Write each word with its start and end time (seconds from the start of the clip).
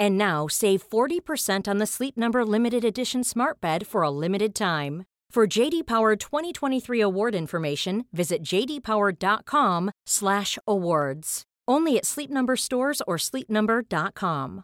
And 0.00 0.16
now 0.16 0.46
save 0.48 0.82
40% 0.88 1.68
on 1.68 1.78
the 1.78 1.86
Sleep 1.86 2.16
Number 2.16 2.44
limited 2.44 2.84
edition 2.84 3.22
Smart 3.22 3.60
Bed 3.60 3.86
for 3.86 4.02
a 4.02 4.10
limited 4.10 4.54
time. 4.54 5.04
For 5.34 5.46
JD 5.58 5.86
Power 5.86 6.16
2023 6.16 7.02
award 7.02 7.34
information, 7.34 8.04
visit 8.10 8.42
jdpower.com/awards. 8.42 11.42
Only 11.68 11.98
at 11.98 12.06
Sleep 12.06 12.30
Number 12.30 12.56
stores 12.56 13.02
or 13.06 13.18
sleepnumber.com. 13.18 14.62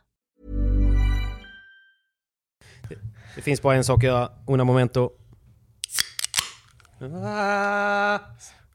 Det 3.34 3.42
finns 3.42 3.62
bara 3.62 3.76
en 3.76 3.84
sak 3.84 3.98
att 3.98 4.04
göra. 4.04 4.30
Una 4.46 4.64
momento. 4.64 5.10
Ah. 7.00 8.20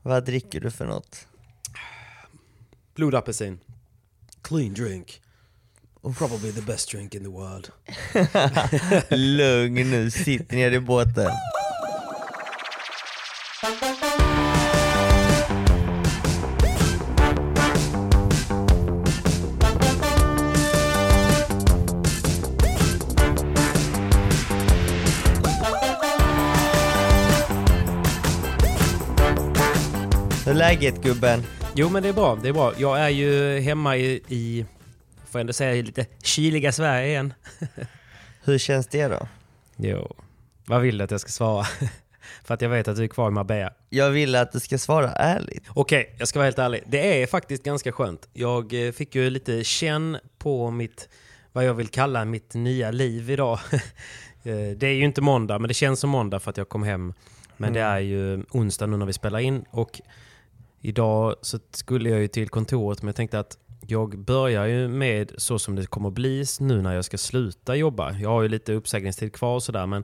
Vad 0.02 0.26
dricker 0.26 0.59
du 0.59 0.72
för 0.72 0.86
något? 0.86 1.28
Blodapelsin. 2.95 3.59
Clean 4.42 4.73
drink. 4.73 5.22
Probably 6.02 6.49
the 6.49 6.63
best 6.63 6.89
drink 6.89 7.13
in 7.13 7.21
the 7.21 7.30
world. 7.30 7.71
Lugn 9.11 9.91
nu, 9.91 10.11
sitt 10.11 10.52
ner 10.52 10.71
i 10.71 10.80
båten. 10.80 11.31
Hur 30.45 30.52
är 30.52 30.53
läget 30.53 31.03
gubben? 31.03 31.43
Jo 31.76 31.89
men 31.89 32.03
det 32.03 32.09
är 32.09 32.14
bra, 32.14 32.37
det 32.42 32.49
är 32.49 32.53
bra. 32.53 32.73
Jag 32.77 32.99
är 32.99 33.09
ju 33.09 33.59
hemma 33.59 33.97
i, 33.97 34.21
i 34.27 34.65
får 35.31 35.39
jag 35.39 35.42
ändå 35.43 35.53
säga, 35.53 35.83
lite 35.83 36.05
kyliga 36.23 36.71
Sverige 36.71 37.08
igen. 37.08 37.33
Hur 38.43 38.58
känns 38.58 38.87
det 38.87 39.08
då? 39.08 39.27
Jo, 39.75 40.15
vad 40.65 40.81
vill 40.81 40.97
du 40.97 41.03
att 41.03 41.11
jag 41.11 41.19
ska 41.21 41.30
svara? 41.30 41.65
För 42.43 42.53
att 42.53 42.61
jag 42.61 42.69
vet 42.69 42.87
att 42.87 42.95
du 42.95 43.03
är 43.03 43.08
kvar 43.08 43.27
i 43.27 43.31
Marbella. 43.31 43.73
Jag 43.89 44.09
vill 44.09 44.36
att 44.36 44.52
du 44.52 44.59
ska 44.59 44.77
svara 44.77 45.11
ärligt. 45.11 45.64
Okej, 45.70 46.15
jag 46.20 46.27
ska 46.27 46.39
vara 46.39 46.45
helt 46.45 46.59
ärlig. 46.59 46.83
Det 46.87 47.23
är 47.23 47.27
faktiskt 47.27 47.64
ganska 47.64 47.91
skönt. 47.91 48.30
Jag 48.33 48.87
eh, 48.87 48.91
fick 48.91 49.15
ju 49.15 49.30
lite 49.30 49.64
känn 49.64 50.17
på 50.37 50.71
mitt, 50.71 51.09
vad 51.52 51.65
jag 51.65 51.73
vill 51.73 51.87
kalla 51.87 52.25
mitt 52.25 52.53
nya 52.53 52.91
liv 52.91 53.30
idag. 53.30 53.59
Eh, 54.43 54.77
det 54.77 54.87
är 54.87 54.93
ju 54.93 55.03
inte 55.03 55.21
måndag, 55.21 55.59
men 55.59 55.67
det 55.67 55.73
känns 55.73 55.99
som 55.99 56.09
måndag 56.09 56.39
för 56.39 56.49
att 56.49 56.58
jag 56.58 56.70
kom 56.70 56.83
hem. 56.83 57.14
Men 57.58 57.73
det 57.73 57.80
är 57.80 57.99
ju 57.99 58.43
onsdag 58.52 58.86
nu 58.86 58.97
när 58.97 59.05
vi 59.05 59.14
spelar 59.14 59.39
in 59.39 59.65
och 59.70 60.02
idag 60.81 61.36
så 61.41 61.59
skulle 61.71 62.09
jag 62.09 62.20
ju 62.20 62.27
till 62.27 62.49
kontoret 62.49 63.02
men 63.02 63.08
jag 63.08 63.15
tänkte 63.15 63.39
att 63.39 63.58
jag 63.87 64.19
börjar 64.19 64.65
ju 64.65 64.87
med 64.87 65.31
så 65.37 65.59
som 65.59 65.75
det 65.75 65.86
kommer 65.86 66.09
bli 66.09 66.45
nu 66.59 66.81
när 66.81 66.93
jag 66.95 67.05
ska 67.05 67.17
sluta 67.17 67.75
jobba. 67.75 68.11
Jag 68.17 68.30
har 68.30 68.42
ju 68.42 68.47
lite 68.49 68.73
uppsägningstid 68.73 69.33
kvar 69.33 69.55
och 69.55 69.64
sådär 69.64 69.86
men 69.86 70.03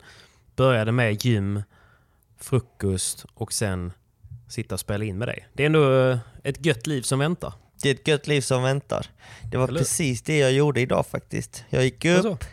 började 0.56 0.92
med 0.92 1.26
gym, 1.26 1.64
frukost 2.40 3.26
och 3.34 3.54
sen 3.54 3.94
sitta 4.50 4.76
och 4.76 4.80
spela 4.80 5.06
in 5.06 5.18
med 5.18 5.28
dig. 5.28 5.48
Det 5.54 5.64
är 5.64 5.66
ändå 5.66 6.00
eh, 6.10 6.18
ett 6.44 6.66
gött 6.66 6.88
liv 6.88 7.02
som 7.02 7.20
väntar. 7.20 7.54
Det 7.82 7.90
är 7.90 7.94
ett 7.96 8.08
gött 8.08 8.28
liv 8.28 8.42
som 8.42 8.64
väntar. 8.64 9.06
Det 9.52 9.58
var 9.58 9.68
Eller 9.68 9.80
precis 9.80 10.22
det 10.22 10.38
jag 10.38 10.52
gjorde 10.52 10.82
idag 10.82 11.06
faktiskt. 11.08 11.66
Jag 11.70 11.84
gick 11.84 12.06
upp, 12.06 12.46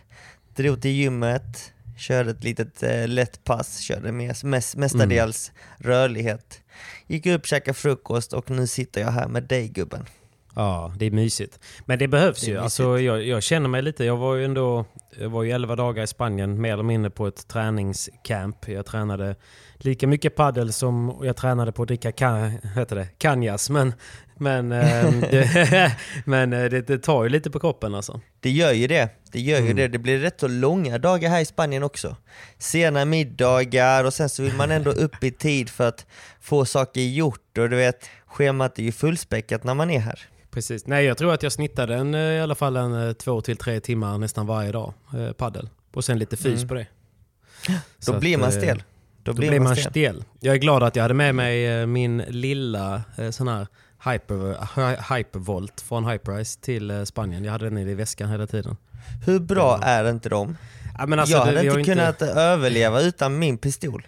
drog 0.57 0.83
till 0.83 0.91
gymmet, 0.91 1.73
körde 1.99 2.31
ett 2.31 2.45
litet 2.45 2.83
eh, 2.83 3.09
lätt 3.09 3.45
pass, 3.45 3.79
körde 3.79 4.13
mest, 4.13 4.45
mestadels 4.75 5.53
Mm. 5.55 5.91
rörlighet. 5.93 6.61
Gick 7.07 7.27
upp, 7.27 7.47
käkade 7.47 7.75
frukost 7.75 8.33
och 8.33 8.51
nu 8.51 8.67
sitter 8.67 9.01
jag 9.01 9.11
här 9.11 9.29
med 9.29 9.43
dig 9.43 9.69
gubben. 9.69 10.05
Ja, 10.57 10.93
det 10.97 11.07
är 11.07 11.11
mysigt. 11.11 11.59
Men 11.87 11.99
det 11.99 12.09
behövs 12.09 12.41
Det 12.41 12.47
ju. 12.47 12.53
mysigt. 12.53 12.63
Alltså, 12.63 13.01
jag, 13.01 13.23
jag 13.27 13.43
känner 13.43 13.69
mig 13.69 13.83
lite, 13.83 14.05
jag 14.05 14.17
var 14.17 14.35
ju 14.35 14.45
ändå, 14.45 14.85
jag 15.21 15.29
var 15.29 15.43
ju 15.43 15.51
11 15.51 15.77
dagar 15.77 16.03
i 16.03 16.07
Spanien 16.07 16.61
mer 16.61 16.73
eller 16.73 16.83
mindre 16.83 17.11
på 17.11 17.27
ett 17.27 17.49
träningscamp. 17.49 18.69
Jag 18.69 18.87
tränade 18.87 19.37
lika 19.77 20.07
mycket 20.07 20.37
paddel 20.37 20.73
som 20.73 21.21
jag 21.23 21.37
tränade 21.37 21.73
på 21.73 21.83
att 21.83 21.89
dricka 21.89 22.13
ka, 22.13 22.37
heter 22.77 22.97
det, 22.97 23.07
canjas. 23.19 23.71
Men, 23.71 23.95
men, 24.39 24.73
ehm, 24.73 25.21
det, 25.31 25.93
men 26.25 26.53
eh, 26.53 26.65
det, 26.65 26.81
det 26.87 26.99
tar 26.99 27.23
ju 27.25 27.29
lite 27.31 27.51
på 27.51 27.61
kroppen 27.61 27.95
alltså. 27.95 28.21
Det 28.41 28.51
gör 28.51 28.73
ju 28.73 28.87
det. 28.87 29.09
Det 29.33 29.41
gör 29.41 29.59
ju 29.59 29.65
Mm. 29.65 29.77
det. 29.77 29.89
Det 29.89 29.99
blir 29.99 30.19
rätt 30.19 30.41
så 30.41 30.49
långa 30.49 30.99
dagar 30.99 31.31
här 31.31 31.41
i 31.41 31.45
Spanien 31.45 31.83
också. 31.83 32.17
Sena 32.59 33.05
middagar 33.05 34.05
och 34.05 34.15
sen 34.15 34.29
så 34.29 34.43
vill 34.43 34.55
man 34.55 34.71
ändå 34.71 34.91
upp 34.91 35.25
i 35.25 35.31
tid 35.31 35.69
för 35.71 35.89
att 35.89 36.07
få 36.41 36.65
saker 36.65 37.01
gjort 37.01 37.59
och 37.59 37.71
du 37.71 37.77
vet, 37.77 38.09
schemat 38.27 38.79
är 38.79 38.83
ju 38.83 38.93
fullspäckat 38.93 39.65
när 39.65 39.75
man 39.75 39.91
är 39.91 40.01
här. 40.01 40.19
Precis. 40.55 40.87
Nej, 40.87 41.05
jag 41.05 41.19
tror 41.19 41.35
att 41.35 41.43
jag 41.43 41.53
snittade 41.53 41.95
en, 41.95 42.15
eh, 42.15 42.21
i 42.21 42.41
alla 42.41 42.55
fall 42.55 42.77
en 42.77 43.07
eh, 43.09 43.13
två 43.13 43.41
till 43.41 43.57
tre 43.57 43.81
timmar 43.81 44.19
nästan 44.19 44.47
varje 44.47 44.73
dag, 44.73 44.93
eh, 45.19 45.33
paddel. 45.33 45.69
Och 45.95 46.05
sen 46.05 46.19
lite 46.19 46.37
fys 46.37 46.57
Mm. 46.57 46.69
på 46.69 46.75
det. 46.75 46.87
Då 47.67 47.73
Så 47.99 48.19
blir 48.19 48.35
att, 48.35 48.41
man 48.41 48.51
eh, 48.51 48.57
stel. 48.59 48.83
Då, 49.23 49.33
Då 49.33 49.39
blir 49.39 49.61
man 49.61 49.77
stel. 49.77 50.25
Jag 50.41 50.55
är 50.55 50.59
glad 50.59 50.83
att 50.83 50.97
jag 50.97 51.03
hade 51.03 51.15
med 51.15 51.35
mig 51.35 51.87
min 51.87 52.19
lilla 52.29 53.03
eh, 53.19 53.31
sån 53.31 53.49
här 53.49 53.67
hyper, 54.13 54.35
hy- 54.75 55.17
hypervolt 55.17 55.81
från 55.81 56.07
Hyperice 56.07 56.61
till 56.61 57.07
Spanien. 57.07 57.45
Jag 57.45 57.53
hade 57.53 57.65
den 57.65 57.79
i 57.79 57.95
väskan 57.95 58.31
hela 58.31 58.47
tiden. 58.47 58.77
Hur 59.27 59.39
bra 59.41 59.81
är 59.83 60.11
inte 60.11 60.29
de? 60.29 60.57
Ja, 60.99 61.17
alltså, 61.21 61.37
jag 61.37 61.45
hade 61.45 61.67
inte 61.67 61.83
kunnat 61.85 62.23
överleva 62.23 63.01
utan 63.01 63.39
min 63.39 63.59
pistol. 63.59 64.07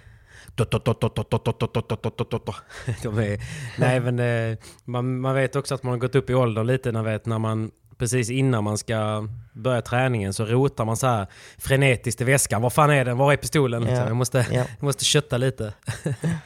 De 3.03 3.19
är, 3.19 3.41
nej 3.79 4.01
men 4.01 4.57
man, 4.85 5.21
man 5.21 5.35
vet 5.35 5.57
också 5.57 5.75
att 5.75 5.83
man 5.83 5.91
har 5.93 5.99
gått 5.99 6.15
upp 6.15 6.31
i 6.31 6.35
åldern 6.35 6.67
lite 6.67 6.93
när, 6.93 7.03
vet, 7.03 7.27
när 7.27 7.39
man 7.39 7.71
precis 7.99 8.31
innan 8.31 8.65
man 8.65 8.79
ska 8.79 9.29
börja 9.53 9.83
träningen 9.83 10.35
så 10.35 10.45
rotar 10.45 10.85
man 10.85 10.97
så 10.97 11.07
här 11.07 11.27
frenetiskt 11.59 12.21
i 12.21 12.25
väskan. 12.25 12.63
Var 12.63 12.71
fan 12.71 12.91
är 12.91 13.05
den? 13.05 13.17
Var 13.17 13.33
är 13.33 13.37
pistolen? 13.37 13.83
Ja, 13.83 14.07
jag, 14.07 14.17
måste, 14.17 14.39
ja. 14.51 14.57
jag 14.79 14.83
måste 14.83 15.05
kötta 15.05 15.37
lite. 15.39 15.73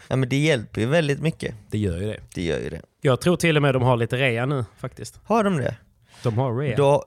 Ja, 0.09 0.17
men 0.17 0.29
det 0.29 0.37
hjälper 0.37 0.81
ju 0.81 0.87
väldigt 0.87 1.21
mycket. 1.21 1.55
Det 1.71 1.79
gör 1.79 1.97
ju 1.99 2.07
det. 2.07 2.21
Det 2.35 2.43
gör 2.43 2.59
ju 2.59 2.71
det. 2.71 2.81
Jag 3.01 3.21
tror 3.21 3.37
till 3.37 3.57
och 3.57 3.63
med 3.63 3.75
de 3.75 3.83
har 3.83 3.97
lite 3.97 4.17
rea 4.17 4.47
nu 4.47 4.65
faktiskt. 4.79 5.21
Har 5.25 5.45
de 5.45 5.57
det? 5.57 5.77
De 6.23 6.39
har 6.39 6.57
rea. 6.59 6.77
Då 6.77 7.05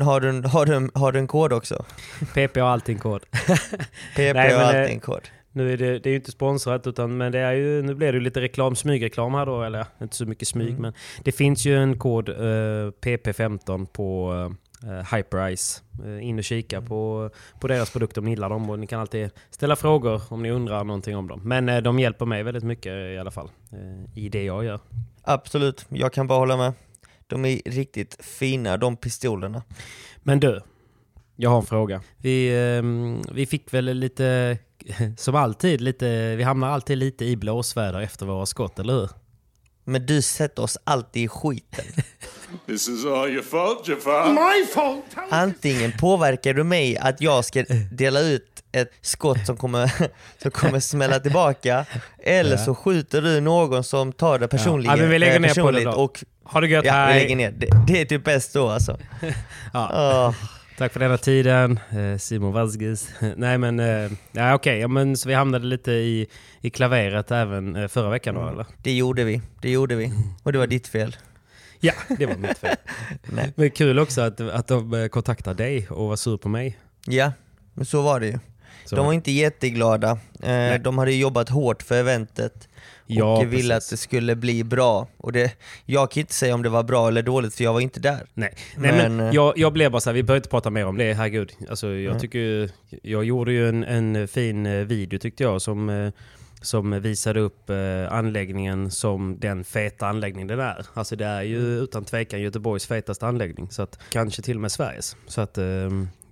har 0.00 0.20
du, 0.20 0.28
en- 0.28 0.44
har, 0.44 0.66
du, 0.66 0.90
har 0.94 1.12
du 1.12 1.18
en 1.18 1.26
kod 1.26 1.52
också? 1.52 1.84
PP 2.34 2.56
har 2.56 2.68
alltid 2.68 2.94
en 2.94 3.00
kod. 3.00 3.20
PP 3.30 4.16
Nej, 4.16 4.54
har 4.54 4.62
alltid 4.62 4.94
en 4.94 5.00
kod. 5.00 5.20
Nu 5.58 5.72
är 5.72 5.76
det, 5.76 5.98
det 5.98 6.08
är 6.08 6.10
ju 6.10 6.16
inte 6.16 6.30
sponsrat 6.30 6.86
utan 6.86 7.16
men 7.16 7.32
det 7.32 7.38
är 7.38 7.52
ju, 7.52 7.82
nu 7.82 7.94
blir 7.94 8.12
det 8.12 8.18
ju 8.18 8.24
lite 8.24 8.40
reklam, 8.40 8.76
smygreklam 8.76 9.34
här 9.34 9.46
då, 9.46 9.62
eller 9.62 9.86
inte 10.02 10.16
så 10.16 10.26
mycket 10.26 10.48
smyg 10.48 10.68
Mm. 10.68 10.82
men 10.82 10.92
det 11.24 11.32
finns 11.32 11.66
ju 11.66 11.76
en 11.76 11.98
kod 11.98 12.28
eh, 12.28 12.34
PP15 13.02 13.86
på 13.86 14.32
eh, 14.82 15.16
Hyperice. 15.16 15.82
Eh, 16.04 16.28
in 16.28 16.38
och 16.38 16.44
kika 16.44 16.82
på, 16.82 17.30
på 17.60 17.68
deras 17.68 17.90
produkter 17.90 18.20
om 18.20 18.24
ni 18.24 18.30
gillar 18.30 18.48
dem 18.48 18.70
och 18.70 18.78
ni 18.78 18.86
kan 18.86 19.00
alltid 19.00 19.30
ställa 19.50 19.76
frågor 19.76 20.22
om 20.28 20.42
ni 20.42 20.50
undrar 20.50 20.84
någonting 20.84 21.16
om 21.16 21.28
dem. 21.28 21.40
Men 21.44 21.68
eh, 21.68 21.78
de 21.82 21.98
hjälper 21.98 22.26
mig 22.26 22.42
väldigt 22.42 22.64
mycket 22.64 22.92
i 22.92 23.18
alla 23.18 23.30
fall 23.30 23.50
eh, 23.72 24.18
i 24.24 24.28
det 24.28 24.44
jag 24.44 24.64
gör. 24.64 24.80
Absolut, 25.22 25.86
jag 25.88 26.12
kan 26.12 26.26
bara 26.26 26.38
hålla 26.38 26.56
med. 26.56 26.72
De 27.26 27.44
är 27.44 27.60
riktigt 27.64 28.24
fina 28.24 28.76
de 28.76 28.96
pistolerna. 28.96 29.62
Men 30.16 30.40
du, 30.40 30.60
jag 31.40 31.50
har 31.50 31.58
en 31.58 31.66
fråga. 31.66 32.00
Vi, 32.16 32.58
ehm, 32.78 33.22
vi 33.32 33.46
fick 33.46 33.74
väl 33.74 33.84
lite, 33.84 34.58
som 35.16 35.34
alltid, 35.34 35.80
lite, 35.80 36.36
vi 36.36 36.42
hamnar 36.42 36.68
alltid 36.68 36.98
lite 36.98 37.24
i 37.24 37.36
blåsväder 37.36 38.00
efter 38.00 38.26
våra 38.26 38.46
skott, 38.46 38.78
eller 38.78 38.92
hur? 38.92 39.08
Men 39.84 40.06
du 40.06 40.22
sätter 40.22 40.62
oss 40.62 40.78
alltid 40.84 41.22
i 41.22 41.28
skiten. 41.28 41.84
This 42.66 42.88
is 42.88 43.04
all 43.04 43.28
your 43.30 43.42
fault, 43.42 43.88
Jafar. 43.88 44.32
My 44.32 44.66
fault? 44.66 45.04
Antingen 45.30 45.92
påverkar 45.92 46.54
du 46.54 46.64
mig 46.64 46.96
att 46.98 47.20
jag 47.20 47.44
ska 47.44 47.64
dela 47.92 48.20
ut 48.20 48.62
ett 48.72 48.90
skott 49.00 49.46
som 49.46 49.56
kommer, 49.56 49.92
som 50.42 50.50
kommer 50.50 50.80
smälla 50.80 51.20
tillbaka, 51.20 51.84
eller 52.18 52.56
så 52.56 52.74
skjuter 52.74 53.22
du 53.22 53.40
någon 53.40 53.84
som 53.84 54.12
tar 54.12 54.38
det 54.38 54.48
personligen, 54.48 54.90
Ja, 54.96 55.02
men 55.02 55.10
vi 55.10 55.18
lägger 55.18 55.34
eh, 55.34 55.40
ner 55.40 55.62
på 55.62 55.70
det 55.70 55.84
då. 55.84 55.90
och 55.90 56.24
Ha 56.44 56.60
det 56.60 56.66
gött, 56.68 56.84
ja, 56.84 56.92
vi 57.06 57.12
hej! 57.12 57.22
lägger 57.22 57.36
ner. 57.36 57.50
Det, 57.50 57.66
det 57.86 58.00
är 58.00 58.04
typ 58.04 58.24
bäst 58.24 58.52
då 58.54 58.68
alltså. 58.68 58.98
Ja. 59.72 59.90
Åh. 60.28 60.34
Tack 60.78 60.92
för 60.92 61.00
denna 61.00 61.18
tiden, 61.18 61.80
eh, 61.90 62.18
Simon 62.18 62.52
Vazges. 62.52 63.08
Nej 63.36 63.58
men, 63.58 63.80
eh, 63.80 64.10
ja, 64.32 64.54
okej, 64.54 64.78
ja, 64.78 64.88
men 64.88 65.16
så 65.16 65.28
vi 65.28 65.34
hamnade 65.34 65.66
lite 65.66 65.92
i, 65.92 66.26
i 66.60 66.70
klaveret 66.70 67.30
även 67.30 67.76
eh, 67.76 67.88
förra 67.88 68.10
veckan 68.10 68.34
då 68.34 68.48
eller? 68.48 68.66
Det 68.82 68.92
gjorde 68.92 69.24
vi, 69.24 69.40
det 69.60 69.70
gjorde 69.70 69.96
vi. 69.96 70.12
Och 70.42 70.52
det 70.52 70.58
var 70.58 70.66
ditt 70.66 70.88
fel. 70.88 71.16
Ja, 71.80 71.92
det 72.18 72.26
var 72.26 72.36
mitt 72.36 72.58
fel. 72.58 72.76
Nej. 73.22 73.52
Men 73.56 73.70
kul 73.70 73.98
också 73.98 74.20
att, 74.20 74.40
att 74.40 74.66
de 74.66 75.08
kontaktade 75.08 75.64
dig 75.64 75.88
och 75.88 76.08
var 76.08 76.16
sur 76.16 76.36
på 76.36 76.48
mig. 76.48 76.78
Ja, 77.06 77.32
men 77.74 77.86
så 77.86 78.02
var 78.02 78.20
det 78.20 78.26
ju. 78.26 78.38
Så, 78.84 78.96
De 78.96 79.06
var 79.06 79.12
inte 79.12 79.30
jätteglada. 79.30 80.18
Eh, 80.42 80.74
de 80.80 80.98
hade 80.98 81.12
jobbat 81.12 81.48
hårt 81.48 81.82
för 81.82 81.94
eventet 81.94 82.67
och 83.08 83.14
ja, 83.14 83.40
ville 83.42 83.74
att 83.74 83.80
precis. 83.80 83.90
det 83.90 83.96
skulle 83.96 84.36
bli 84.36 84.64
bra. 84.64 85.08
Och 85.16 85.32
det, 85.32 85.52
jag 85.84 86.10
kan 86.10 86.20
inte 86.20 86.34
säga 86.34 86.54
om 86.54 86.62
det 86.62 86.68
var 86.68 86.82
bra 86.82 87.08
eller 87.08 87.22
dåligt 87.22 87.54
för 87.54 87.64
jag 87.64 87.72
var 87.72 87.80
inte 87.80 88.00
där. 88.00 88.26
Nej, 88.34 88.54
Nej 88.76 88.92
men, 88.92 89.16
Men, 89.16 89.26
eh, 89.26 89.34
jag, 89.34 89.58
jag 89.58 89.72
blev 89.72 89.90
bara 89.90 90.00
så 90.00 90.10
här, 90.10 90.14
vi 90.14 90.22
behöver 90.22 90.38
inte 90.38 90.48
prata 90.48 90.70
mer 90.70 90.86
om 90.86 90.98
det, 90.98 91.12
herregud. 91.14 91.52
Alltså, 91.70 91.88
jag, 91.88 92.20
tycker, 92.20 92.70
jag 93.02 93.24
gjorde 93.24 93.52
ju 93.52 93.68
en, 93.68 93.84
en 93.84 94.28
fin 94.28 94.66
eh, 94.66 94.72
video 94.72 95.18
tyckte 95.18 95.42
jag 95.42 95.62
som, 95.62 95.88
eh, 95.88 96.12
som 96.60 97.00
visade 97.02 97.40
upp 97.40 97.70
eh, 97.70 98.12
anläggningen 98.12 98.90
som 98.90 99.38
den 99.40 99.64
feta 99.64 100.06
anläggning 100.06 100.46
den 100.46 100.60
är. 100.60 100.86
Alltså 100.94 101.16
det 101.16 101.24
är 101.26 101.42
ju 101.42 101.58
Mm. 101.58 101.84
utan 101.84 102.04
tvekan 102.04 102.40
Göteborgs 102.40 102.86
fetaste 102.86 103.26
anläggning. 103.26 103.70
Så 103.70 103.82
att, 103.82 103.98
kanske 104.10 104.42
till 104.42 104.56
och 104.56 104.60
med 104.60 104.72
Sveriges. 104.72 105.16
Så 105.26 105.40
att, 105.40 105.58
eh, 105.58 105.64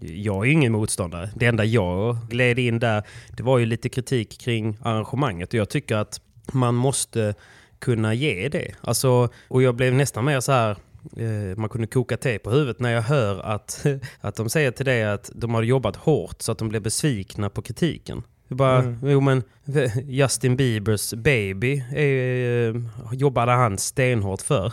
jag 0.01 0.47
är 0.47 0.51
ingen 0.51 0.73
motståndare. 0.73 1.31
Det 1.35 1.47
enda 1.47 1.65
jag 1.65 2.17
gled 2.31 2.59
in 2.59 2.79
där, 2.79 3.03
det 3.37 3.43
var 3.43 3.59
ju 3.59 3.67
lite 3.67 3.89
kritik 3.89 4.41
kring 4.41 4.79
arrangemanget. 4.83 5.49
Och 5.49 5.55
jag 5.55 5.69
tycker 5.69 5.97
att 5.97 6.21
man 6.53 6.75
måste 6.75 7.35
kunna 7.79 8.15
ge 8.15 8.49
det. 8.49 8.75
Alltså, 8.81 9.29
och 9.49 9.63
jag 9.63 9.75
blev 9.75 9.95
nästan 9.95 10.25
mer 10.25 10.41
så 10.41 10.53
här 10.53 10.71
eh, 11.17 11.57
man 11.57 11.69
kunde 11.69 11.87
koka 11.87 12.17
te 12.17 12.39
på 12.39 12.51
huvudet 12.51 12.81
när 12.81 12.91
jag 12.91 13.03
hör 13.03 13.41
att, 13.41 13.87
att 14.21 14.35
de 14.37 14.49
säger 14.49 14.71
till 14.71 14.87
dig 14.87 15.05
att 15.05 15.31
de 15.35 15.55
har 15.55 15.63
jobbat 15.63 15.97
hårt 15.97 16.43
så 16.43 16.53
att 16.53 16.59
de 16.59 16.69
blev 16.69 16.83
besvikna 16.83 17.51
på 17.51 17.63
kritiken. 17.63 18.23
Bara, 18.49 18.79
Mm. 18.79 18.99
jo 19.03 19.21
men 19.21 19.43
Justin 20.07 20.57
Biebers 20.57 21.15
baby 21.15 21.83
eh, 21.95 22.75
jobbade 23.13 23.53
han 23.53 23.79
stenhårt 23.79 24.43
för. 24.43 24.73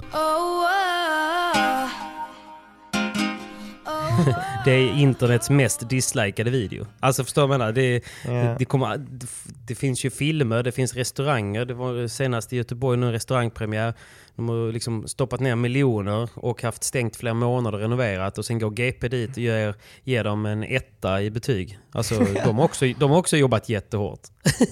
Det 4.66 4.72
är 4.72 4.94
internets 4.94 5.50
mest 5.50 5.90
dislikade 5.90 6.50
video. 6.50 6.86
Alltså 7.00 7.24
förstår 7.24 7.48
du 7.48 7.58
vad? 7.58 7.76
Det, 7.76 8.04
Ja. 8.26 8.56
det, 8.60 8.66
kommer, 8.66 8.98
det, 8.98 9.28
det 9.68 9.76
finns 9.76 10.06
ju 10.06 10.10
filmer, 10.10 10.64
det 10.64 10.72
finns 10.72 10.94
restauranger. 10.94 11.66
Det 11.66 11.74
var 11.74 12.08
senast 12.08 12.54
i 12.54 12.58
Göteborg 12.58 12.98
nu 13.00 13.06
en 13.06 13.12
restaurangpremiär. 13.12 13.94
De 14.36 14.50
har 14.50 14.72
liksom 14.72 15.08
stoppat 15.08 15.40
ner 15.40 15.56
miljoner 15.56 16.30
och 16.36 16.62
haft 16.64 16.84
stängt 16.84 17.16
flera 17.16 17.34
månader 17.34 17.78
och 17.78 17.82
renoverat 17.82 18.38
och 18.38 18.46
sen 18.46 18.60
går 18.60 18.70
GP 18.72 19.08
dit 19.08 19.32
och 19.32 19.38
ger, 19.38 19.76
ger 20.04 20.24
dem 20.24 20.46
en 20.46 20.64
etta 20.64 21.22
i 21.22 21.32
betyg. 21.32 21.80
Alltså 21.92 22.20
de 22.46 22.58
har 22.58 22.66
också, 22.66 22.86
de 23.00 23.12
har 23.12 23.18
också 23.18 23.38
jobbat 23.38 23.70
jättehårt. 23.70 24.22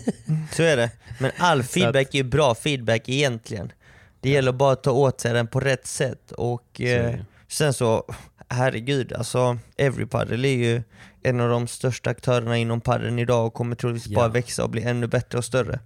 Så 0.52 0.64
är 0.64 0.78
det. 0.78 0.90
Men 1.20 1.32
all 1.38 1.64
feedback 1.64 2.14
är 2.14 2.18
ju 2.18 2.24
bra 2.24 2.56
feedback 2.56 3.10
egentligen. 3.10 3.72
Det 4.20 4.30
gäller 4.30 4.52
bara 4.52 4.74
att 4.74 4.84
ta 4.84 4.92
åt 4.92 5.22
sig 5.22 5.34
den 5.34 5.48
på 5.48 5.60
rätt 5.60 5.88
sätt. 5.88 6.32
Och 6.32 6.82
eh, 6.82 7.16
sen 7.48 7.74
så, 7.74 8.14
herregud, 8.52 9.14
alltså 9.14 9.58
Everypaddle 9.78 10.48
är 10.48 10.56
ju 10.56 10.84
en 11.24 11.40
av 11.40 11.50
de 11.50 11.68
största 11.68 12.10
aktörerna 12.10 12.58
inom 12.58 12.82
paddeln 12.82 13.20
idag 13.20 13.48
och 13.48 13.54
kommer 13.54 13.76
troligtvis 13.76 14.16
bara 14.16 14.28
växa 14.28 14.64
och 14.64 14.70
bli 14.70 14.84
ännu 14.84 15.08
bättre 15.08 15.38
och 15.38 15.46
större. 15.46 15.80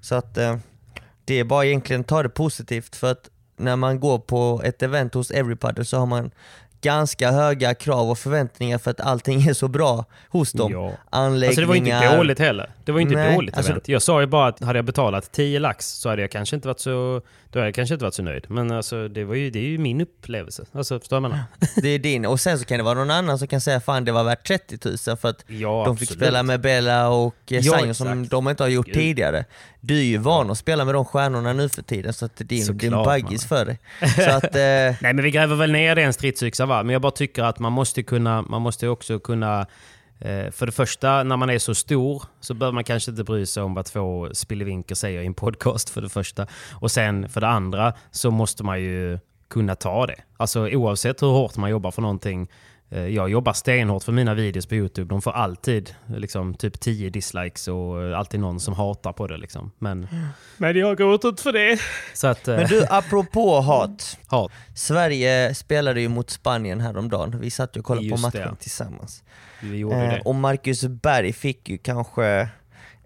Så 0.00 0.14
att 0.14 0.36
eh, 0.38 0.56
det 1.24 1.34
är 1.34 1.44
bara 1.44 1.66
egentligen 1.66 2.04
ta 2.04 2.22
det 2.22 2.28
positivt 2.28 2.96
för 2.96 3.10
att 3.10 3.30
när 3.56 3.76
man 3.76 4.00
går 4.00 4.18
på 4.18 4.60
ett 4.64 4.82
event 4.82 5.14
hos 5.14 5.30
Everypaddle 5.30 5.84
så 5.84 5.98
har 5.98 6.06
man 6.06 6.30
ganska 6.80 7.30
höga 7.30 7.74
krav 7.74 8.10
och 8.10 8.18
förväntningar 8.18 8.78
för 8.78 8.90
att 8.90 9.00
allting 9.00 9.42
är 9.48 9.52
så 9.54 9.68
bra 9.68 10.04
hos 10.28 10.52
dem. 10.52 10.72
Ja. 10.72 10.92
Anläggningar, 11.10 11.48
Alltså 11.48 11.60
det 11.60 11.66
var 11.66 11.74
inte 11.74 12.16
dåligt 12.16 12.38
heller. 12.38 12.70
Det 12.84 12.92
var 12.92 13.00
inte 13.00 13.14
Nej, 13.14 13.34
dåligt 13.34 13.56
alltså- 13.56 13.72
event. 13.72 13.88
Jag 13.88 14.02
sa 14.02 14.20
ju 14.20 14.26
bara 14.26 14.46
att 14.48 14.62
hade 14.64 14.78
jag 14.78 14.84
betalat 14.86 15.32
10 15.32 15.58
lax 15.58 15.86
så 15.86 16.08
hade 16.08 16.22
jag 16.22 16.30
kanske 16.30 16.56
inte 16.56 16.68
varit 16.68 16.80
så, 16.80 17.22
då 17.50 17.58
hade 17.58 17.66
jag 17.68 17.74
kanske 17.74 17.94
inte 17.94 18.04
varit 18.04 18.14
så 18.14 18.22
nöjd. 18.22 18.44
Men 18.48 18.70
alltså 18.70 19.08
det, 19.08 19.24
var 19.24 19.34
ju, 19.34 19.50
det 19.50 19.58
är 19.58 19.62
ju 19.68 19.78
min 19.78 20.00
upplevelse. 20.00 20.64
Alltså 20.72 20.98
förstår 21.00 21.20
menar? 21.20 21.38
Det 21.82 21.88
är 21.88 21.98
din, 21.98 22.26
och 22.26 22.40
sen 22.40 22.58
så 22.58 22.64
kan 22.64 22.78
det 22.78 22.84
vara 22.84 22.94
någon 22.94 23.10
annan 23.10 23.38
som 23.38 23.48
kan 23.48 23.60
säga 23.60 23.80
fan 23.80 24.04
det 24.04 24.12
var 24.12 24.24
värt 24.24 24.46
30 24.46 24.78
000 25.08 25.16
för 25.16 25.28
att 25.28 25.44
Ja, 25.46 25.82
de 25.86 25.96
fick 25.96 26.08
absolut. 26.10 26.22
spela 26.22 26.42
med 26.42 26.60
Bella 26.60 27.08
och 27.08 27.34
eh, 27.50 27.58
Ja, 27.58 27.72
Sanjo 27.78 27.94
som 27.94 28.28
de 28.28 28.48
inte 28.48 28.62
har 28.62 28.68
gjort 28.68 28.86
Gud. 28.86 28.94
tidigare. 28.94 29.44
Du 29.80 29.98
är 29.98 30.02
ju 30.02 30.18
van 30.18 30.50
att 30.50 30.58
spela 30.58 30.84
med 30.84 30.94
de 30.94 31.04
stjärnorna 31.04 31.52
nu 31.52 31.68
för 31.68 31.82
tiden 31.82 32.12
så 32.12 32.24
att 32.24 32.32
det 32.36 32.60
är 32.62 32.84
en- 32.84 32.90
baggis 32.92 33.44
för 33.46 33.64
dig. 33.64 33.78
Så 34.16 34.30
att, 34.30 34.44
eh, 34.44 34.60
Nej 34.60 34.96
men 35.00 35.22
vi 35.22 35.30
gräver 35.30 35.56
väl 35.56 35.72
ner 35.72 35.98
en 35.98 36.12
stridsyxa 36.12 36.66
va? 36.70 36.82
Men 36.82 36.92
jag 36.92 37.02
bara 37.02 37.12
tycker 37.12 37.42
att 37.42 37.58
man 37.58 37.72
måste 37.72 38.02
kunna, 38.02 38.42
man 38.42 38.62
måste 38.62 38.88
också 38.88 39.18
kunna 39.18 39.66
eh, 40.18 40.50
för 40.50 40.66
det 40.66 40.72
första, 40.72 41.22
när 41.22 41.36
man 41.36 41.50
är 41.50 41.58
så 41.58 41.74
stor 41.74 42.22
så 42.40 42.54
bör 42.54 42.72
man 42.72 42.84
kanske 42.84 43.10
inte 43.10 43.24
bry 43.24 43.46
sig 43.46 43.62
om 43.62 43.74
vad 43.74 43.84
två 43.84 44.28
spillevinker 44.32 44.94
säger 44.94 45.22
i 45.22 45.26
en 45.26 45.34
podcast 45.34 45.90
för 45.90 46.02
det 46.02 46.08
första. 46.08 46.46
Och 46.72 46.90
sen 46.90 47.28
för 47.28 47.40
det 47.40 47.48
andra 47.48 47.92
så 48.10 48.30
måste 48.30 48.64
man 48.64 48.80
ju 48.80 49.18
kunna 49.48 49.74
ta 49.74 50.06
det. 50.06 50.16
Alltså 50.36 50.68
oavsett 50.68 51.22
hur 51.22 51.28
hårt 51.28 51.56
man 51.56 51.70
jobbar 51.70 51.90
för 51.90 52.02
någonting. 52.02 52.48
Eh, 52.92 53.06
Jag 53.06 53.28
jobbar 53.30 53.52
stenhårt 53.52 54.02
för 54.04 54.12
mina 54.12 54.34
videos 54.34 54.66
på 54.66 54.74
YouTube. 54.74 55.08
De 55.08 55.22
får 55.22 55.30
alltid 55.32 55.94
liksom, 56.06 56.54
typ 56.54 56.80
10 56.80 57.10
dislikes 57.10 57.68
och 57.68 58.02
eh, 58.02 58.18
alltid 58.18 58.40
någon 58.40 58.60
som 58.60 58.74
hatar 58.74 59.12
på 59.12 59.26
det. 59.26 59.36
Liksom. 59.36 59.70
Men, 59.78 60.08
men 60.56 60.76
jag 60.76 60.96
går 60.98 61.14
inte 61.14 61.26
ut 61.28 61.40
för 61.40 61.52
det. 61.52 61.78
Så 62.14 62.26
att, 62.26 62.48
eh, 62.48 62.56
men 62.56 62.66
du, 62.66 62.86
apropå 62.90 63.60
hat. 63.60 64.18
hat. 64.26 64.52
Sverige 64.74 65.54
spelade 65.54 66.00
ju 66.00 66.08
mot 66.08 66.30
Spanien 66.30 66.80
häromdagen. 66.80 67.40
Vi 67.40 67.50
satt 67.50 67.76
ju 67.76 67.80
och 67.80 67.86
kollade 67.86 68.08
på 68.08 68.10
Just 68.14 68.22
matchen 68.22 68.48
det. 68.50 68.56
tillsammans. 68.60 69.22
Vi 69.62 69.76
gjorde 69.76 69.96
Eh, 69.96 70.08
det. 70.14 70.20
och 70.24 70.34
Marcus 70.34 70.84
Berg 70.84 71.32
fick 71.32 71.68
ju 71.68 71.78
kanske 71.78 72.48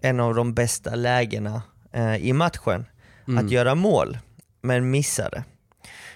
en 0.01 0.19
av 0.19 0.35
de 0.35 0.53
bästa 0.53 0.95
lägena 0.95 1.61
eh, 1.91 2.15
i 2.15 2.33
matchen 2.33 2.85
Mm. 3.27 3.45
att 3.45 3.51
göra 3.51 3.75
mål, 3.75 4.17
men 4.61 4.91
missade. 4.91 5.43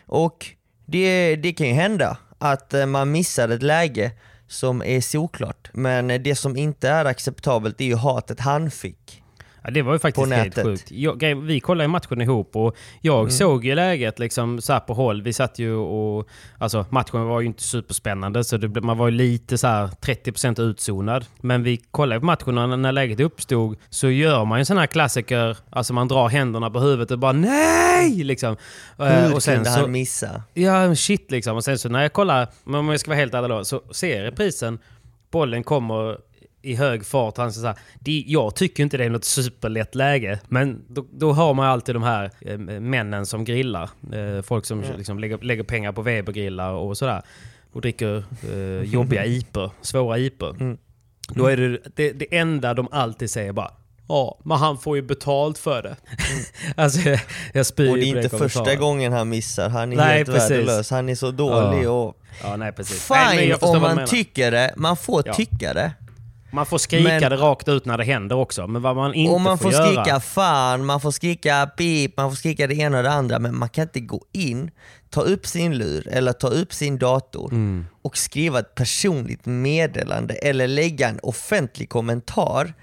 Och 0.05 0.45
det, 0.85 1.35
det 1.35 1.53
kan 1.53 1.67
ju 1.67 1.73
hända 1.73 2.17
att 2.39 2.74
eh, 2.74 2.86
man 2.86 3.12
missar 3.12 3.50
ett 3.50 3.63
läge 3.63 4.12
som 4.48 4.84
är 4.84 5.01
solklart, 5.01 5.69
men 5.74 6.10
eh, 6.10 6.22
det 6.22 6.36
som 6.36 6.58
inte 6.58 6.89
är 6.89 7.05
acceptabelt 7.05 7.81
är 7.81 7.86
ju 7.86 7.96
hatet 7.96 8.39
han 8.39 8.72
fick. 8.72 9.24
Ja, 9.63 9.69
det 9.71 9.81
var 9.81 9.93
ju 9.93 9.99
faktiskt 9.99 10.31
helt 10.31 10.63
sjukt. 10.63 10.91
Jag, 10.91 11.35
vi 11.35 11.59
kollade 11.59 11.83
ju 11.83 11.87
matchen 11.87 12.21
ihop 12.21 12.55
och 12.55 12.75
jag 13.01 13.19
Mm. 13.19 13.31
såg 13.31 13.65
ju 13.65 13.75
läget 13.75 14.19
liksom 14.19 14.61
så 14.61 14.73
här 14.73 14.79
på 14.79 14.93
håll. 14.93 15.21
Vi 15.21 15.33
satt 15.33 15.59
ju 15.59 15.75
och... 15.75 16.27
Alltså 16.57 16.85
matchen 16.89 17.25
var 17.25 17.41
ju 17.41 17.47
inte 17.47 17.63
superspännande 17.63 18.43
så 18.43 18.57
det, 18.57 18.81
man 18.81 18.97
var 18.97 19.07
ju 19.07 19.11
lite 19.17 19.57
så 19.57 19.67
här 19.67 19.87
30% 19.87 20.61
utzonad. 20.61 21.25
Men 21.41 21.63
vi 21.63 21.77
kollade 21.77 22.19
på 22.19 22.25
matchen 22.25 22.57
och 22.57 22.79
när, 22.79 22.91
läget 22.91 23.19
uppstod 23.19 23.77
så 23.89 24.09
gör 24.09 24.45
man 24.45 24.57
ju 24.57 24.59
en 24.59 24.65
sån 24.65 24.77
här 24.77 24.87
klassiker. 24.87 25.57
Alltså 25.69 25.93
man 25.93 26.07
drar 26.07 26.29
händerna 26.29 26.69
på 26.69 26.79
huvudet 26.79 27.11
och 27.11 27.19
bara 27.19 27.31
NEJ! 27.31 28.23
Liksom. 28.23 28.57
Eh, 28.99 29.05
Hur 29.05 29.33
och 29.35 29.43
sen 29.43 29.55
kunde 29.55 29.69
så, 29.71 29.79
han 29.79 29.91
missa? 29.91 30.43
Ja, 30.53 30.95
shit 30.95 31.31
liksom. 31.31 31.55
Och 31.55 31.63
sen 31.63 31.77
så 31.79 31.89
när 31.89 32.01
jag 32.01 32.13
kollar, 32.13 32.47
om 32.65 32.89
jag 32.89 32.99
ska 32.99 33.11
vara 33.11 33.19
helt 33.19 33.33
ärlig 33.33 33.49
då, 33.49 33.65
så 33.65 33.81
ser 33.91 34.15
jag 34.17 34.23
reprisen, 34.31 34.79
bollen 35.31 35.63
kommer 35.63 36.17
i 36.61 36.75
hög 36.75 37.05
fart. 37.05 37.37
Han 37.37 37.53
säger 37.53 37.61
så 37.61 37.67
här, 37.67 37.77
det, 37.99 38.23
jag 38.27 38.55
tycker 38.55 38.83
inte 38.83 38.97
det 38.97 39.05
är 39.05 39.09
något 39.09 39.25
superlätt 39.25 39.95
läge. 39.95 40.39
Men 40.47 40.85
då, 40.87 41.05
då 41.11 41.31
har 41.31 41.53
man 41.53 41.65
alltid 41.65 41.95
de 41.95 42.03
här 42.03 42.31
eh, 42.41 42.57
männen 42.57 43.25
som 43.25 43.43
grillar. 43.43 43.89
Eh, 44.13 44.41
folk 44.41 44.65
som 44.65 44.83
liksom 44.97 45.19
lägger, 45.19 45.37
lägger 45.37 45.63
pengar 45.63 45.91
på 45.91 46.01
Webergrillar 46.01 46.71
och 46.73 46.97
sådär. 46.97 47.21
Och 47.73 47.81
dricker 47.81 48.23
eh, 48.53 48.83
jobbiga 48.93 49.25
iper, 49.37 49.71
svåra 49.81 50.17
iper. 50.17 50.49
Mm. 50.49 50.77
Då 51.29 51.45
är 51.45 51.57
det, 51.57 51.79
det 51.95 52.11
det 52.11 52.37
enda 52.37 52.73
de 52.73 52.87
alltid 52.91 53.29
säger 53.29 53.51
bara 53.53 53.71
Ja, 54.07 54.39
men 54.43 54.57
han 54.57 54.77
får 54.77 54.95
ju 54.95 55.01
betalt 55.01 55.57
för 55.57 55.83
det. 55.83 55.95
alltså, 56.75 56.99
jag 57.53 57.65
spyr 57.65 57.91
Och 57.91 57.97
det 57.97 58.03
är 58.03 58.23
inte 58.23 58.37
första 58.37 58.75
gången 58.75 59.13
han 59.13 59.29
missar, 59.29 59.69
han 59.69 59.93
är 59.93 59.97
Nej, 59.97 60.17
helt 60.17 60.29
precis. 60.29 60.51
värdelös, 60.51 60.91
han 60.91 61.09
är 61.09 61.15
så 61.15 61.31
dålig 61.31 61.83
Ja. 61.83 61.89
och... 61.89 62.17
Ja, 62.43 62.55
nej 62.55 62.71
precis. 62.71 63.09
Nej, 63.09 63.37
Fine 63.37 63.49
jag 63.49 63.59
förstår 63.59 63.75
om 63.75 63.81
man 63.81 64.05
tycker 64.07 64.51
det, 64.51 64.73
man 64.77 64.97
får 64.97 65.23
Ja. 65.25 65.33
tycka 65.33 65.73
det. 65.73 65.91
Man 66.51 66.65
får 66.65 66.77
skrika 66.77 67.03
Men- 67.03 67.21
det 67.21 67.35
rakt 67.37 67.67
ut 67.67 67.85
när 67.85 67.97
det 67.97 68.03
händer 68.03 68.35
också, 68.35 68.67
men 68.67 68.81
vad 68.81 68.95
man 68.95 69.13
inte 69.13 69.33
och 69.33 69.41
man 69.41 69.57
får, 69.57 69.63
får, 69.63 69.73
göra... 69.73 69.85
skrika 70.03 70.19
fan, 70.19 70.85
man 70.85 71.01
får 71.01 71.11
skrika 71.11 71.67
pip, 71.77 72.17
man 72.17 72.31
får 72.31 72.35
skrika 72.35 72.67
det 72.67 72.75
ena 72.75 72.97
och 72.97 73.03
det 73.03 73.11
andra, 73.11 73.39
men 73.39 73.55
man 73.57 73.69
kan 73.69 73.81
inte 73.81 73.99
gå 73.99 74.21
in, 74.31 74.71
ta 75.09 75.21
upp 75.21 75.47
sin 75.47 75.77
lur 75.77 76.07
eller 76.07 76.33
ta 76.33 76.47
upp 76.47 76.73
sin 76.73 76.97
dator 76.97 77.49
Mm. 77.51 77.85
och 78.01 78.17
skriva 78.17 78.59
ett 78.59 78.75
personligt 78.75 79.45
meddelande 79.45 80.33
eller 80.33 80.67
lägga 80.67 81.09
en 81.09 81.19
offentlig 81.23 81.89
kommentar 81.89 82.73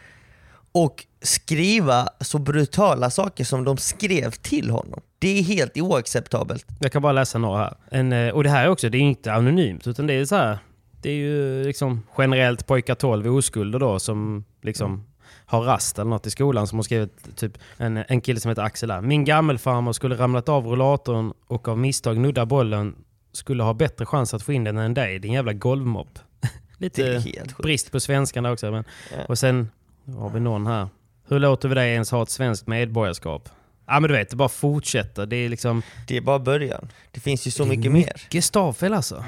och 0.72 1.04
skriva 1.22 2.08
så 2.20 2.38
brutala 2.38 3.10
saker 3.10 3.44
som 3.44 3.64
de 3.64 3.76
skrev 3.76 4.30
till 4.30 4.70
honom. 4.70 5.00
Det 5.18 5.38
är 5.38 5.42
helt 5.42 5.76
oacceptabelt. 5.76 6.66
Jag 6.80 6.92
kan 6.92 7.02
bara 7.02 7.12
läsa 7.12 7.38
några 7.38 7.58
här. 7.58 7.76
En, 7.90 8.12
eh, 8.12 8.28
och 8.34 8.44
det 8.44 8.50
här 8.50 8.64
är 8.64 8.68
också, 8.68 8.88
det 8.88 8.98
är 8.98 9.02
inte 9.02 9.32
anonymt, 9.32 9.86
utan 9.86 10.06
det 10.06 10.14
är 10.14 10.24
så 10.24 10.36
här. 10.36 10.58
Det 11.06 11.10
är 11.10 11.16
ju 11.16 11.64
liksom 11.64 12.02
generellt 12.18 12.66
pojkar 12.66 12.94
12 12.94 13.26
oskulder 13.36 13.78
då 13.78 13.98
som 13.98 14.44
liksom 14.62 15.04
har 15.28 15.62
rast 15.62 15.98
eller 15.98 16.10
något 16.10 16.26
i 16.26 16.30
skolan 16.30 16.66
som 16.66 16.78
har 16.78 16.82
skrivit 16.82 17.36
typ 17.36 17.58
en, 17.76 17.96
en 17.96 18.20
kille 18.20 18.40
som 18.40 18.48
heter 18.48 18.62
Axel 18.62 18.90
här. 18.90 19.00
Min 19.00 19.24
gammelfarmor 19.24 19.92
skulle 19.92 20.16
ramlat 20.16 20.48
av 20.48 20.66
rullatorn 20.66 21.32
och 21.46 21.68
av 21.68 21.78
misstag 21.78 22.18
nudda 22.18 22.46
bollen 22.46 22.94
skulle 23.32 23.62
ha 23.62 23.74
bättre 23.74 24.06
chans 24.06 24.34
att 24.34 24.42
få 24.42 24.52
in 24.52 24.64
den 24.64 24.78
än 24.78 24.94
dig, 24.94 25.18
din 25.18 25.32
jävla 25.32 25.52
golvmopp. 25.52 26.18
Lite 26.78 27.22
brist 27.58 27.92
på 27.92 28.00
svenskan 28.00 28.44
där 28.44 28.52
också. 28.52 28.70
Men, 28.70 28.84
Ja. 29.16 29.24
Och 29.28 29.38
sen 29.38 29.70
har 30.16 30.30
vi 30.30 30.40
någon 30.40 30.66
här. 30.66 30.88
Hur 31.28 31.38
låter 31.38 31.68
vi 31.68 31.74
dig 31.74 31.92
ens 31.92 32.10
ha 32.10 32.22
ett 32.22 32.30
svenskt 32.30 32.66
medborgarskap? 32.66 33.48
Ja 33.86 34.00
men 34.00 34.08
du 34.08 34.16
vet, 34.16 34.30
det 34.30 34.36
bara 34.36 34.48
fortsätter. 34.48 35.26
Det 35.26 35.36
är 35.36 35.48
liksom... 35.48 35.82
Det 36.08 36.16
är 36.16 36.20
bara 36.20 36.38
början. 36.38 36.88
Det 37.10 37.20
finns 37.20 37.46
ju 37.46 37.50
så 37.50 37.64
Det 37.64 37.68
är 37.68 37.76
mycket 37.76 37.92
mer. 37.92 38.12
Mycket 38.24 38.44
stavfel 38.44 38.94
alltså. 38.94 39.24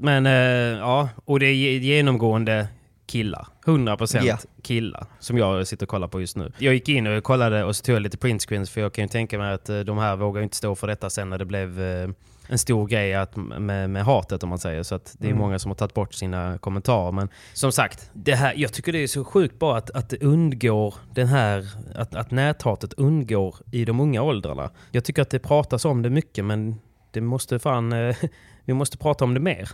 Men 0.00 0.26
eh, 0.26 0.32
ja, 0.78 1.08
och 1.24 1.40
det 1.40 1.46
är 1.46 1.52
ge- 1.54 1.78
genomgående 1.78 2.68
killar. 3.06 3.46
100% 3.64 4.20
Ja. 4.24 4.38
killar 4.62 5.06
som 5.18 5.38
jag 5.38 5.66
sitter 5.66 5.86
och 5.86 5.90
kollar 5.90 6.08
på 6.08 6.20
just 6.20 6.36
nu. 6.36 6.52
Jag 6.58 6.74
gick 6.74 6.88
in 6.88 7.06
och 7.06 7.24
kollade 7.24 7.64
och 7.64 7.76
så 7.76 7.82
tog 7.82 7.94
jag 7.94 8.02
lite 8.02 8.18
printscreens 8.18 8.70
för 8.70 8.80
jag 8.80 8.92
kan 8.92 9.04
ju 9.04 9.08
tänka 9.08 9.38
mig 9.38 9.52
att 9.52 9.68
eh, 9.68 9.80
de 9.80 9.98
här 9.98 10.16
vågar 10.16 10.42
inte 10.42 10.56
stå 10.56 10.74
för 10.74 10.86
detta 10.86 11.10
sen 11.10 11.30
när 11.30 11.38
det 11.38 11.44
blev 11.44 11.80
eh, 11.82 12.10
en 12.48 12.58
stor 12.58 12.86
grej 12.86 13.14
att, 13.14 13.36
med, 13.36 13.90
med 13.90 14.04
hatet 14.04 14.42
om 14.42 14.48
man 14.48 14.58
säger. 14.58 14.82
Så 14.82 14.94
att 14.94 15.14
det 15.18 15.26
är 15.26 15.30
Mm. 15.30 15.38
många 15.42 15.58
som 15.58 15.70
har 15.70 15.76
tagit 15.76 15.94
bort 15.94 16.14
sina 16.14 16.58
kommentarer. 16.58 17.12
Men 17.12 17.28
som 17.52 17.72
sagt, 17.72 18.10
det 18.12 18.34
här, 18.34 18.54
jag 18.56 18.72
tycker 18.72 18.92
det 18.92 18.98
är 19.02 19.06
så 19.06 19.24
sjukt 19.24 19.58
bara 19.58 19.76
att, 19.78 19.90
att 19.90 20.08
det 20.08 20.22
undgår 20.22 20.94
den 21.14 21.26
här, 21.26 21.66
att, 21.94 22.14
att 22.14 22.30
näthatet 22.30 22.92
undgår 22.92 23.54
i 23.72 23.84
de 23.84 24.00
unga 24.00 24.22
åldrarna. 24.22 24.70
Jag 24.90 25.04
tycker 25.04 25.22
att 25.22 25.30
det 25.30 25.38
pratas 25.38 25.84
om 25.84 26.02
det 26.02 26.10
mycket 26.10 26.44
men 26.44 26.74
det 27.10 27.20
måste 27.20 27.58
fan, 27.58 27.92
eh, 27.92 28.16
vi 28.64 28.72
måste 28.74 28.98
prata 28.98 29.24
om 29.24 29.34
det 29.34 29.40
mer. 29.40 29.70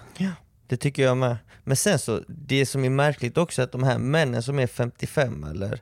Det 0.66 0.76
tycker 0.76 1.02
jag 1.02 1.16
med. 1.16 1.37
Men 1.64 1.76
sen 1.76 1.99
så, 1.99 2.21
det 2.28 2.66
som 2.66 2.85
är 2.85 2.90
märkligt 2.90 3.38
också 3.38 3.62
är 3.62 3.64
att 3.64 3.73
de 3.73 3.83
här 3.83 3.99
männen 3.99 4.43
som 4.43 4.59
är 4.59 4.66
55 4.66 5.45
eller 5.45 5.81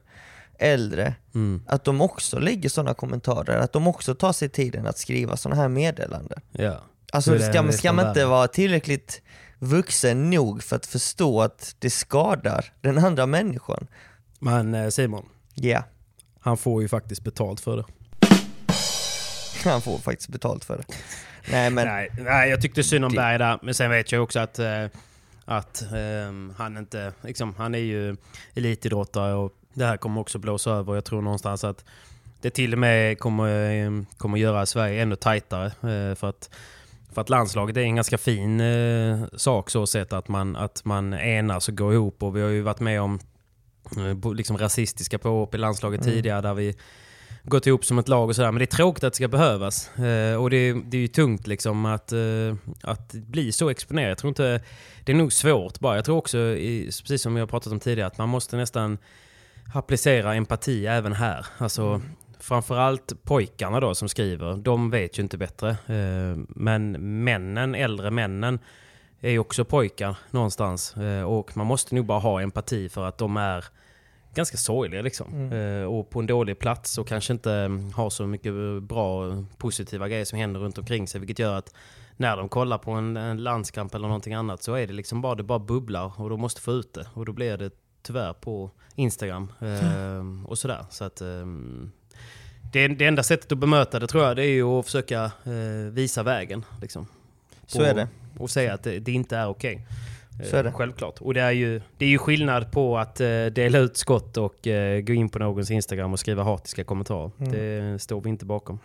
äldre, 0.58 1.14
Mm. 1.34 1.62
att 1.66 1.84
de 1.84 2.00
också 2.00 2.38
lägger 2.38 2.68
sådana 2.68 2.94
kommentarer, 2.94 3.58
att 3.58 3.72
de 3.72 3.86
också 3.86 4.14
tar 4.14 4.32
sig 4.32 4.48
tiden 4.48 4.86
att 4.86 4.98
skriva 4.98 5.36
sådana 5.36 5.60
här 5.62 5.68
meddelanden. 5.68 6.40
Ja. 6.52 6.82
Alltså 7.12 7.30
Så 7.30 7.36
det 7.38 7.52
ska, 7.52 7.62
man- 7.62 7.72
ska 7.72 7.92
man 7.92 8.08
inte 8.08 8.24
vara 8.24 8.48
tillräckligt 8.48 9.22
vuxen 9.58 10.30
nog 10.30 10.62
för 10.62 10.76
att 10.76 10.86
förstå 10.86 11.42
att 11.42 11.76
det 11.78 11.90
skadar 11.90 12.72
den 12.80 12.98
andra 12.98 13.26
människan? 13.26 13.86
Men 14.38 14.74
eh, 14.74 14.88
Simon, 14.88 15.28
Ja, 15.54 15.82
han 16.40 16.56
får 16.56 16.82
ju 16.82 16.88
faktiskt 16.88 17.24
betalt 17.24 17.60
för 17.60 17.76
det. 17.76 17.84
han 19.64 19.80
får 19.82 19.98
faktiskt 19.98 20.28
betalt 20.28 20.64
för 20.64 20.76
det. 20.76 20.84
Nej 21.50 21.70
men, 21.70 21.86
Nej, 21.86 22.10
nej, 22.18 22.50
jag 22.50 22.60
tyckte 22.62 22.82
synd 22.82 23.04
om 23.04 23.12
Det- 23.12 23.16
Berg 23.16 23.38
där, 23.38 23.58
men 23.62 23.74
sen 23.74 23.90
vet 23.90 24.12
jag 24.12 24.22
också 24.22 24.40
att, 24.40 24.58
eh, 24.58 24.84
att 25.44 25.84
ehm, 25.96 26.52
han 26.58 26.76
inte, 26.76 27.12
liksom, 27.22 27.54
han 27.58 27.74
är 27.74 27.78
ju 27.78 28.16
elitidrottare 28.54 29.34
och 29.34 29.52
det 29.74 29.84
här 29.84 29.96
kommer 29.96 30.20
också 30.20 30.38
blåsa 30.38 30.70
över. 30.70 30.94
Jag 30.94 31.04
tror 31.04 31.22
någonstans 31.22 31.64
att 31.64 31.84
det 32.40 32.50
till 32.50 32.72
och 32.72 32.78
med 32.78 33.18
kommer, 33.18 33.70
eh, 33.84 33.90
kommer 34.16 34.38
göra 34.38 34.66
Sverige 34.66 35.02
ännu 35.02 35.16
tajtare. 35.16 35.66
Eh, 35.66 36.14
för, 36.14 36.28
att, 36.28 36.50
för 37.14 37.20
att 37.20 37.28
landslaget 37.28 37.76
är 37.76 37.80
en 37.80 37.96
ganska 37.96 38.18
fin 38.18 38.60
eh, 38.60 39.24
sak 39.36 39.70
så 39.70 39.86
sett 39.86 40.12
att 40.12 40.28
man, 40.28 40.56
att 40.56 40.84
man 40.84 41.14
enas 41.14 41.68
och 41.68 41.76
går 41.76 41.94
ihop. 41.94 42.22
Och 42.22 42.36
vi 42.36 42.42
har 42.42 42.48
ju 42.48 42.60
varit 42.62 42.80
med 42.80 43.00
om 43.00 43.18
liksom 44.34 44.58
rasistiska 44.58 45.18
påhopp 45.18 45.54
i 45.54 45.58
landslaget 45.58 46.02
tidigare 46.02 46.40
där 46.40 46.54
vi 46.54 46.74
gått 47.44 47.66
ihop 47.66 47.84
som 47.84 47.98
ett 47.98 48.08
lag 48.08 48.28
och 48.28 48.36
sådär. 48.36 48.52
Men 48.52 48.58
det 48.58 48.64
är 48.64 48.76
tråkigt 48.76 49.04
att 49.04 49.12
det 49.12 49.16
ska 49.16 49.28
behövas. 49.28 49.98
Eh, 49.98 50.42
och 50.42 50.50
det, 50.50 50.72
det 50.72 50.96
är 50.96 51.00
ju 51.00 51.08
tungt 51.08 51.46
liksom 51.46 51.86
att, 51.86 52.12
eh, 52.12 52.54
att 52.82 53.12
bli 53.12 53.52
så 53.52 53.68
exponerad. 53.68 54.10
Jag 54.10 54.18
tror 54.18 54.28
inte... 54.28 54.60
Det 55.04 55.12
är 55.12 55.16
nog 55.16 55.32
svårt 55.32 55.80
bara. 55.80 55.96
Jag 55.96 56.04
tror 56.04 56.16
också, 56.16 56.38
i, 56.38 56.84
precis 56.84 57.22
som 57.22 57.36
jag 57.36 57.50
pratat 57.50 57.72
om 57.72 57.80
tidigare, 57.80 58.06
att 58.06 58.18
man 58.18 58.28
måste 58.28 58.56
nästan 58.56 58.98
applicera 59.74 60.34
empati 60.34 60.86
även 60.86 61.12
här. 61.12 61.46
Alltså, 61.58 62.02
Framförallt 62.44 63.12
pojkarna 63.22 63.80
då 63.80 63.94
som 63.94 64.08
skriver, 64.08 64.56
de 64.56 64.90
vet 64.90 65.18
ju 65.18 65.22
inte 65.22 65.38
bättre. 65.38 65.70
Eh, 65.70 66.38
men 66.48 66.92
männen, 67.24 67.74
äldre 67.74 68.10
männen, 68.10 68.58
är 69.20 69.30
ju 69.30 69.38
också 69.38 69.64
pojkar 69.64 70.16
någonstans. 70.30 70.96
Eh, 70.96 71.22
och 71.22 71.56
man 71.56 71.66
måste 71.66 71.94
nog 71.94 72.06
bara 72.06 72.18
ha 72.18 72.42
empati 72.42 72.88
för 72.88 73.04
att 73.04 73.18
de 73.18 73.36
är 73.36 73.64
ganska 74.34 74.56
sorgliga 74.56 75.02
liksom. 75.02 75.52
Eh, 75.52 75.84
och 75.84 76.10
på 76.10 76.20
en 76.20 76.26
dålig 76.26 76.58
plats 76.58 76.98
och 76.98 77.08
kanske 77.08 77.32
inte 77.32 77.52
mm, 77.52 77.92
har 77.92 78.10
så 78.10 78.26
mycket 78.26 78.52
bra 78.82 79.44
positiva 79.58 80.08
grejer 80.08 80.24
som 80.24 80.38
händer 80.38 80.60
runt 80.60 80.78
omkring 80.78 81.08
sig. 81.08 81.20
Vilket 81.20 81.38
gör 81.38 81.58
att 81.58 81.74
när 82.16 82.36
de 82.36 82.48
kollar 82.48 82.78
på 82.78 82.90
en, 82.90 83.16
en 83.16 83.42
landskamp 83.42 83.94
eller 83.94 84.08
någonting 84.08 84.34
annat 84.34 84.62
så 84.62 84.74
är 84.74 84.86
det 84.86 84.92
liksom 84.92 85.20
bara, 85.20 85.34
det 85.34 85.42
bara 85.42 85.58
bubblar 85.58 86.20
och 86.20 86.30
de 86.30 86.40
måste 86.40 86.60
få 86.60 86.72
ut 86.72 86.94
det. 86.94 87.06
Och 87.14 87.26
då 87.26 87.32
blir 87.32 87.56
det 87.56 87.70
tyvärr 88.02 88.32
på 88.32 88.70
Instagram 88.94 89.52
eh, 89.60 90.48
och 90.50 90.58
sådär. 90.58 90.86
Så 90.90 91.04
att, 91.04 91.20
ehm, 91.20 91.92
det, 92.72 92.88
det 92.88 93.06
enda 93.06 93.22
sättet 93.22 93.52
att 93.52 93.58
bemöta 93.58 93.98
det 93.98 94.06
tror 94.06 94.24
jag 94.24 94.36
det 94.36 94.44
är 94.44 94.54
ju 94.54 94.64
att 94.64 94.84
försöka 94.84 95.24
eh, 95.24 95.92
visa 95.92 96.22
vägen. 96.22 96.64
Liksom. 96.80 97.06
så 97.66 97.82
är 97.82 97.94
det. 97.94 98.08
Och 98.38 98.50
säga 98.50 98.74
att 98.74 98.82
det, 98.82 98.98
det 98.98 99.12
inte 99.12 99.36
är 99.36 99.48
okej. 99.48 99.74
Eh, 99.74 100.13
Så 100.42 100.56
är 100.56 100.64
det. 100.64 100.72
Självklart. 100.72 101.20
Och 101.20 101.34
det 101.34 101.40
är, 101.40 101.50
ju, 101.50 101.80
det 101.98 102.04
är 102.04 102.08
ju 102.08 102.18
skillnad 102.18 102.72
på 102.72 102.98
att 102.98 103.20
eh, 103.20 103.26
dela 103.44 103.78
ut 103.78 103.96
skott 103.96 104.36
och 104.36 104.66
eh, 104.66 105.00
gå 105.00 105.12
in 105.12 105.28
på 105.28 105.38
någons 105.38 105.70
Instagram 105.70 106.12
och 106.12 106.20
skriva 106.20 106.42
hatiska 106.42 106.84
kommentarer. 106.84 107.30
Mm. 107.38 107.52
Det 107.52 107.98
står 107.98 108.20
vi 108.20 108.28
inte 108.28 108.44
bakom. 108.44 108.78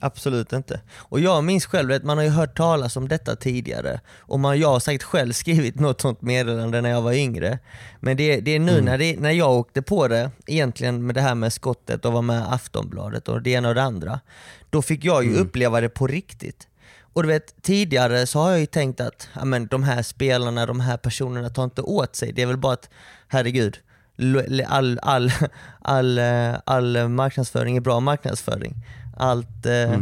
Absolut 0.00 0.52
inte. 0.52 0.80
Och 0.96 1.20
jag 1.20 1.44
minns 1.44 1.66
själv 1.66 1.92
att 1.92 2.04
man 2.04 2.18
har 2.18 2.24
ju 2.24 2.30
hört 2.30 2.56
talas 2.56 2.96
om 2.96 3.08
detta 3.08 3.36
tidigare. 3.36 4.00
Och 4.18 4.40
man, 4.40 4.60
jag 4.60 4.68
har 4.68 4.80
säkert 4.80 5.02
själv 5.02 5.32
skrivit 5.32 5.74
något 5.80 6.00
sånt 6.00 6.22
meddelande 6.22 6.80
när 6.80 6.90
jag 6.90 7.02
var 7.02 7.12
yngre. 7.12 7.58
Men 8.00 8.16
det, 8.16 8.40
det 8.40 8.50
är 8.50 8.58
nu 8.58 8.80
när, 8.80 8.98
det, 8.98 9.20
när 9.20 9.30
jag 9.30 9.52
åkte 9.52 9.82
på 9.82 10.08
det, 10.08 10.30
egentligen 10.46 11.06
med 11.06 11.14
det 11.14 11.20
här 11.20 11.34
med 11.34 11.52
skottet 11.52 12.04
och 12.04 12.12
var 12.12 12.22
med 12.22 12.52
Aftonbladet 12.52 13.28
och 13.28 13.42
det 13.42 13.50
ena 13.50 13.68
och 13.68 13.74
det 13.74 13.82
andra. 13.82 14.20
Då 14.70 14.82
fick 14.82 15.04
jag 15.04 15.24
ju 15.24 15.36
uppleva 15.36 15.80
det 15.80 15.88
på 15.88 16.06
riktigt. 16.06 16.68
Och 17.12 17.22
du 17.22 17.28
vet, 17.28 17.62
tidigare 17.62 18.26
så 18.26 18.38
har 18.40 18.50
jag 18.50 18.60
ju 18.60 18.66
tänkt 18.66 19.00
att 19.00 19.28
ja, 19.34 19.44
men, 19.44 19.66
de 19.66 19.82
här 19.82 20.02
spelarna, 20.02 20.66
de 20.66 20.80
här 20.80 20.96
personerna 20.96 21.48
tar 21.48 21.64
inte 21.64 21.82
åt 21.82 22.16
sig. 22.16 22.32
Det 22.32 22.42
är 22.42 22.46
väl 22.46 22.56
bara 22.56 22.72
att, 22.72 22.90
herregud, 23.28 23.78
all, 24.66 24.98
all, 25.02 25.32
all, 25.82 26.18
eh, 26.18 26.54
all 26.64 27.08
marknadsföring 27.08 27.76
är 27.76 27.80
bra 27.80 28.00
marknadsföring. 28.00 28.74
Allt, 29.16 29.66
eh, 29.66 29.98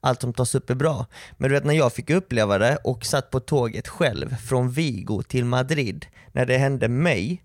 allt 0.00 0.20
som 0.20 0.32
tas 0.32 0.54
upp 0.54 0.70
är 0.70 0.74
bra. 0.74 1.06
Men 1.36 1.50
du 1.50 1.54
vet 1.54 1.64
när 1.64 1.74
jag 1.74 1.92
fick 1.92 2.10
uppleva 2.10 2.58
det 2.58 2.76
och 2.76 3.04
satt 3.04 3.30
på 3.30 3.40
tåget 3.40 3.88
själv 3.88 4.36
från 4.36 4.70
Vigo 4.70 5.22
till 5.22 5.44
Madrid, 5.44 6.06
när 6.32 6.46
det 6.46 6.58
hände 6.58 6.88
mig, 6.88 7.42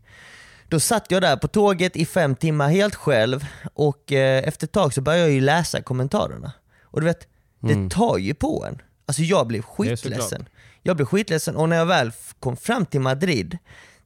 då 0.67 0.79
satt 0.79 1.11
jag 1.11 1.21
där 1.21 1.37
på 1.37 1.47
tåget 1.47 1.95
i 1.95 2.05
fem 2.05 2.35
timmar 2.35 2.69
helt 2.69 2.95
själv 2.95 3.45
och 3.73 4.11
eh, 4.11 4.47
efter 4.47 4.67
ett 4.67 4.71
tag 4.71 4.93
så 4.93 5.01
började 5.01 5.23
jag 5.23 5.31
ju 5.31 5.41
läsa 5.41 5.81
kommentarerna. 5.81 6.51
Och 6.83 7.01
du 7.01 7.05
vet, 7.07 7.27
det 7.59 7.89
tar 7.89 8.17
ju 8.17 8.33
på 8.33 8.65
en. 8.65 8.81
Alltså 9.11 9.21
jag 9.23 9.47
blev 9.47 9.61
skitledsen. 9.61 10.45
Jag 10.83 10.95
blev 10.95 11.05
skitledsen 11.05 11.55
och 11.55 11.69
när 11.69 11.77
jag 11.77 11.85
väl 11.85 12.11
kom 12.39 12.57
fram 12.57 12.85
till 12.85 13.01
Madrid, 13.01 13.57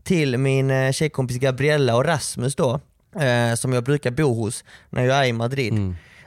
till 0.04 0.38
min 0.38 0.72
eh, 0.72 0.92
tjejkompis 0.92 1.38
Gabriella 1.38 1.96
och 1.96 2.06
Rasmus 2.06 2.56
då, 2.56 2.80
eh, 3.20 3.56
som 3.56 3.74
jag 3.74 3.84
brukar 3.84 4.12
bo 4.12 4.34
hos 4.34 4.64
när 4.90 5.06
jag 5.06 5.18
är 5.18 5.24
i 5.26 5.34
Madrid. 5.34 5.74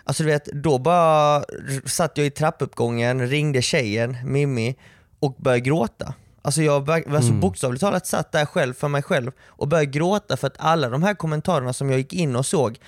Alltså 0.04 0.23
du 0.23 0.28
vet, 0.28 0.44
då 0.44 0.78
bara 0.78 1.44
satt 1.87 2.18
jag 2.18 2.26
i 2.26 2.30
trappuppgången, 2.30 3.28
ringde 3.28 3.62
tjejen, 3.62 4.16
Mimmi, 4.25 4.76
och 5.20 5.35
började 5.38 5.61
gråta. 5.61 6.14
Alltså 6.42 6.62
jag 6.62 6.85
bör- 6.85 7.14
alltså 7.14 7.32
bokstavligt 7.32 7.80
talat 7.80 8.06
satt 8.06 8.32
där 8.32 8.47
själv 8.47 8.75
för 8.75 8.88
mig 8.88 9.02
själv 9.02 9.32
och 9.47 9.68
började 9.68 9.87
gråta 9.90 10.37
för 10.37 10.47
att 10.47 10.56
alla 10.58 10.88
de 10.88 11.02
här 11.02 11.14
kommentarerna 11.14 11.73
som 11.73 11.90
jag 11.90 11.99
gick 11.99 12.12
in 12.12 12.37
och 12.37 12.47
såg, 12.47 12.78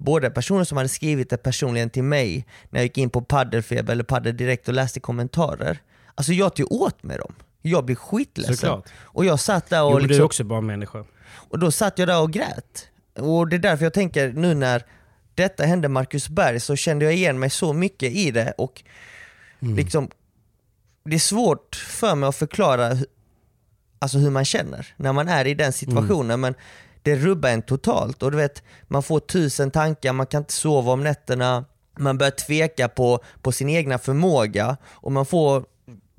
både 0.00 0.30
personer 0.30 0.64
som 0.64 0.76
hade 0.76 0.88
skrivit 0.88 1.30
det 1.30 1.36
personligen 1.36 1.90
till 1.90 2.02
mig 2.04 2.46
när 2.70 2.80
jag 2.80 2.84
gick 2.84 2.98
in 2.98 3.10
på 3.10 3.22
Paddelfeber 3.22 3.92
eller 3.92 4.04
Paddel 4.04 4.36
Direkt 4.36 4.68
och 4.68 4.74
läste 4.74 5.00
kommentarer. 5.00 5.78
Alltså 6.14 6.32
jag 6.32 6.54
tog 6.56 6.72
åt 6.72 7.02
mig 7.02 7.18
dem. 7.18 7.34
Jag 7.62 7.84
blev 7.84 7.96
skitledsen. 7.96 8.56
Såklart. 8.56 8.88
Och 9.02 9.24
jag 9.24 9.40
satt 9.40 9.70
där 9.70 9.82
och 9.82 9.90
Jo, 9.90 9.94
men 9.94 10.02
du 10.02 10.04
är 10.04 10.08
liksom, 10.08 10.24
också 10.26 10.44
bara 10.44 10.60
människa. 10.60 11.04
och 11.32 11.58
då 11.58 11.70
satt 11.70 11.98
jag 11.98 12.08
där 12.08 12.20
och 12.22 12.32
grät. 12.32 12.88
och 13.18 13.48
det 13.48 13.56
är 13.56 13.60
därför 13.60 13.84
jag 13.84 13.92
tänker 13.94 14.32
nu 14.32 14.54
när 14.54 14.84
detta 15.34 15.64
hände 15.64 15.88
Marcus 15.88 16.28
Berg 16.28 16.60
så 16.60 16.76
kände 16.76 17.04
jag 17.04 17.14
igen 17.14 17.38
mig 17.38 17.50
så 17.50 17.72
mycket 17.72 18.12
i 18.12 18.30
det 18.30 18.52
och 18.58 18.82
Mm. 19.62 19.76
liksom 19.76 20.10
det 21.04 21.14
är 21.14 21.18
svårt 21.20 21.74
för 21.76 22.14
mig 22.14 22.28
att 22.28 22.36
förklara 22.36 22.96
alltså 23.98 24.18
hur 24.18 24.30
man 24.30 24.44
känner 24.44 24.86
när 24.96 25.12
man 25.12 25.28
är 25.28 25.46
i 25.46 25.54
den 25.54 25.72
situationen 25.72 26.40
men 26.40 26.54
det 27.02 27.16
rubbar 27.16 27.48
en 27.50 27.62
totalt. 27.62 28.22
Och 28.22 28.30
du 28.30 28.36
vet 28.36 28.62
man 28.88 29.02
får 29.02 29.20
tusen 29.20 29.70
tankar, 29.70 30.12
man 30.12 30.26
kan 30.26 30.42
inte 30.42 30.52
sova 30.52 30.92
om 30.92 31.02
nätterna, 31.02 31.64
man 31.98 32.18
börjar 32.18 32.30
tveka 32.30 32.88
på, 32.88 33.18
på 33.42 33.52
sin 33.52 33.68
egna 33.68 33.98
förmåga. 33.98 34.76
Och 34.86 35.12
man 35.12 35.26
får 35.26 35.64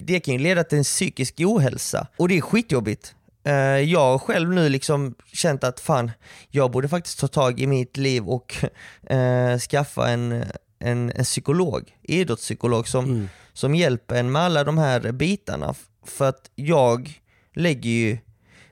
det 0.04 0.20
kan 0.20 0.34
ju 0.34 0.40
leda 0.40 0.64
till 0.64 0.78
en 0.78 0.84
psykisk 0.84 1.40
ohälsa. 1.40 2.08
Och 2.18 2.28
det 2.30 2.38
är 2.38 2.42
skitjobbigt. 2.42 3.16
Eh, 3.44 3.54
Jag 3.80 4.00
har 4.12 4.18
själv 4.20 4.50
nu 4.50 4.70
liksom 4.70 5.16
känt 5.34 5.64
att 5.64 5.80
fan, 5.80 6.12
jag 6.50 6.72
borde 6.72 6.88
faktiskt 6.90 7.20
ta 7.20 7.28
tag 7.28 7.60
i 7.60 7.68
mitt 7.68 7.98
liv 7.98 8.30
och 8.30 8.56
eh, 9.10 9.58
skaffa 9.58 10.10
en, 10.10 10.44
en, 10.80 11.12
en 11.16 11.24
psykolog, 11.24 11.96
idrottspsykolog 12.02 12.88
som, 12.88 13.30
som 13.54 13.76
hjälper 13.76 14.16
en 14.16 14.32
med 14.32 14.42
alla 14.42 14.64
de 14.64 14.78
här 14.78 15.12
bitarna. 15.12 15.76
För 16.06 16.30
att 16.30 16.52
jag 16.56 17.22
lägger 17.56 17.90
ju 17.90 18.18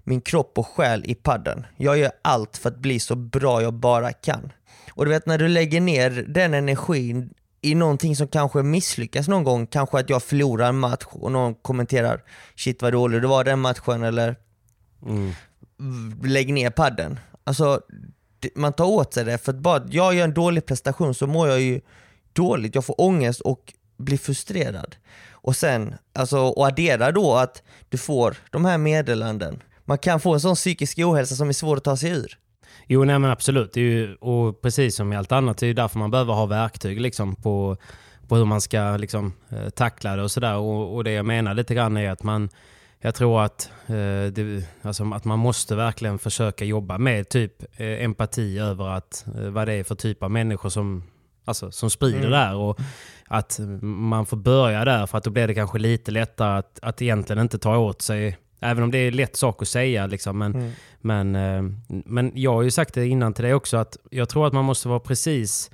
min 0.10 0.22
kropp 0.22 0.58
och 0.58 0.68
själ 0.68 1.04
i 1.06 1.16
padden. 1.16 1.66
Jag 1.78 1.98
gör 1.98 2.12
allt 2.22 2.58
för 2.58 2.70
att 2.70 2.78
bli 2.78 3.00
så 3.00 3.16
bra 3.16 3.62
jag 3.62 3.74
bara 3.74 4.14
kan. 4.14 4.52
Och 4.92 5.06
du 5.06 5.12
vet 5.12 5.26
när 5.26 5.38
du 5.38 5.48
lägger 5.48 5.82
ner 5.82 6.10
den 6.28 6.54
energin 6.54 7.34
i 7.62 7.76
någonting 7.76 8.16
som 8.16 8.28
kanske 8.28 8.64
misslyckas 8.64 9.28
någon 9.28 9.44
gång, 9.44 9.68
kanske 9.68 10.00
att 10.00 10.10
jag 10.10 10.24
förlorar 10.24 10.70
en 10.70 10.80
match 10.80 11.06
och 11.10 11.32
någon 11.32 11.56
kommenterar 11.56 12.24
shit 12.56 12.82
vad 12.82 12.94
dålig 12.94 13.22
du 13.22 13.28
var 13.28 13.44
den 13.44 13.60
matchen 13.60 14.04
eller 14.04 14.36
Mm. 15.06 15.34
lägg 16.24 16.54
ner 16.54 16.70
padden. 16.70 17.20
Alltså 17.44 17.82
man 18.56 18.74
tar 18.74 18.86
åt 18.86 19.14
sig 19.14 19.26
det 19.26 19.38
för 19.38 19.52
att 19.52 19.60
bara 19.60 19.76
att 19.76 19.94
jag 19.94 20.14
gör 20.14 20.24
en 20.24 20.34
dålig 20.34 20.66
prestation 20.66 21.14
så 21.14 21.28
mår 21.28 21.48
jag 21.48 21.62
ju 21.62 21.82
dåligt, 22.34 22.76
jag 22.76 22.86
får 22.86 23.02
ångest 23.02 23.42
och 23.42 23.74
blir 23.98 24.18
frustrerad. 24.18 24.96
Och 25.32 25.56
sen, 25.56 25.96
alltså 26.14 26.40
och 26.40 26.68
addera 26.68 27.12
då 27.12 27.36
att 27.36 27.64
du 27.90 27.98
får 27.98 28.38
de 28.52 28.66
här 28.66 28.78
meddelanden. 28.78 29.62
Man 29.90 29.98
kan 29.98 30.20
få 30.20 30.34
en 30.34 30.40
sån 30.40 30.56
psykisk 30.56 31.00
ohälsa 31.00 31.36
som 31.36 31.50
är 31.50 31.54
svår 31.54 31.78
att 31.78 31.84
ta 31.84 31.98
sig 31.98 32.12
ur. 32.12 32.38
Jo, 32.88 33.04
nej 33.04 33.20
men 33.20 33.32
absolut. 33.32 33.74
Det 33.74 33.82
är 33.82 33.84
ju, 33.84 34.16
och 34.16 34.62
precis 34.62 34.96
som 34.96 35.14
i 35.14 35.16
allt 35.16 35.32
annat, 35.32 35.58
det 35.58 35.66
är 35.66 35.68
ju 35.68 35.74
därför 35.74 36.00
man 36.00 36.12
behöver 36.12 36.34
ha 36.34 36.46
verktyg 36.46 37.02
liksom, 37.02 37.36
på, 37.36 37.78
på 38.28 38.36
hur 38.36 38.46
man 38.46 38.62
ska 38.62 38.98
liksom, 38.98 39.34
eh, 39.50 39.70
tackla 39.70 40.16
det 40.16 40.24
och 40.24 40.32
sådär. 40.32 40.56
Och, 40.56 40.96
och 40.96 41.04
det 41.04 41.12
jag 41.12 41.26
menar 41.26 41.54
lite 41.54 41.76
grann 41.76 41.98
är 41.98 42.10
att 42.10 42.24
man, 42.24 42.50
jag 43.00 43.16
tror 43.16 43.42
att, 43.42 43.72
eh, 43.88 44.34
det, 44.34 44.64
alltså, 44.82 45.14
att 45.14 45.26
man 45.26 45.40
måste 45.40 45.76
verkligen 45.76 46.20
försöka 46.20 46.66
jobba 46.66 46.98
med 46.98 47.30
typ 47.30 47.80
eh, 47.80 48.04
empati 48.04 48.60
över 48.60 48.88
att, 48.88 49.26
eh, 49.36 49.50
vad 49.50 49.68
det 49.68 49.74
är 49.74 49.84
för 49.84 49.96
typ 49.96 50.24
av 50.24 50.32
människor 50.32 50.70
som, 50.70 51.04
alltså, 51.46 51.72
som 51.72 51.90
sprider 51.90 52.30
det 52.30 52.38
här. 52.38 52.56
Och 52.56 52.80
att 53.28 53.60
man 53.82 54.26
får 54.26 54.38
börja 54.38 54.86
där 54.86 55.06
för 55.06 55.18
att 55.18 55.24
då 55.24 55.30
blir 55.30 55.48
det 55.48 55.56
kanske 55.56 55.80
lite 55.80 56.12
lättare 56.12 56.58
att, 56.60 56.80
att 56.82 57.02
egentligen 57.02 57.42
inte 57.42 57.60
ta 57.60 57.78
åt 57.78 58.02
sig 58.02 58.38
Även 58.60 58.84
om 58.84 58.92
det 58.92 58.98
är 58.98 59.12
lätt 59.12 59.36
sak 59.36 59.62
att 59.62 59.68
säga. 59.68 60.08
Liksom, 60.08 60.38
men, 60.38 60.72
men, 61.02 61.36
eh, 61.36 61.64
men 61.88 62.32
jag 62.36 62.54
har 62.54 62.62
ju 62.62 62.72
sagt 62.72 62.94
det 62.94 63.08
innan 63.08 63.34
till 63.34 63.44
dig 63.44 63.54
också 63.54 63.78
att 63.78 63.98
jag 64.10 64.30
tror 64.30 64.48
att 64.48 64.54
man 64.54 64.66
måste 64.66 64.88
vara 64.88 65.00
precis 65.00 65.72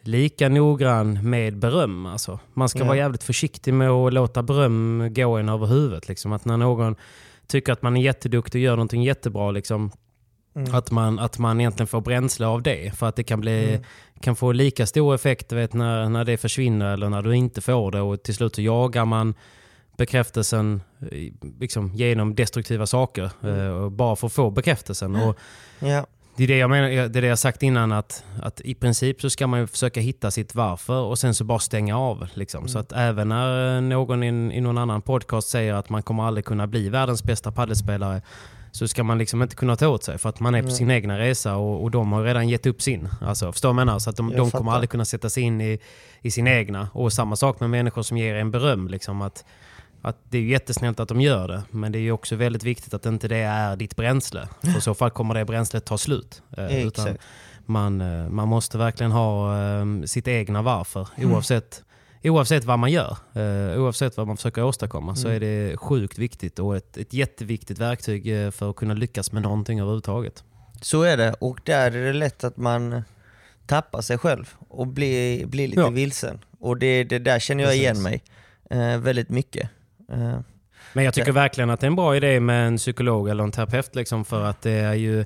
lika 0.00 0.48
noggrann 0.48 1.30
med 1.30 1.58
beröm. 1.58 2.06
Alltså. 2.06 2.38
Man 2.54 2.68
ska 2.68 2.78
Ja. 2.78 2.84
vara 2.84 2.96
jävligt 2.96 3.22
försiktig 3.22 3.74
med 3.74 3.90
att 3.90 4.12
låta 4.12 4.42
beröm 4.42 5.08
gå 5.14 5.36
en 5.36 5.48
över 5.48 5.66
huvudet. 5.66 6.08
Liksom. 6.08 6.32
Att 6.32 6.44
när 6.44 6.56
någon 6.56 6.96
tycker 7.46 7.72
att 7.72 7.82
man 7.82 7.96
är 7.96 8.02
jätteduktig 8.02 8.58
och 8.58 8.62
gör 8.62 8.76
någonting 8.76 9.02
jättebra, 9.02 9.50
liksom, 9.50 9.90
att, 10.72 10.90
man, 10.90 11.18
att 11.18 11.38
man 11.38 11.60
egentligen 11.60 11.86
får 11.86 12.00
bränsle 12.00 12.46
av 12.46 12.62
det. 12.62 12.96
För 12.96 13.06
att 13.08 13.16
det 13.16 13.22
kan, 13.24 13.40
bli, 13.40 13.80
kan 14.20 14.36
få 14.36 14.52
lika 14.52 14.86
stor 14.86 15.14
effekt 15.14 15.52
vet, 15.52 15.72
när, 15.72 16.08
när 16.08 16.24
det 16.24 16.36
försvinner 16.36 16.92
eller 16.92 17.08
när 17.08 17.22
du 17.22 17.36
inte 17.36 17.60
får 17.60 17.90
det. 17.90 18.00
Och 18.00 18.22
till 18.22 18.34
slut 18.34 18.54
så 18.54 18.62
jagar 18.62 19.04
man 19.04 19.34
bekräftelsen 19.96 20.82
eh, 21.10 21.32
liksom, 21.60 21.94
genom 21.94 22.34
destruktiva 22.34 22.86
saker. 22.86 23.30
eh, 23.42 23.68
Och 23.68 23.92
bara 23.92 24.16
för 24.16 24.26
att 24.26 24.32
få 24.32 24.50
bekräftelsen. 24.50 25.16
Och 25.16 25.38
Ja. 25.78 26.06
det 26.36 26.44
är 26.44 26.48
det 26.48 26.56
jag 26.58 26.70
menar, 26.70 26.88
det 26.88 27.18
är 27.18 27.22
det 27.22 27.26
jag 27.26 27.38
sagt 27.38 27.62
innan 27.62 27.92
att, 27.92 28.24
att 28.42 28.60
i 28.60 28.74
princip 28.74 29.20
så 29.20 29.30
ska 29.30 29.46
man 29.46 29.60
ju 29.60 29.66
försöka 29.66 30.00
hitta 30.00 30.30
sitt 30.30 30.54
varför 30.54 31.00
och 31.00 31.18
sen 31.18 31.34
så 31.34 31.44
bara 31.44 31.58
stänga 31.58 31.98
av. 31.98 32.26
Liksom. 32.34 32.68
Så 32.68 32.78
att 32.78 32.92
även 32.92 33.28
när 33.28 33.80
någon 33.80 34.22
i, 34.22 34.56
i 34.56 34.60
någon 34.60 34.78
annan 34.78 35.02
podcast 35.02 35.48
säger 35.48 35.74
att 35.74 35.88
man 35.88 36.02
kommer 36.02 36.22
aldrig 36.22 36.44
kunna 36.44 36.66
bli 36.66 36.88
världens 36.88 37.24
bästa 37.24 37.52
paddelspelare 37.52 38.22
så 38.72 38.88
ska 38.88 39.04
man 39.04 39.18
liksom 39.18 39.42
inte 39.42 39.56
kunna 39.56 39.76
ta 39.76 39.88
åt 39.88 40.04
sig 40.04 40.18
för 40.18 40.28
att 40.28 40.40
man 40.40 40.54
är 40.54 40.62
på 40.62 40.70
sin 40.70 40.90
egna 40.90 41.18
resa 41.18 41.56
och, 41.56 41.82
och 41.82 41.90
de 41.90 42.12
har 42.12 42.22
redan 42.24 42.48
gett 42.48 42.66
upp 42.66 42.82
sin. 42.82 43.08
Alltså, 43.20 43.52
förstår 43.52 43.68
du 43.68 43.74
vad 43.74 43.80
jag 43.80 43.86
menar? 43.86 43.98
Så 43.98 44.10
att 44.10 44.16
de, 44.16 44.30
de 44.36 44.50
kommer 44.50 44.72
aldrig 44.72 44.90
kunna 44.90 45.04
sätta 45.04 45.30
sig 45.30 45.42
in 45.42 45.60
i, 45.60 45.78
i 46.22 46.30
sin 46.30 46.46
egna. 46.46 46.88
Och 46.92 47.12
samma 47.12 47.36
sak 47.36 47.60
med 47.60 47.70
människor 47.70 48.02
som 48.02 48.16
ger 48.18 48.34
en 48.34 48.50
beröm. 48.50 48.88
Liksom, 48.88 49.22
att, 49.22 49.44
att 50.04 50.16
det 50.28 50.38
är 50.38 50.42
jättesnällt 50.42 51.00
att 51.00 51.08
de 51.08 51.20
gör 51.20 51.48
det, 51.48 51.62
men 51.70 51.92
det 51.92 51.98
är 51.98 52.12
också 52.12 52.36
väldigt 52.36 52.62
viktigt 52.64 52.94
att 52.94 53.06
inte 53.06 53.28
det 53.28 53.36
är 53.36 53.76
ditt 53.76 53.96
bränsle. 53.96 54.48
För 54.62 54.78
i 54.78 54.80
så 54.80 54.94
fall 54.94 55.10
kommer 55.10 55.34
det 55.34 55.44
bränslet 55.44 55.84
ta 55.84 55.98
slut. 55.98 56.42
Eh, 56.56 56.86
utan 56.86 57.16
man, 57.66 58.00
eh, 58.00 58.28
man 58.28 58.48
måste 58.48 58.78
verkligen 58.78 59.12
ha 59.12 59.58
eh, 59.62 59.84
sitt 60.04 60.28
egna 60.28 60.62
varför. 60.62 61.08
Mm. 61.16 61.32
Oavsett, 61.32 61.84
oavsett 62.24 62.64
vad 62.64 62.78
man 62.78 62.92
gör, 62.92 63.16
eh, 63.34 63.80
oavsett 63.82 64.16
vad 64.16 64.26
man 64.26 64.36
försöker 64.36 64.64
åstadkomma, 64.64 65.16
så 65.16 65.28
Mm. 65.28 65.36
är 65.36 65.40
det 65.40 65.76
sjukt 65.76 66.18
viktigt 66.18 66.58
och 66.58 66.76
ett, 66.76 66.96
ett 66.96 67.12
jätteviktigt 67.12 67.78
verktyg 67.78 68.44
eh, 68.44 68.50
för 68.50 68.70
att 68.70 68.76
kunna 68.76 68.94
lyckas 68.94 69.32
med 69.32 69.42
någonting 69.42 69.80
överhuvudtaget. 69.80 70.44
Så 70.80 71.02
är 71.02 71.16
det 71.16 71.32
och 71.40 71.58
där 71.64 71.92
är 71.96 72.06
det 72.06 72.12
lätt 72.12 72.44
att 72.44 72.56
man 72.56 73.02
tappar 73.66 74.00
sig 74.00 74.18
själv 74.18 74.54
och 74.68 74.86
blir, 74.86 75.46
blir 75.46 75.68
lite 75.68 75.80
Ja. 75.80 75.88
vilsen. 75.90 76.38
Och 76.60 76.78
det, 76.78 77.04
det 77.04 77.18
där 77.18 77.38
känner 77.38 77.64
jag 77.64 77.76
igen 77.76 77.96
Precis. 78.04 78.04
mig 78.04 78.22
eh, 78.94 78.98
väldigt 78.98 79.28
mycket. 79.28 79.70
Eh, 80.12 80.38
Men 80.92 81.04
jag 81.04 81.14
tycker 81.14 81.32
verkligen 81.32 81.70
att 81.70 81.80
det 81.80 81.84
är 81.84 81.88
en 81.88 81.96
bra 81.96 82.16
idé 82.16 82.40
med 82.40 82.66
en 82.66 82.76
psykolog 82.76 83.28
eller 83.28 83.44
en 83.44 83.52
terapeut 83.52 83.94
liksom 83.94 84.24
för 84.24 84.44
att 84.44 84.62
det 84.62 84.72
är 84.72 84.94
ju 84.94 85.24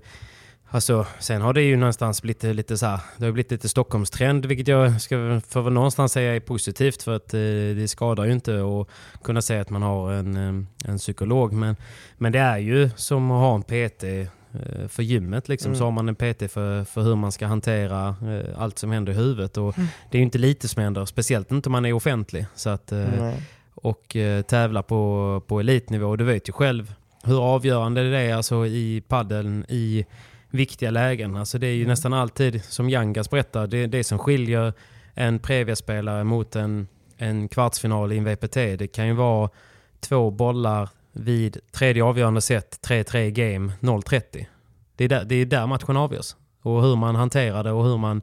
Alltså, 0.71 1.07
sen 1.19 1.43
har 1.43 1.53
det 1.53 1.63
ju 1.63 1.77
någonstans 1.77 2.23
blivit 2.23 2.43
lite 2.43 2.79
så 2.79 2.87
här, 2.87 3.01
det 3.17 3.25
har 3.25 3.33
blivit 3.33 3.51
lite 3.51 3.69
Stockholmstrend 3.69 4.47
vilket 4.47 4.69
jag 4.69 5.01
ska 5.01 5.41
för 5.49 5.61
väl 5.61 5.73
någonstans 5.73 6.13
säga 6.13 6.37
är 6.37 6.41
positivt 6.41 7.03
för 7.03 7.17
att 7.17 7.35
eh, 7.35 7.41
det 7.77 7.89
skadar 7.91 8.25
ju 8.25 8.33
inte 8.33 8.53
att 8.53 9.23
kunna 9.23 9.43
säga 9.43 9.61
att 9.61 9.71
man 9.71 9.83
har 9.83 10.13
en, 10.13 10.37
eh, 10.37 10.91
en 10.91 10.99
psykolog. 10.99 11.53
Men, 11.53 11.77
men 12.19 12.33
det 12.33 12.39
är 12.39 12.59
ju 12.59 12.91
som 12.97 13.31
att 13.31 13.41
ha 13.41 13.55
en 13.55 13.63
PT 13.63 14.31
för 14.89 15.03
gymmet. 15.03 15.49
Liksom. 15.49 15.75
Så 15.75 15.85
har 15.85 15.91
man 15.91 16.09
en 16.09 16.15
PT 16.15 16.53
för, 16.53 16.85
för 16.85 17.03
hur 17.03 17.17
man 17.17 17.33
ska 17.33 17.47
hantera 17.47 18.09
eh, 18.09 18.63
allt 18.63 18.79
som 18.79 18.91
händer 18.91 19.13
i 19.13 19.17
huvudet. 19.17 19.57
Och 19.57 19.75
Det 20.11 20.17
är 20.17 20.19
ju 20.19 20.25
inte 20.25 20.39
lite 20.39 20.69
som 20.69 20.83
händer, 20.83 21.05
speciellt 21.05 21.53
inte 21.53 21.69
om 21.69 21.73
man 21.73 21.85
är 21.85 21.93
offentlig. 21.93 22.47
Så 22.55 22.71
att, 22.71 22.93
eh. 22.93 23.35
Och 23.83 24.17
eh, 24.17 24.43
tävla 24.43 24.83
på, 24.83 25.43
på 25.47 25.61
elitnivå. 25.61 26.17
Du 26.17 26.25
vet 26.25 26.49
ju 26.49 26.53
själv 26.53 26.95
hur 27.25 27.55
avgörande 27.55 28.11
det 28.11 28.19
är 28.19 28.35
alltså, 28.35 28.67
i 28.67 29.03
paddeln 29.09 29.65
i 29.69 30.07
viktiga 30.51 30.91
lägen. 30.91 31.37
Alltså, 31.37 31.59
det 31.59 31.67
är 31.67 31.75
ju 31.75 31.87
nästan 31.87 32.13
alltid, 32.13 32.65
som 32.65 32.91
Jangas 32.91 33.31
berättar, 33.31 33.67
det, 33.67 33.87
det 33.87 34.05
som 34.05 34.19
skiljer 34.19 34.73
en 35.15 35.39
Previa-spelare 35.39 36.25
mot 36.25 36.57
en, 36.57 36.89
en 37.17 37.49
kvartsfinal 37.49 38.13
i 38.13 38.19
en 38.19 38.25
VPT. 38.25 38.55
Det 38.55 38.93
kan 38.93 39.07
ju 39.07 39.13
vara 39.13 39.51
två 40.01 40.31
bollar 40.31 40.89
vid 41.13 41.59
tredje 41.73 42.05
avgörande 42.05 42.41
set, 42.41 42.79
3-3 42.89 43.31
game, 43.31 43.73
0-30. 43.81 44.47
Det 44.97 45.05
är, 45.05 45.09
där, 45.09 45.25
det 45.25 45.35
är 45.35 45.47
där 45.47 45.67
matchen 45.67 45.97
avgörs. 45.97 46.37
Och 46.63 46.83
hur 46.83 46.97
man 46.97 47.15
hanterar 47.15 47.65
det 47.65 47.73
och 47.73 47.85
hur 47.85 47.99
man 47.99 48.23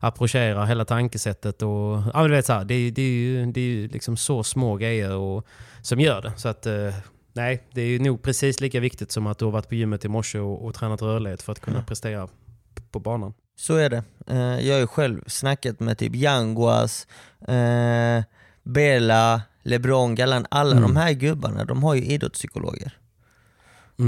approcherar 0.00 0.66
hela 0.66 0.84
tankesättet. 0.84 1.62
Och, 1.62 2.02
ja, 2.14 2.22
men 2.22 2.30
vet, 2.30 2.46
så 2.46 2.52
här, 2.52 2.64
det, 2.64 2.74
är- 2.74 2.90
det 2.90 3.02
är 3.02 3.06
ju, 3.10 3.46
det 3.52 3.60
är 3.60 3.64
ju 3.64 3.88
liksom 3.88 4.16
så 4.16 4.42
små 4.44 4.76
grejer 4.76 5.12
och, 5.16 5.46
som 5.82 6.00
gör 6.00 6.22
det. 6.22 6.32
Så 6.36 6.48
att, 6.48 6.66
eh, 6.66 6.94
nej, 7.32 7.62
det 7.72 7.80
är 7.80 7.86
ju 7.86 7.98
nog 7.98 8.22
precis 8.22 8.60
lika 8.60 8.80
viktigt 8.80 9.12
som 9.12 9.26
att 9.26 9.38
du 9.38 9.44
har 9.44 9.52
varit 9.52 9.68
på 9.68 9.74
gymmet 9.74 10.04
i 10.04 10.08
morse 10.08 10.38
och, 10.38 10.64
och 10.66 10.74
tränat 10.74 11.02
rörlighet 11.02 11.42
för 11.42 11.52
att 11.52 11.60
kunna 11.60 11.82
prestera 11.82 12.26
p- 12.74 12.82
på 12.90 13.00
banan. 13.00 13.34
Så 13.58 13.74
är 13.74 13.90
det. 13.90 14.02
Eh, 14.26 14.66
jag 14.66 14.74
har 14.74 14.80
ju 14.80 14.86
själv 14.86 15.24
snackat 15.26 15.80
med 15.80 15.98
typ 15.98 16.14
Yanguas, 16.14 17.06
eh, 17.48 18.24
Bela, 18.62 19.42
LeBron, 19.62 20.14
Galan, 20.14 20.46
alla 20.50 20.80
de 20.80 20.96
här 20.96 21.12
gubbarna, 21.12 21.64
de 21.64 21.82
har 21.82 21.94
ju 21.94 22.02
idrottspsykologer. 22.04 22.92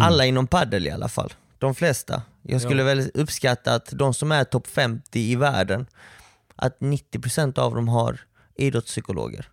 Alla 0.03 0.27
inom 0.27 0.46
paddel 0.46 0.87
i 0.87 0.90
alla 0.90 1.09
fall. 1.09 1.33
De 1.59 1.75
flesta. 1.75 2.23
Jag 2.42 2.61
skulle 2.62 2.83
Ja. 2.83 2.87
väl 2.87 3.11
uppskatta 3.14 3.75
att 3.75 3.88
de 3.92 4.14
som 4.14 4.33
är 4.33 4.44
topp 4.44 4.66
50 4.66 5.21
i 5.21 5.37
världen, 5.37 5.87
att 6.57 6.81
90% 6.81 7.59
av 7.59 7.75
dem 7.75 7.88
har 7.88 8.21
idrottspsykologer. 8.57 9.49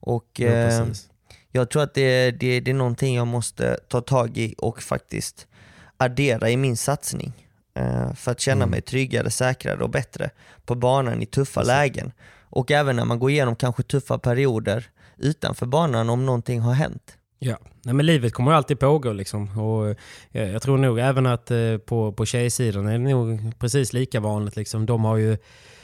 Och 0.00 0.26
Ja, 0.36 0.46
eh, 0.48 0.78
precis. 0.80 1.10
jag 1.52 1.70
tror 1.70 1.82
att 1.82 1.94
det, 1.94 2.30
det, 2.30 2.60
det 2.60 2.70
är 2.70 2.74
någonting 2.74 3.14
jag 3.16 3.26
måste 3.26 3.78
ta 3.88 4.00
tag 4.00 4.38
i 4.38 4.54
och 4.58 4.82
faktiskt 4.82 5.46
addera 5.96 6.50
i 6.50 6.56
min 6.56 6.76
satsning. 6.76 7.32
eh, 7.74 8.14
För 8.14 8.30
att 8.32 8.40
känna 8.40 8.66
mig 8.66 8.80
tryggare, 8.82 9.30
säkrare 9.30 9.82
och 9.84 9.90
bättre 9.90 10.30
på 10.64 10.74
banan 10.74 11.22
i 11.22 11.26
tuffa 11.26 11.62
lägen. 11.62 12.12
Och 12.50 12.70
även 12.70 12.96
när 12.96 13.04
man 13.04 13.18
går 13.18 13.30
igenom 13.30 13.56
kanske 13.56 13.82
tuffa 13.82 14.18
perioder 14.18 14.86
utanför 15.16 15.66
banan 15.66 16.10
om 16.10 16.26
någonting 16.26 16.60
har 16.60 16.72
hänt. 16.72 17.17
Ja, 17.38 17.58
Nej, 17.84 17.94
men 17.94 18.06
livet 18.06 18.32
kommer 18.32 18.52
alltid 18.52 18.78
pågå 18.78 19.12
liksom. 19.12 19.58
Och 19.58 19.96
jag, 20.30 20.48
jag 20.48 20.62
tror 20.62 20.78
nog 20.78 20.98
även 20.98 21.26
att 21.26 21.50
eh, 21.50 21.76
på, 21.76 22.12
på 22.12 22.26
tjejsidan 22.26 22.86
är 22.86 22.92
det 22.92 22.98
nog 22.98 23.58
precis 23.58 23.92
lika 23.92 24.20
vanligt. 24.20 24.56
Liksom. 24.56 24.86
De 24.86 25.04
har 25.04 25.16
ju 25.16 25.36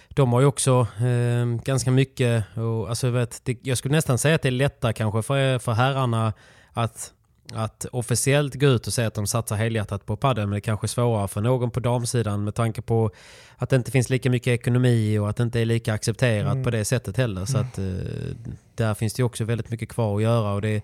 de 0.09 0.33
har 0.33 0.40
ju 0.40 0.47
också 0.47 0.87
eh, 0.99 1.47
ganska 1.64 1.90
mycket, 1.90 2.45
och, 2.57 2.88
alltså, 2.88 3.11
vet, 3.11 3.40
det, 3.45 3.59
jag 3.62 3.79
skulle 3.79 3.95
nästan 3.95 4.19
säga 4.19 4.35
att 4.35 4.43
det 4.43 4.49
är 4.49 4.53
lättare 4.53 4.93
kanske 4.93 5.23
för, 5.23 5.59
för 5.59 5.73
herrarna 5.73 6.33
att, 6.73 7.12
att 7.53 7.87
officiellt 7.93 8.55
gå 8.55 8.67
ut 8.67 8.87
och 8.87 8.93
säga 8.93 9.09
att 9.09 9.14
de 9.14 9.27
satsar 9.27 9.57
helhjärtat 9.57 10.07
på 10.07 10.17
padel 10.17 10.47
men 10.47 10.55
det 10.55 10.61
kanske 10.61 10.85
är 10.85 10.88
svårare 10.88 11.29
för 11.29 11.40
någon 11.40 11.71
på 11.71 11.81
damsidan 11.81 12.45
med 12.45 12.55
tanke 12.55 12.83
på 12.83 13.11
att 13.57 13.71
det 13.71 13.77
inte 13.77 13.90
finns 13.90 14.11
lika 14.11 14.31
mycket 14.31 14.47
ekonomi 14.47 15.19
och 15.19 15.31
att 15.31 15.37
det 15.37 15.43
inte 15.43 15.61
är 15.61 15.64
lika 15.64 15.93
accepterat 15.93 16.53
mm. 16.53 16.64
på 16.64 16.71
det 16.71 16.85
sättet 16.85 17.17
heller. 17.17 17.45
Så 17.45 17.57
mm. 17.59 17.69
att 17.69 17.79
eh, 17.79 18.37
där 18.75 18.95
finns 18.95 19.14
det 19.14 19.23
också 19.23 19.45
väldigt 19.45 19.71
mycket 19.71 19.88
kvar 19.88 20.17
att 20.17 20.23
göra 20.23 20.53
och 20.53 20.62
det, 20.62 20.83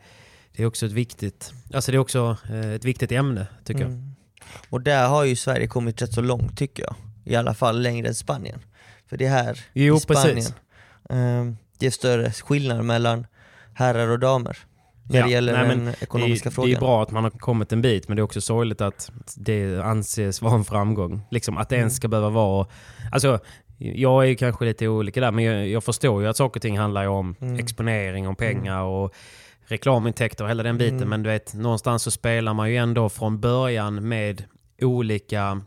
det 0.56 0.62
är 0.62 0.66
också 0.66 0.86
ett 0.86 0.92
viktigt, 0.92 1.52
alltså 1.74 1.92
det 1.92 1.96
är 1.96 2.00
också 2.00 2.36
eh, 2.50 2.70
ett 2.70 2.84
viktigt 2.84 3.12
ämne 3.12 3.46
tycker 3.64 3.84
mm. 3.84 3.92
jag. 3.92 4.10
Och 4.70 4.80
där 4.80 5.08
har 5.08 5.24
ju 5.24 5.36
Sverige 5.36 5.66
kommit 5.66 6.02
rätt 6.02 6.12
så 6.12 6.20
långt 6.20 6.58
tycker 6.58 6.82
jag. 6.82 6.94
I 7.24 7.36
alla 7.36 7.54
fall 7.54 7.82
längre 7.82 8.08
än 8.08 8.14
Spanien. 8.14 8.60
För 9.06 9.16
det 9.16 9.26
är 9.26 9.30
här 9.30 9.60
jo, 9.72 9.96
i 9.96 10.00
Spanien 10.00 10.34
precis. 10.34 10.54
Ehm, 11.10 11.56
det 11.78 11.86
är 11.86 11.90
större 11.90 12.32
skillnad 12.32 12.84
mellan 12.84 13.26
herrar 13.74 14.08
och 14.08 14.18
damer. 14.18 14.58
När 15.02 15.22
det 15.22 15.30
gäller 15.30 15.52
nej, 15.52 15.76
den 15.76 15.94
ekonomiska 16.00 16.48
det, 16.48 16.54
frågan. 16.54 16.70
Det 16.70 16.76
är 16.76 16.80
bra 16.80 17.02
att 17.02 17.10
man 17.10 17.24
har 17.24 17.30
kommit 17.30 17.72
en 17.72 17.82
bit 17.82 18.08
men 18.08 18.16
det 18.16 18.20
är 18.20 18.24
också 18.24 18.40
sorgligt 18.40 18.80
att 18.80 19.10
det 19.36 19.84
anses 19.84 20.42
vara 20.42 20.54
en 20.54 20.64
framgång. 20.64 21.22
Liksom 21.30 21.56
att 21.56 21.68
det 21.68 21.76
ens 21.76 21.92
mm. 21.92 21.96
ska 21.96 22.08
behöva 22.08 22.28
vara... 22.28 22.66
Alltså, 23.12 23.38
jag 23.78 24.24
är 24.24 24.28
ju 24.28 24.36
kanske 24.36 24.64
lite 24.64 24.88
olika 24.88 25.20
där 25.20 25.30
men 25.30 25.44
jag, 25.44 25.68
jag 25.68 25.84
förstår 25.84 26.22
ju 26.22 26.28
att 26.28 26.36
saker 26.36 26.58
och 26.58 26.62
ting 26.62 26.78
handlar 26.78 27.06
om 27.08 27.34
mm. 27.40 27.58
exponering, 27.58 28.28
om 28.28 28.36
pengar 28.36 28.80
mm. 28.80 28.86
och 28.86 29.14
reklamintäkter 29.70 30.44
och 30.44 30.50
hela 30.50 30.62
den 30.62 30.78
biten. 30.78 30.96
Mm. 30.96 31.08
Men 31.08 31.22
du 31.22 31.30
vet, 31.30 31.54
någonstans 31.54 32.02
så 32.02 32.10
spelar 32.10 32.54
man 32.54 32.70
ju 32.70 32.76
ändå 32.76 33.08
från 33.08 33.40
början 33.40 34.08
med 34.08 34.44
olika 34.82 35.60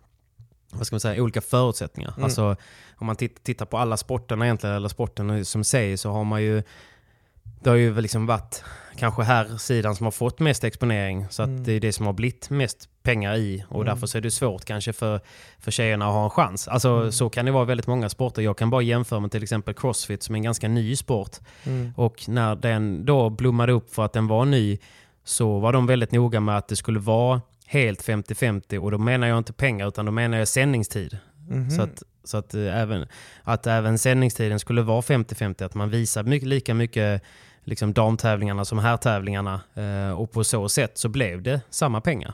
vad 0.72 0.88
ska 0.88 0.94
man 0.94 1.00
säga, 1.00 1.24
olika 1.24 1.42
förutsättningar. 1.42 2.12
Mm. 2.12 2.24
Alltså, 2.24 2.56
om 2.96 3.08
man 3.08 3.16
tittar 3.16 3.66
på 3.66 3.78
alla 3.78 3.98
sporterna 3.98 4.46
egentligen, 4.46 4.76
eller 4.76 4.90
sporten 4.90 5.46
som 5.46 5.64
säger 5.64 5.98
så 5.98 6.12
har 6.12 6.24
man 6.24 6.44
ju 6.44 6.64
det 7.44 7.70
har 7.70 7.78
ju 7.78 8.02
liksom 8.02 8.26
varit 8.26 8.64
kanske 8.96 9.24
här 9.24 9.58
sidan 9.58 9.96
som 9.96 10.04
har 10.04 10.12
fått 10.12 10.40
mest 10.40 10.64
exponering. 10.64 11.26
Så 11.30 11.44
att 11.44 11.50
mm. 11.50 11.64
det 11.64 11.74
är 11.74 11.80
det 11.80 11.94
som 11.94 12.06
har 12.06 12.14
blivit 12.14 12.50
mest 12.50 12.90
pengar 13.04 13.36
i. 13.36 13.66
Och 13.70 13.82
mm. 13.82 13.94
därför 13.94 14.08
så 14.08 14.18
är 14.18 14.22
det 14.22 14.32
svårt 14.32 14.66
kanske 14.66 14.94
för, 14.94 15.22
för 15.60 15.72
tjejerna 15.72 16.08
att 16.08 16.14
ha 16.14 16.24
en 16.24 16.30
chans. 16.30 16.68
Alltså 16.68 16.90
mm. 16.90 17.12
så 17.12 17.30
kan 17.30 17.46
det 17.46 17.52
vara 17.52 17.66
väldigt 17.66 17.88
många 17.88 18.10
sporter. 18.10 18.42
Jag 18.42 18.58
kan 18.58 18.70
bara 18.70 18.82
jämföra 18.82 19.20
med 19.20 19.32
till 19.32 19.44
exempel 19.44 19.74
Crossfit 19.74 20.24
som 20.24 20.36
är 20.36 20.40
en 20.40 20.44
ganska 20.44 20.68
ny 20.68 20.96
sport. 20.96 21.38
Mm. 21.64 21.94
Och 21.96 22.30
när 22.30 22.56
den 22.56 23.06
då 23.06 23.30
blommade 23.30 23.72
upp 23.74 23.94
för 23.94 24.06
att 24.06 24.14
den 24.14 24.28
var 24.28 24.46
ny 24.46 24.78
så 25.24 25.60
var 25.60 25.74
de 25.74 25.88
väldigt 25.88 26.12
noga 26.12 26.40
med 26.40 26.58
att 26.58 26.68
det 26.68 26.76
skulle 26.76 27.00
vara 27.00 27.42
helt 27.66 28.04
50-50 28.04 28.78
och 28.78 28.92
då 28.92 28.98
menar 28.98 29.28
jag 29.28 29.38
inte 29.38 29.54
pengar 29.54 29.88
utan 29.88 30.06
då 30.06 30.12
menar 30.12 30.38
jag 30.38 30.48
sändningstid. 30.48 31.18
Mm 31.50 31.64
-hmm. 31.64 31.70
Så, 31.70 31.82
att, 31.82 32.04
så 32.24 32.38
att, 32.38 32.54
äh, 32.54 32.82
även, 32.82 33.08
att 33.44 33.68
även 33.68 33.98
sändningstiden 33.98 34.60
skulle 34.60 34.82
vara 34.82 35.02
50-50, 35.02 35.66
att 35.66 35.76
man 35.76 35.90
visar 35.90 36.24
mycket, 36.24 36.48
lika 36.48 36.74
mycket 36.74 37.24
liksom 37.64 37.94
damtävlingarna 37.94 38.66
som 38.66 38.80
herrtävlingarna 38.80 39.62
eh, 39.74 40.20
och 40.20 40.32
på 40.32 40.44
så 40.44 40.70
sätt 40.70 40.98
så 40.98 41.10
blev 41.10 41.42
det 41.42 41.62
samma 41.70 42.02
pengar. 42.02 42.34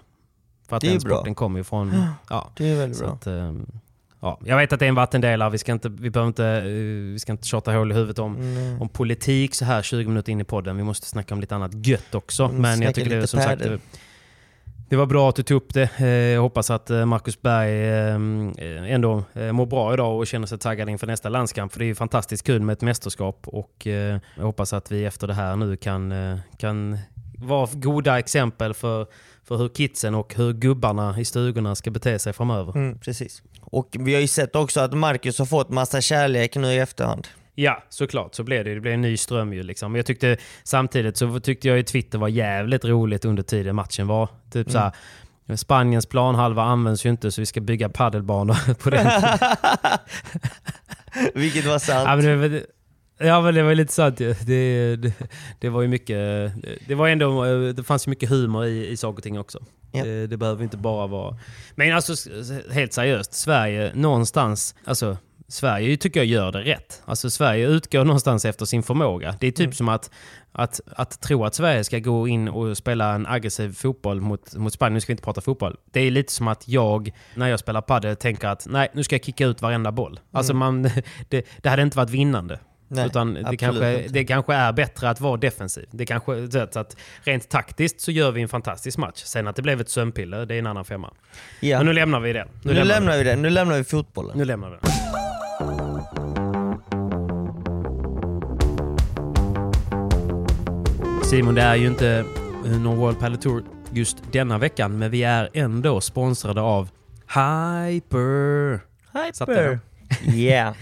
För 0.70 0.76
att 0.76 0.82
den 0.82 1.02
sporten 1.02 1.36
kommer 1.36 1.60
ju 1.60 1.64
från... 1.64 2.06
Ja, 2.30 2.52
det 2.58 2.70
är 2.70 2.76
väldigt 2.76 3.00
bra. 3.00 3.10
Att, 3.10 3.28
eh, 3.28 3.54
ja, 4.20 4.40
jag 4.46 4.58
vet 4.58 4.74
att 4.74 4.80
det 4.80 4.86
är 4.86 4.90
en 4.90 4.96
vattendelare, 4.96 5.50
vi 5.50 5.58
ska 5.58 5.72
inte, 5.72 5.90
vi 5.90 6.10
behöver 6.10 6.28
inte, 6.28 6.44
uh, 6.44 7.14
vi 7.14 7.20
ska 7.20 7.32
inte 7.32 7.48
tjata 7.48 7.72
hål 7.72 7.92
i 7.92 7.96
huvudet 7.96 8.20
om, 8.20 8.36
mm. 8.36 8.82
om 8.82 8.90
politik 8.90 9.56
så 9.56 9.66
här 9.66 9.82
20 9.82 10.08
minuter 10.08 10.32
in 10.32 10.42
i 10.42 10.44
podden. 10.44 10.78
Vi 10.78 10.84
måste 10.84 11.08
snacka 11.08 11.34
om 11.34 11.42
lite 11.42 11.56
annat 11.56 11.88
gött 11.88 12.16
också. 12.16 12.44
Mm, 12.44 12.62
Men 12.62 12.82
jag 12.82 12.96
tycker 12.96 13.10
det 13.10 13.16
är 13.16 13.26
som 13.26 13.42
sagt 13.42 13.62
det 14.90 14.96
var 14.96 15.06
bra 15.06 15.30
att 15.30 15.36
du 15.36 15.44
tog 15.44 15.58
upp 15.58 15.74
det. 15.74 15.90
Eh, 15.98 16.08
jag 16.08 16.42
hoppas 16.42 16.70
att 16.70 16.90
eh, 16.90 17.06
Marcus 17.06 17.42
Berg 17.42 17.88
eh, 17.90 18.94
ändå 18.94 19.24
mår 19.52 19.66
bra 19.66 19.94
idag 19.94 20.18
och 20.18 20.28
känner 20.28 20.48
sig 20.48 20.58
taggad 20.58 20.90
inför 20.90 21.08
nästa 21.08 21.30
landskamp. 21.30 21.72
För 21.72 21.80
det 21.80 21.86
är 21.86 21.88
ju 21.88 21.96
fantastiskt 21.96 22.46
kul 22.46 22.62
med 22.62 22.74
ett 22.74 22.82
mästerskap 22.82 23.48
och 23.48 23.88
jag 24.36 24.44
hoppas 24.44 24.74
att 24.74 24.92
vi 24.92 25.06
efter 25.06 25.28
det 25.28 25.34
här 25.34 25.56
nu 25.56 25.78
kan, 25.78 26.14
kan 26.58 26.98
vara 27.38 27.70
goda 27.74 28.20
exempel 28.20 28.74
för, 28.74 29.08
för 29.44 29.58
hur 29.58 29.70
kidsen 29.70 30.16
och 30.16 30.36
hur 30.36 30.54
gubbarna 30.54 31.20
i 31.20 31.26
stugorna 31.26 31.76
ska 31.76 31.92
bete 31.92 32.20
sig 32.20 32.34
framöver. 32.34 32.76
Mm, 32.76 33.00
precis. 33.00 33.44
Och 33.62 33.96
vi 34.00 34.14
har 34.14 34.22
ju 34.22 34.28
sett 34.28 34.56
också 34.56 34.80
att 34.80 34.94
Marcus 34.94 35.40
har 35.40 35.46
fått 35.46 35.70
massa 35.70 36.02
kärlek 36.02 36.56
nu 36.56 36.68
i 36.68 36.80
efterhand. 36.80 37.28
Ja, 37.60 37.84
såklart. 37.90 38.36
Så 38.36 38.44
blev 38.44 38.66
det. 38.66 38.74
Det 38.74 38.80
blev 38.80 38.94
en 38.94 39.02
ny 39.02 39.18
ström 39.18 39.54
ju. 39.54 39.64
Liksom. 39.64 39.96
Jag 39.96 40.06
tyckte, 40.06 40.38
samtidigt 40.64 41.18
så 41.18 41.40
tyckte 41.40 41.68
jag 41.68 41.78
ju 41.78 41.84
Twitter 41.84 42.18
var 42.18 42.28
jävligt 42.28 42.86
roligt 42.86 43.26
under 43.26 43.44
tiden 43.44 43.76
matchen 43.76 44.08
var. 44.08 44.30
Typ 44.52 44.70
mm. 44.70 44.92
så 45.48 45.58
Spaniens 45.58 46.06
planhalva 46.06 46.64
används 46.64 47.06
ju 47.06 47.10
inte 47.10 47.32
så 47.32 47.42
vi 47.42 47.46
ska 47.46 47.62
bygga 47.62 47.90
paddelbanor 47.90 48.74
på 48.84 48.90
den 48.90 49.08
Vilket 51.34 51.66
var 51.66 51.80
sant. 51.80 52.08
Ja 52.08 52.16
men, 52.16 52.52
det, 52.52 52.66
ja 53.18 53.42
men 53.42 53.54
det 53.56 53.64
var 53.64 53.76
lite 53.76 53.94
sant 53.94 54.18
det, 54.18 54.48
det, 54.48 55.14
det, 55.60 55.70
var 55.70 55.82
ju 55.82 55.88
mycket, 55.88 56.52
det 56.88 56.96
var 56.96 57.08
ändå, 57.08 57.44
det 57.72 57.84
fanns 57.84 58.08
ju 58.08 58.10
mycket 58.10 58.30
humor 58.30 58.66
i, 58.66 58.88
i 58.88 58.98
saker 58.98 59.18
och 59.18 59.24
ting 59.24 59.40
också. 59.40 59.60
Ja. 59.92 60.04
Det, 60.04 60.28
det 60.28 60.38
behöver 60.38 60.64
inte 60.64 60.78
bara 60.78 61.08
vara... 61.08 61.38
Men 61.76 61.96
alltså 61.96 62.14
helt 62.72 62.94
seriöst, 62.94 63.34
Sverige 63.34 63.92
någonstans, 63.96 64.76
alltså 64.86 65.18
Sverige 65.50 65.98
tycker 65.98 66.20
jag 66.20 66.28
gör 66.28 66.52
det 66.52 66.62
rätt. 66.62 67.02
Alltså 67.06 67.30
Sverige 67.30 67.68
utgår 67.68 68.06
någonstans 68.06 68.46
efter 68.46 68.66
sin 68.66 68.84
förmåga. 68.84 69.36
Det 69.40 69.48
är 69.48 69.52
typ 69.52 69.60
mm. 69.60 69.74
som 69.74 69.90
att, 69.90 70.12
att, 70.52 70.80
att 70.96 71.22
tro 71.22 71.46
att 71.46 71.56
Sverige 71.56 71.84
ska 71.84 72.00
gå 72.00 72.28
in 72.28 72.48
och 72.48 72.78
spela 72.78 73.14
en 73.14 73.28
aggressiv 73.28 73.74
fotboll 73.74 74.22
mot, 74.22 74.56
mot 74.56 74.74
Spanien. 74.74 74.94
Nu 74.94 75.02
ska 75.02 75.10
vi 75.10 75.14
inte 75.14 75.24
prata 75.24 75.42
fotboll. 75.42 75.78
Det 75.92 76.00
är 76.00 76.12
lite 76.12 76.34
som 76.34 76.48
att 76.48 76.68
jag, 76.68 77.12
när 77.36 77.48
jag 77.48 77.60
spelar 77.60 77.82
padel, 77.82 78.16
tänker 78.16 78.48
att 78.48 78.68
nej, 78.70 78.90
nu 78.94 79.04
ska 79.04 79.16
jag 79.16 79.24
kicka 79.24 79.46
ut 79.46 79.62
varenda 79.62 79.92
boll. 79.92 80.20
Alltså 80.32 80.54
mm. 80.54 80.60
man, 80.60 80.82
det, 81.30 81.46
det 81.58 81.70
hade 81.70 81.82
inte 81.82 81.98
varit 81.98 82.10
vinnande. 82.10 82.60
Nej, 82.92 83.06
Utan 83.06 83.34
det 83.34 83.58
kanske, 83.58 84.08
det 84.10 84.24
kanske 84.24 84.54
är 84.54 84.74
bättre 84.74 85.10
att 85.10 85.22
vara 85.22 85.38
defensiv. 85.38 85.88
Det 85.92 86.06
kanske, 86.06 86.52
så 86.52 86.80
att 86.80 86.98
rent 87.24 87.50
taktiskt 87.50 88.02
så 88.02 88.12
gör 88.12 88.32
vi 88.32 88.42
en 88.42 88.50
fantastisk 88.50 88.98
match. 88.98 89.24
Sen 89.24 89.48
att 89.48 89.56
det 89.56 89.62
blev 89.62 89.82
ett 89.82 89.90
sömnpiller, 89.90 90.46
det 90.46 90.56
är 90.56 90.60
en 90.60 90.68
annan 90.68 90.86
femma. 90.86 91.14
Ja. 91.60 91.78
Men 91.78 91.86
nu 91.86 91.94
lämnar 91.94 92.20
vi 92.20 92.34
det. 92.34 92.46
Nu, 92.46 92.74
nu 92.74 92.74
lämnar, 92.74 92.96
lämnar 92.96 93.18
vi 93.18 93.24
det. 93.24 93.36
Nu 93.36 93.50
lämnar 93.50 93.78
vi 93.78 93.84
fotbollen. 93.84 94.38
Nu 94.38 94.46
lämnar 94.46 94.70
vi 94.70 94.76
det. 94.76 95.29
Simon, 101.30 101.56
det 101.56 101.62
är 101.62 101.76
ju 101.76 101.88
inte 101.88 102.26
någon 102.64 102.98
World 102.98 103.20
Padel 103.20 103.38
Tour 103.38 103.64
just 103.94 104.18
denna 104.32 104.58
veckan, 104.58 104.98
men 104.98 105.12
vi 105.12 105.24
är 105.24 105.50
ändå 105.54 106.02
sponsrade 106.02 106.62
av 106.62 106.90
Hyper. 107.28 108.80
Hyper! 109.14 109.80
Yeah. 110.36 110.76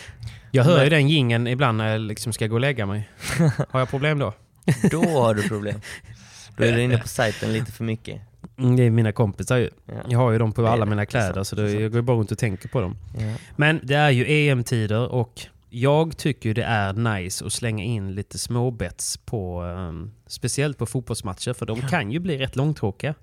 jag 0.50 0.64
hör 0.64 0.84
ju 0.84 0.90
den 0.90 1.08
gingen 1.08 1.46
ibland 1.46 1.78
när 1.78 1.88
jag 1.92 2.00
liksom 2.00 2.32
ska 2.32 2.46
gå 2.46 2.54
och 2.54 2.60
lägga 2.60 2.86
mig. 2.86 3.10
Har 3.68 3.80
jag 3.80 3.90
problem 3.90 4.18
då? 4.18 4.34
då 4.90 5.02
har 5.02 5.34
du 5.34 5.48
problem. 5.48 5.80
Då 6.56 6.64
är 6.64 6.72
du 6.72 6.82
inne 6.82 6.98
på 6.98 7.08
sajten 7.08 7.52
lite 7.52 7.72
för 7.72 7.84
mycket. 7.84 8.20
Mm, 8.58 8.76
det 8.76 8.82
är 8.82 8.90
mina 8.90 9.12
kompisar 9.12 9.56
ju. 9.56 9.70
Ja. 9.86 9.92
Jag 10.08 10.18
har 10.18 10.30
ju 10.30 10.38
dem 10.38 10.52
på 10.52 10.66
alla 10.66 10.86
mina 10.86 11.06
kläder 11.06 11.42
så 11.42 11.56
det, 11.56 11.72
jag 11.72 11.92
går 11.92 12.02
bara 12.02 12.16
runt 12.16 12.32
och 12.32 12.38
tänker 12.38 12.68
på 12.68 12.80
dem. 12.80 12.96
Ja. 13.18 13.34
Men 13.56 13.80
det 13.82 13.94
är 13.94 14.10
ju 14.10 14.24
EM-tider 14.28 15.08
och 15.08 15.46
jag 15.70 16.16
tycker 16.16 16.54
det 16.54 16.62
är 16.62 16.92
nice 16.92 17.46
att 17.46 17.52
slänga 17.52 17.84
in 17.84 18.14
lite 18.14 18.38
småbets 18.38 19.16
på, 19.16 19.62
um, 19.62 20.12
speciellt 20.26 20.78
på 20.78 20.86
fotbollsmatcher, 20.86 21.52
för 21.52 21.66
de 21.66 21.80
kan 21.80 22.10
ju 22.10 22.18
bli 22.18 22.38
rätt 22.38 22.56
långtråkiga. 22.56 23.14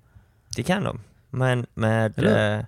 Det 0.56 0.62
kan 0.62 0.84
de. 0.84 1.00
Men 1.30 1.66
med, 1.74 2.18
uh, 2.18 2.64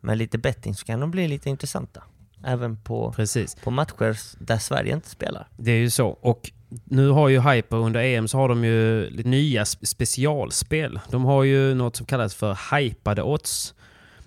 med 0.00 0.18
lite 0.18 0.38
betting 0.38 0.74
så 0.74 0.84
kan 0.84 1.00
de 1.00 1.10
bli 1.10 1.28
lite 1.28 1.50
intressanta. 1.50 2.02
Även 2.44 2.76
på, 2.76 3.12
Precis. 3.12 3.54
på 3.54 3.70
matcher 3.70 4.18
där 4.44 4.58
Sverige 4.58 4.94
inte 4.94 5.10
spelar. 5.10 5.48
Det 5.56 5.72
är 5.72 5.78
ju 5.78 5.90
så. 5.90 6.08
Och 6.08 6.50
nu 6.84 7.08
har 7.08 7.28
ju 7.28 7.40
Hyper 7.40 7.76
under 7.76 8.00
EM 8.00 8.28
så 8.28 8.38
har 8.38 8.48
de 8.48 8.64
ju 8.64 9.10
lite 9.10 9.28
nya 9.28 9.64
specialspel. 9.64 11.00
De 11.10 11.24
har 11.24 11.42
ju 11.42 11.74
något 11.74 11.96
som 11.96 12.06
kallas 12.06 12.34
för 12.34 12.76
hypade 12.76 13.22
odds. 13.22 13.74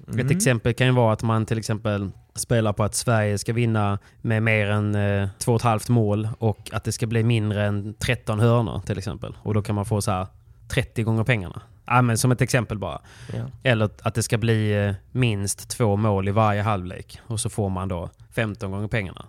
Mm. 0.07 0.25
Ett 0.25 0.31
exempel 0.31 0.73
kan 0.73 0.87
ju 0.87 0.93
vara 0.93 1.13
att 1.13 1.23
man 1.23 1.45
till 1.45 1.57
exempel 1.57 2.11
spelar 2.35 2.73
på 2.73 2.83
att 2.83 2.95
Sverige 2.95 3.37
ska 3.37 3.53
vinna 3.53 3.99
med 4.21 4.43
mer 4.43 4.69
än 4.69 4.95
eh, 4.95 5.29
2,5 5.39 5.91
mål 5.91 6.29
och 6.39 6.69
att 6.71 6.83
det 6.83 6.91
ska 6.91 7.07
bli 7.07 7.23
mindre 7.23 7.65
än 7.65 7.93
13 7.93 8.39
hörnor 8.39 8.81
till 8.85 8.97
exempel. 8.97 9.35
Och 9.43 9.53
då 9.53 9.61
kan 9.61 9.75
man 9.75 9.85
få 9.85 10.01
så 10.01 10.11
här 10.11 10.27
30 10.67 11.03
gånger 11.03 11.23
pengarna. 11.23 11.61
Ja, 11.87 12.01
men 12.01 12.17
som 12.17 12.31
ett 12.31 12.41
exempel 12.41 12.77
bara. 12.77 13.01
Ja. 13.33 13.45
Eller 13.63 13.89
att 14.01 14.15
det 14.15 14.23
ska 14.23 14.37
bli 14.37 14.85
eh, 14.85 14.93
minst 15.11 15.69
två 15.69 15.95
mål 15.95 16.27
i 16.27 16.31
varje 16.31 16.61
halvlek 16.61 17.19
och 17.27 17.39
så 17.39 17.49
får 17.49 17.69
man 17.69 17.87
då 17.87 18.09
15 18.35 18.71
gånger 18.71 18.87
pengarna. 18.87 19.25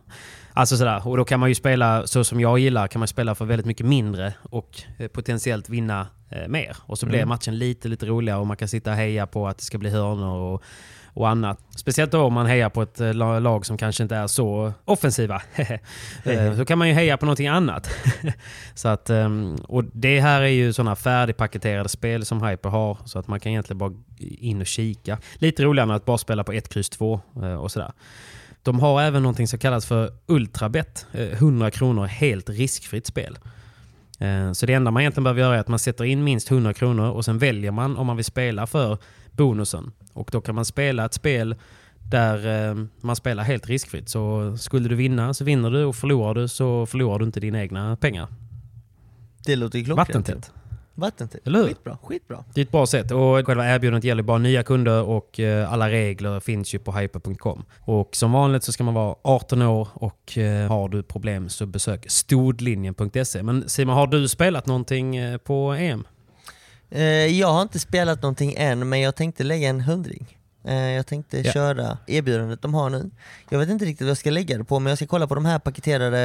Alltså 0.53 0.77
sådär. 0.77 1.09
Och 1.09 1.17
då 1.17 1.25
kan 1.25 1.41
man 1.41 1.49
ju 1.49 1.55
spela, 1.55 2.07
så 2.07 2.25
som 2.25 2.41
jag 2.41 2.59
gillar, 2.59 2.89
kan 2.89 2.99
man 2.99 3.09
spela 3.09 3.35
för 3.35 3.45
väldigt 3.45 3.67
mycket 3.67 3.87
mindre 3.87 4.33
och 4.43 4.83
eh, 4.99 5.09
potentiellt 5.09 5.69
vinna 5.69 6.07
eh, 6.31 6.49
mer. 6.49 6.77
Och 6.81 6.99
så 6.99 7.07
blir 7.07 7.19
mm. 7.19 7.29
matchen 7.29 7.59
lite, 7.59 7.89
lite 7.89 8.07
roligare 8.07 8.39
och 8.39 8.47
man 8.47 8.57
kan 8.57 8.69
sitta 8.69 8.91
och 8.91 8.97
heja 8.97 9.27
på 9.27 9.49
att 9.49 9.59
det 9.59 9.65
ska 9.65 9.79
bli 9.79 9.91
hörnor 9.91 10.39
och 10.39 10.63
och 11.19 11.29
annat. 11.29 11.59
Speciellt 11.77 12.13
då 12.13 12.21
om 12.23 12.33
man 12.33 12.47
hejar 12.47 12.69
på 12.71 12.83
ett 12.83 13.01
eh, 13.01 13.15
la- 13.15 13.39
lag 13.39 13.67
som 13.67 13.77
kanske 13.79 14.03
inte 14.03 14.17
är 14.17 14.27
så 14.27 14.73
offensiva. 14.85 15.43
Eh, 16.25 16.57
så 16.57 16.65
kan 16.65 16.79
man 16.79 16.89
ju 16.89 16.95
heja 16.95 17.17
på 17.17 17.27
någonting 17.27 17.47
annat. 17.49 17.91
så 18.75 18.89
att, 18.89 19.11
ehm, 19.11 19.57
och 19.69 19.85
det 19.85 20.21
här 20.21 20.43
är 20.43 20.47
ju 20.47 20.73
sådana 20.73 20.97
färdigpaketerade 20.97 21.89
spel 21.89 22.25
som 22.25 22.43
Hyper 22.43 22.69
har, 22.69 22.99
så 23.05 23.19
att 23.19 23.29
man 23.29 23.41
kan 23.41 23.53
egentligen 23.53 23.79
bara 23.79 23.93
in 24.19 24.61
och 24.61 24.67
kika. 24.67 25.19
Lite 25.35 25.63
roligare 25.63 25.89
än 25.91 25.97
att 25.97 26.05
bara 26.05 26.19
spela 26.19 26.45
på 26.45 26.53
1, 26.53 26.69
kryss 26.69 26.91
2 26.91 27.21
eh, 27.43 27.55
och 27.55 27.73
sådär. 27.73 27.93
De 28.63 28.81
har 28.81 29.03
även 29.03 29.23
någonting 29.23 29.49
som 29.49 29.59
kallas 29.59 29.87
för 29.87 30.11
Ultrabet. 30.27 31.07
Eh, 31.13 31.23
100 31.29 31.71
kronor 31.71 32.07
helt 32.07 32.49
riskfritt 32.51 33.07
spel. 33.07 33.39
Eh, 34.21 34.53
Så 34.53 34.67
det 34.67 34.75
enda 34.75 34.91
man 34.91 35.01
egentligen 35.03 35.25
behöver 35.25 35.41
göra 35.41 35.57
är 35.57 35.61
att 35.61 35.69
man 35.69 35.79
sätter 35.79 36.05
in 36.05 36.25
minst 36.25 36.51
100 36.51 36.75
kronor 36.75 37.11
och 37.11 37.25
sen 37.25 37.39
väljer 37.39 37.71
man 37.71 37.97
om 37.97 38.07
man 38.07 38.17
vill 38.17 38.25
spela 38.25 38.67
för 38.67 38.99
bonusen. 39.33 39.93
Och 40.19 40.29
då 40.33 40.41
kan 40.41 40.55
man 40.55 40.65
spela 40.65 41.05
ett 41.05 41.15
spel 41.15 41.55
där 42.11 42.69
eh, 42.69 42.85
man 43.01 43.17
spelar 43.17 43.43
helt 43.43 43.67
riskfritt. 43.67 44.09
Så 44.09 44.57
skulle 44.57 44.89
du 44.89 44.95
vinna 44.95 45.35
så 45.35 45.45
vinner 45.45 45.71
du 45.71 45.85
och 45.85 45.97
förlorar 45.97 46.35
du 46.35 46.49
så 46.49 46.87
förlorar 46.87 47.19
du 47.19 47.25
inte 47.25 47.41
dina 47.41 47.61
egna 47.61 47.97
pengar. 47.97 48.29
Det 49.47 49.57
låter 49.57 49.79
ju 49.79 49.85
klockrent. 49.85 50.09
Vattentätt. 50.09 50.53
Vattentätt. 50.95 51.47
Eller 51.47 51.59
hur? 51.59 51.67
Skitbra, 51.67 51.99
skitbra. 52.03 52.45
Det 52.55 52.61
är 52.61 52.65
ett 52.65 52.71
bra 52.71 52.87
sätt 52.87 53.11
och 53.11 53.47
själva 53.47 53.75
erbjudandet 53.75 54.05
gäller 54.05 54.23
bara 54.23 54.39
nya 54.39 54.63
kunder 54.63 55.03
och 55.03 55.41
eh, 55.41 55.73
alla 55.73 55.91
regler 55.91 56.41
finns 56.41 56.75
ju 56.75 56.79
på 56.79 56.93
hyper.com. 56.93 57.65
Och 57.81 58.17
som 58.17 58.33
vanligt 58.33 58.65
så 58.65 58.73
ska 58.73 58.85
man 58.85 58.95
vara 58.95 59.17
18 59.23 59.63
år 59.63 59.89
och 59.95 60.39
eh, 60.39 60.69
har 60.69 60.89
du 60.89 61.03
problem 61.03 61.49
så 61.49 61.67
besök 61.67 62.05
stodlinjen.se. 62.11 63.43
Men 63.43 63.69
Simon, 63.69 63.97
har 63.97 64.07
du 64.07 64.29
spelat 64.29 64.67
någonting 64.67 65.39
på 65.45 65.73
EM? 65.73 66.05
Eh, 66.91 67.03
jag 67.41 67.49
har 67.49 67.63
inte 67.63 67.79
spelat 67.79 68.23
någonting 68.23 68.55
än, 68.57 68.89
men 68.89 69.01
jag 69.01 69.15
tänkte 69.17 69.45
lägga 69.45 69.69
en 69.69 69.81
hundring. 69.81 70.35
Eh, 70.65 70.75
jag 70.91 71.07
tänkte 71.07 71.41
Ja. 71.41 71.53
köra 71.53 71.99
erbjudandet 72.07 72.63
de 72.63 72.75
har 72.75 72.91
nu. 72.91 73.11
Jag 73.51 73.59
vet 73.59 73.69
inte 73.69 73.85
riktigt 73.85 74.01
vad 74.05 74.11
jag 74.11 74.17
ska 74.17 74.31
lägga 74.31 74.59
det 74.59 74.65
på, 74.65 74.79
men 74.79 74.91
jag 74.91 74.99
ska 74.99 75.07
kolla 75.07 75.27
på 75.27 75.35
de 75.35 75.45
här 75.45 75.59
paketerade 75.59 76.19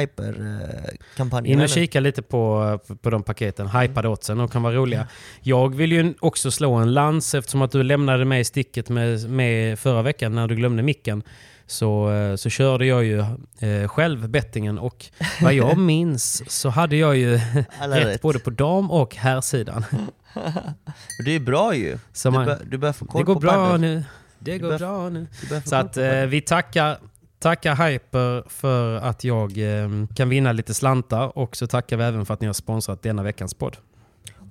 hyper-kampanjerna. 0.00 1.52
In 1.62 1.64
och 1.64 1.68
kika 1.68 2.00
lite 2.00 2.22
på, 2.22 2.78
på 3.02 3.10
de 3.10 3.22
paketen. 3.22 3.66
Hypade 3.68 4.08
oddsen, 4.08 4.38
de 4.38 4.48
kan 4.48 4.62
vara 4.62 4.74
roliga. 4.74 5.06
Jag 5.40 5.74
vill 5.74 5.92
ju 5.92 6.14
också 6.20 6.50
slå 6.50 6.74
en 6.74 6.92
lans 6.94 7.34
eftersom 7.34 7.62
att 7.62 7.70
du 7.72 7.82
lämnade 7.82 8.24
mig 8.24 8.40
i 8.40 8.44
sticket 8.44 8.88
med, 8.88 9.30
med 9.30 9.78
förra 9.78 10.02
veckan 10.02 10.34
när 10.34 10.46
du 10.48 10.54
glömde 10.56 10.82
micken. 10.82 11.22
Så, 11.70 12.10
eh, 12.12 12.36
så 12.36 12.50
körde 12.50 12.86
jag 12.86 13.04
ju 13.04 13.18
eh, 13.60 13.88
själv 13.88 14.28
bettingen 14.28 14.78
och 14.78 15.06
vad 15.42 15.54
jag 15.54 15.78
minns 15.92 16.50
så 16.50 16.68
hade 16.68 16.96
jag 16.96 17.16
ju 17.16 17.34
rätt, 17.36 18.06
rätt. 18.06 18.22
både 18.22 18.38
på 18.38 18.50
dam 18.50 18.90
och 18.90 19.16
herrsidan. 19.16 19.84
Det 21.24 21.30
är 21.34 21.40
bra 21.40 21.74
ju. 21.74 21.98
Så 22.12 22.28
Du, 22.30 22.34
man, 22.34 22.46
bör, 22.46 22.58
du 22.70 22.78
börjar 22.78 22.92
få 22.92 23.04
koll 23.04 23.20
det 23.20 23.24
går 23.24 23.34
på 23.34 23.40
bra 23.40 23.76
nu. 23.76 24.04
Det 24.38 24.58
går 24.58 24.68
bör- 24.68 24.78
bra 24.78 25.08
nu. 25.08 25.26
Så 25.64 25.76
att 25.76 25.96
eh, 25.96 26.12
vi 26.12 26.40
tackar, 26.40 26.98
tackar 27.38 27.74
Hyper 27.88 28.48
för 28.48 28.96
att 28.96 29.24
jag 29.24 29.58
eh, 29.82 29.88
kan 30.16 30.28
vinna 30.28 30.52
lite 30.52 30.74
slantar 30.74 31.38
och 31.38 31.56
så 31.56 31.66
tackar 31.66 31.96
vi 31.96 32.04
även 32.04 32.26
för 32.26 32.34
att 32.34 32.40
ni 32.40 32.46
har 32.46 32.54
sponsrat 32.54 33.02
denna 33.02 33.22
veckans 33.22 33.54
podd. 33.54 33.76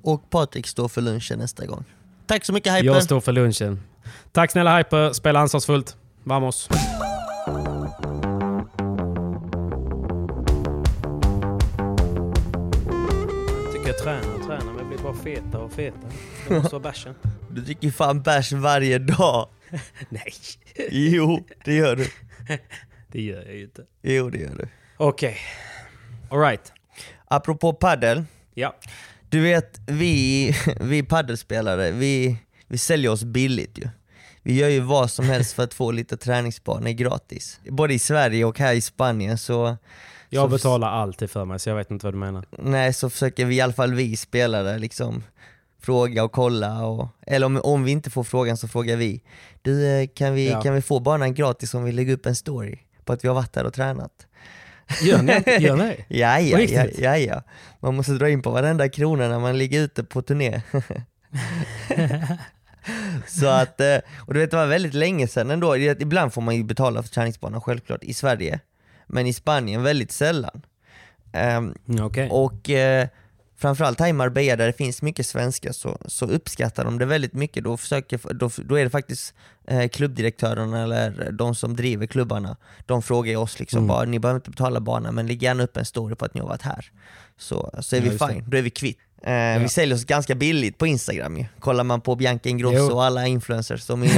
Och 0.04 0.30
Patrik 0.30 0.68
står 0.68 0.88
för 0.88 1.02
lunchen 1.02 1.40
nästa 1.40 1.66
gång. 1.66 1.84
Tack 2.28 2.46
så 2.46 2.54
mycket 2.54 2.74
Hyper! 2.74 2.86
Jag 2.86 3.04
står 3.04 3.20
för 3.20 3.32
lunchen. 3.32 3.84
Tack 4.32 4.52
snälla 4.52 4.78
Hyper, 4.78 5.14
spela 5.14 5.40
ansvarsfullt. 5.40 5.96
Vamos! 6.24 6.70
Tränar 14.04 14.36
och 14.36 14.46
tränar 14.46 14.66
men 14.66 14.78
jag 14.78 14.88
blir 14.88 14.98
bara 14.98 15.14
fetare 15.14 15.62
och 15.62 15.72
fetare. 15.72 16.12
Det 16.48 16.54
måste 16.56 16.76
vara 16.76 16.84
bärsen. 16.84 17.16
Du 17.52 17.62
dricker 17.62 17.92
fan 17.92 18.22
bärs 18.22 18.52
varje 18.52 19.00
dag. 19.00 19.50
Nej, 20.10 20.34
Jo, 20.90 21.46
det 21.66 21.74
gör 21.74 21.96
du. 21.96 22.08
det 23.08 23.22
gör 23.22 23.44
jag 23.46 23.56
ju 23.56 23.64
inte. 23.64 23.84
Jo, 24.02 24.30
det 24.30 24.38
gör 24.38 24.56
du. 24.58 24.68
Okej. 24.98 25.38
Alright. 26.30 26.74
Apropå 27.26 27.74
paddel. 27.74 28.24
Ja. 28.54 28.76
Du 29.30 29.42
vet, 29.42 29.80
vi, 29.88 30.56
vi 30.82 31.04
paddelspelare, 31.04 31.92
vi, 31.92 32.38
vi 32.68 32.78
säljer 32.78 33.12
oss 33.12 33.24
billigt 33.24 33.78
ju. 33.78 33.90
Vi 34.44 34.54
gör 34.54 34.70
ju 34.70 34.80
vad 34.80 35.12
som 35.12 35.26
helst 35.26 35.54
för 35.54 35.64
att 35.64 35.74
få 35.74 35.92
lite 35.92 36.18
träningsbanor 36.18 36.90
gratis. 36.90 37.60
Både 37.70 37.94
i 37.94 38.00
Sverige 38.00 38.46
och 38.46 38.60
här 38.60 38.74
i 38.74 38.82
Spanien 38.82 39.38
så, 39.38 39.78
Jag 40.30 40.50
betalar 40.50 40.88
alltid 40.88 41.30
för 41.30 41.46
mig 41.46 41.60
så 41.60 41.70
jag 41.70 41.76
vet 41.76 41.92
inte 41.92 42.06
vad 42.06 42.14
du 42.14 42.18
menar. 42.18 42.46
nej, 42.52 42.94
så 42.94 43.10
försöker 43.10 43.46
vi 43.46 43.56
i 43.56 43.62
alla 43.62 43.74
fall 43.74 43.94
vi 43.94 44.18
spelare 44.18 44.80
liksom 44.80 45.24
fråga 45.82 46.24
och 46.24 46.32
kolla. 46.32 46.86
Och, 46.86 47.08
eller 47.28 47.46
om, 47.46 47.62
om 47.64 47.84
vi 47.84 47.92
inte 47.92 48.10
får 48.10 48.24
frågan 48.24 48.58
så 48.58 48.68
frågar 48.68 48.96
vi. 48.96 49.24
Du, 49.62 49.88
eh, 49.88 50.08
kan 50.08 50.34
vi, 50.34 50.50
Ja. 50.50 50.62
kan 50.62 50.74
vi 50.74 50.82
få 50.82 51.00
banan 51.00 51.34
gratis 51.34 51.74
om 51.74 51.84
vi 51.84 51.92
lägger 51.92 52.14
upp 52.14 52.26
en 52.26 52.36
story 52.36 52.80
på 53.06 53.14
att 53.14 53.24
vi 53.24 53.28
har 53.28 53.36
varit 53.36 53.56
här 53.56 53.66
och 53.66 53.74
tränat? 53.74 54.12
Gör 55.02 55.22
ni? 55.22 55.44
Gör 55.60 55.76
ni? 55.76 56.06
Ja, 56.20 56.40
ja, 56.40 56.60
ja, 56.60 56.86
ja, 56.98 57.18
ja. 57.18 57.44
Man 57.80 57.96
måste 57.96 58.12
dra 58.12 58.30
in 58.30 58.42
på 58.42 58.52
varenda 58.52 58.90
krona 58.90 59.28
när 59.28 59.40
man 59.40 59.58
ligger 59.58 59.82
ute 59.82 60.04
på 60.04 60.22
turné. 60.22 60.62
Så 63.28 63.48
att, 63.48 63.82
eh, 63.82 63.98
och 64.28 64.34
du 64.34 64.40
vet 64.40 64.52
det 64.52 64.58
var 64.58 64.66
väldigt 64.68 64.94
länge 64.94 65.28
sedan 65.28 65.52
ändå, 65.52 65.78
ibland 65.78 66.34
får 66.34 66.42
man 66.42 66.56
ju 66.56 66.64
betala 66.64 67.04
för 67.04 67.10
träningsbanan 67.10 67.62
självklart 67.62 68.04
i 68.04 68.14
Sverige, 68.14 68.60
men 69.10 69.28
i 69.28 69.34
Spanien 69.34 69.84
väldigt 69.84 70.12
sällan. 70.12 70.62
Ehm, 71.34 71.76
Mm, 71.88 72.06
Okej. 72.06 72.30
och 72.32 72.70
eh, 72.70 73.08
framförallt 73.58 74.00
här 74.00 74.08
i 74.08 74.14
Marbella 74.14 74.56
där 74.56 74.68
det 74.68 74.74
finns 74.74 75.02
mycket 75.02 75.26
svenskar 75.28 75.72
så, 75.72 75.98
så 76.06 76.26
uppskattar 76.26 76.86
de 76.86 76.98
det 77.00 77.06
väldigt 77.06 77.34
mycket. 77.34 77.64
Då, 77.64 77.78
försöker, 77.78 78.34
då, 78.34 78.50
då 78.66 78.76
är 78.76 78.84
det 78.84 78.90
faktiskt 78.90 79.34
eh, 79.68 79.88
klubbdirektörerna 79.90 80.84
eller 80.84 81.32
de 81.32 81.56
som 81.56 81.76
driver 81.76 82.06
klubbarna, 82.08 82.58
de 82.86 83.02
frågar 83.02 83.38
oss 83.38 83.60
liksom 83.60 83.78
Mm. 83.78 83.88
bara, 83.88 84.06
ni 84.06 84.20
behöver 84.20 84.38
inte 84.40 84.50
betala 84.52 84.80
banan 84.80 85.16
men 85.16 85.28
lägg 85.28 85.44
gärna 85.44 85.64
upp 85.64 85.78
en 85.78 85.86
story 85.86 86.16
på 86.16 86.26
att 86.26 86.34
ni 86.34 86.40
har 86.42 86.48
varit 86.48 86.62
här. 86.62 86.92
Så, 87.38 87.72
så 87.80 87.96
är 87.96 88.00
Ja, 88.00 88.04
vi 88.04 88.10
just 88.12 88.20
det. 88.28 88.34
fine, 88.34 88.44
då 88.48 88.58
är 88.58 88.62
vi 88.62 88.70
kvitt. 88.70 89.00
Eh, 89.24 89.60
Vi 89.62 89.70
säljer 89.70 89.96
oss 89.96 90.06
ganska 90.06 90.36
billigt 90.36 90.78
på 90.78 90.88
Instagram 90.88 91.38
ju. 91.38 91.46
Kollar 91.60 91.84
man 91.84 92.02
på 92.02 92.16
Bianca 92.16 92.50
Ingrosso 92.50 92.78
Jo. 92.90 92.94
och 92.96 93.04
alla 93.04 93.28
influencers, 93.28 93.88
de 93.88 94.04
är 94.04 94.06
ju, 94.08 94.14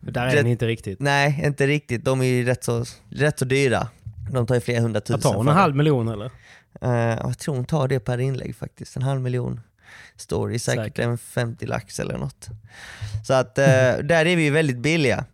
Där 0.00 0.26
är 0.26 0.36
det- 0.36 0.42
ni 0.42 0.50
inte 0.50 0.66
riktigt. 0.66 1.00
nej 1.00 1.40
inte 1.44 1.66
riktigt, 1.66 2.04
de 2.04 2.20
är 2.20 2.24
ju 2.26 2.44
rätt 2.44 2.64
så, 2.64 2.84
rätt 3.10 3.38
så 3.38 3.44
dyra. 3.44 3.88
De 4.32 4.46
tar 4.46 4.54
ju 4.54 4.60
flera 4.60 4.80
hundratusen. 4.80 5.20
Tar 5.20 5.34
hon 5.34 5.48
en 5.48 5.54
halv 5.54 5.76
miljon 5.76 6.08
eller? 6.08 6.30
Eh, 6.80 6.90
jag 7.20 7.38
tror 7.38 7.54
hon 7.56 7.64
tar 7.64 7.88
det 7.88 8.00
per 8.00 8.18
inlägg 8.18 8.56
faktiskt, 8.56 8.96
en 8.96 9.02
halv 9.02 9.20
miljon 9.20 9.60
story, 10.16 10.58
säkert, 10.58 10.84
Säkert. 10.84 10.98
en 11.04 11.18
50 11.18 11.66
lax 11.66 12.00
eller 12.00 12.18
något. 12.18 12.48
Så 13.26 13.34
att 13.34 13.58
eh, 13.58 13.64
där 14.04 14.26
är 14.26 14.36
vi 14.36 14.42
ju 14.42 14.50
väldigt 14.50 14.78
billiga. 14.78 15.24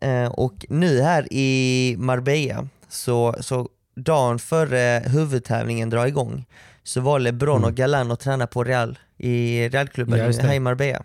Eh, 0.00 0.26
och 0.26 0.66
nu 0.68 1.00
här 1.02 1.26
i 1.30 1.94
Marbella, 1.98 2.68
så, 2.88 3.36
så 3.40 3.68
dagen 3.96 4.38
före 4.38 5.02
huvudtävlingen 5.06 5.90
drar 5.90 6.06
igång, 6.06 6.44
så 6.84 7.00
var 7.00 7.18
LeBron 7.18 7.64
och 7.64 7.74
Galan 7.74 8.10
och 8.10 8.20
tränade 8.20 8.52
på 8.52 8.64
Real, 8.64 8.98
i 9.18 9.68
Realklubben 9.68 10.20
Mm. 10.20 10.32
Ja, 10.42 10.54
i 10.54 10.60
Marbella. 10.60 11.02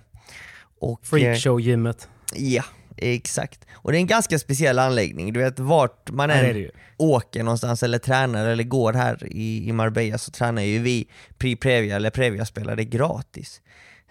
Och, 0.79 0.99
eh, 1.01 1.05
Freakshow-gymmet. 1.09 2.07
Ja, 2.35 2.63
exakt. 2.97 3.65
Och 3.73 3.91
det 3.91 3.97
är 3.97 3.99
en 3.99 4.07
ganska 4.07 4.39
speciell 4.39 4.79
anläggning. 4.79 5.33
Du 5.33 5.39
vet 5.39 5.59
vart 5.59 6.11
man 6.11 6.29
är 6.29 6.43
än 6.43 6.69
åker 6.97 7.43
någonstans 7.43 7.83
eller 7.83 7.99
tränar 7.99 8.47
eller 8.47 8.63
går 8.63 8.93
här 8.93 9.17
i, 9.25 9.69
i 9.69 9.71
Marbella 9.71 10.17
så 10.17 10.31
tränar 10.31 10.61
ju 10.61 10.79
vi 10.79 11.07
Pri-Previa 11.37 11.95
eller 11.95 12.09
Previa-spelare 12.09 12.83
gratis. 12.83 13.61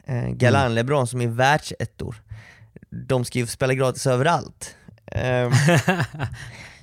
Eh, 0.07 0.29
Galan 0.29 0.62
Mm. 0.62 0.74
LeBron 0.74 1.07
som 1.07 1.20
är 1.20 1.26
världsettor, 1.26 2.16
de 2.90 3.24
ska 3.24 3.38
ju 3.38 3.46
spela 3.46 3.74
gratis 3.74 4.07
överallt. 4.07 4.76
Ehm, 5.12 5.52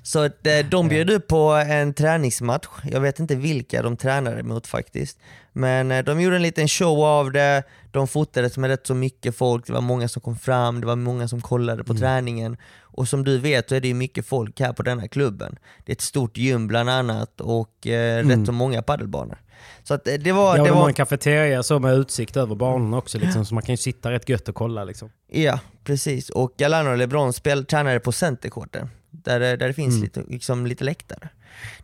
så 0.04 0.20
att, 0.20 0.48
eh, 0.48 0.60
de 0.72 0.88
bjöd 0.88 1.10
upp 1.10 1.28
på 1.28 1.52
en 1.52 1.94
träningsmatch, 1.94 2.68
jag 2.92 3.02
vet 3.02 3.20
inte 3.20 3.36
vilka 3.36 3.82
de 3.82 3.98
tränade 3.98 4.44
mot 4.44 4.68
faktiskt. 4.68 5.20
Men 5.54 5.92
eh, 5.92 6.04
de 6.04 6.22
gjorde 6.22 6.36
en 6.36 6.42
liten 6.42 6.68
show 6.68 7.04
av 7.04 7.32
det, 7.32 7.64
de 7.92 8.08
fotades 8.08 8.58
med 8.58 8.70
rätt 8.70 8.88
så 8.88 8.94
mycket 8.96 9.36
folk, 9.36 9.68
det 9.68 9.74
var 9.74 9.82
många 9.82 10.08
som 10.08 10.22
kom 10.22 10.38
fram, 10.38 10.82
det 10.82 10.88
var 10.88 10.96
många 10.96 11.28
som 11.28 11.42
kollade 11.42 11.84
på 11.84 11.94
träningen. 11.94 12.58
Och 12.82 13.08
som 13.08 13.24
du 13.24 13.38
vet 13.38 13.70
så 13.70 13.76
är 13.76 13.82
det 13.82 13.88
ju 13.88 13.94
mycket 13.94 14.26
folk 14.26 14.60
här 14.60 14.74
på 14.74 14.84
denna 14.84 15.08
klubben. 15.08 15.58
Det 15.86 15.92
är 15.92 15.96
ett 15.96 16.02
stort 16.02 16.38
gym 16.38 16.68
bland 16.68 16.90
annat 16.90 17.42
och 17.42 17.88
eh, 17.88 18.26
rätt 18.26 18.46
så 18.46 18.52
många 18.52 18.82
paddelbanor. 18.82 19.38
Så 19.84 19.94
att, 19.94 20.08
eh, 20.08 20.14
det 20.14 20.32
var... 20.32 20.58
Ja, 20.58 20.64
det 20.64 20.70
de 20.70 20.74
har 20.74 20.82
var 20.82 20.88
en 20.88 20.94
kafeteria 20.94 21.64
så 21.64 21.80
med 21.80 21.96
utsikt 21.96 22.38
över 22.38 22.56
banorna 22.56 22.98
också 22.98 23.18
liksom, 23.18 23.46
så 23.46 23.54
man 23.54 23.64
kan 23.64 23.74
ju 23.74 23.78
sitta 23.78 24.12
rätt 24.12 24.30
gött 24.30 24.50
och 24.50 24.56
kolla 24.56 24.84
liksom. 24.84 25.10
Ja, 25.32 25.60
precis. 25.84 26.30
Och 26.30 26.54
Galano 26.58 26.90
och 26.90 26.98
LeBron 26.98 27.34
spel, 27.34 27.66
tränade 27.66 28.00
på 28.00 28.12
centercourten, 28.12 28.90
där, 29.14 29.40
där 29.40 29.68
det 29.68 29.74
finns 29.74 30.02
lite, 30.02 30.24
liksom, 30.28 30.66
lite 30.66 30.84
läktare. 30.84 31.30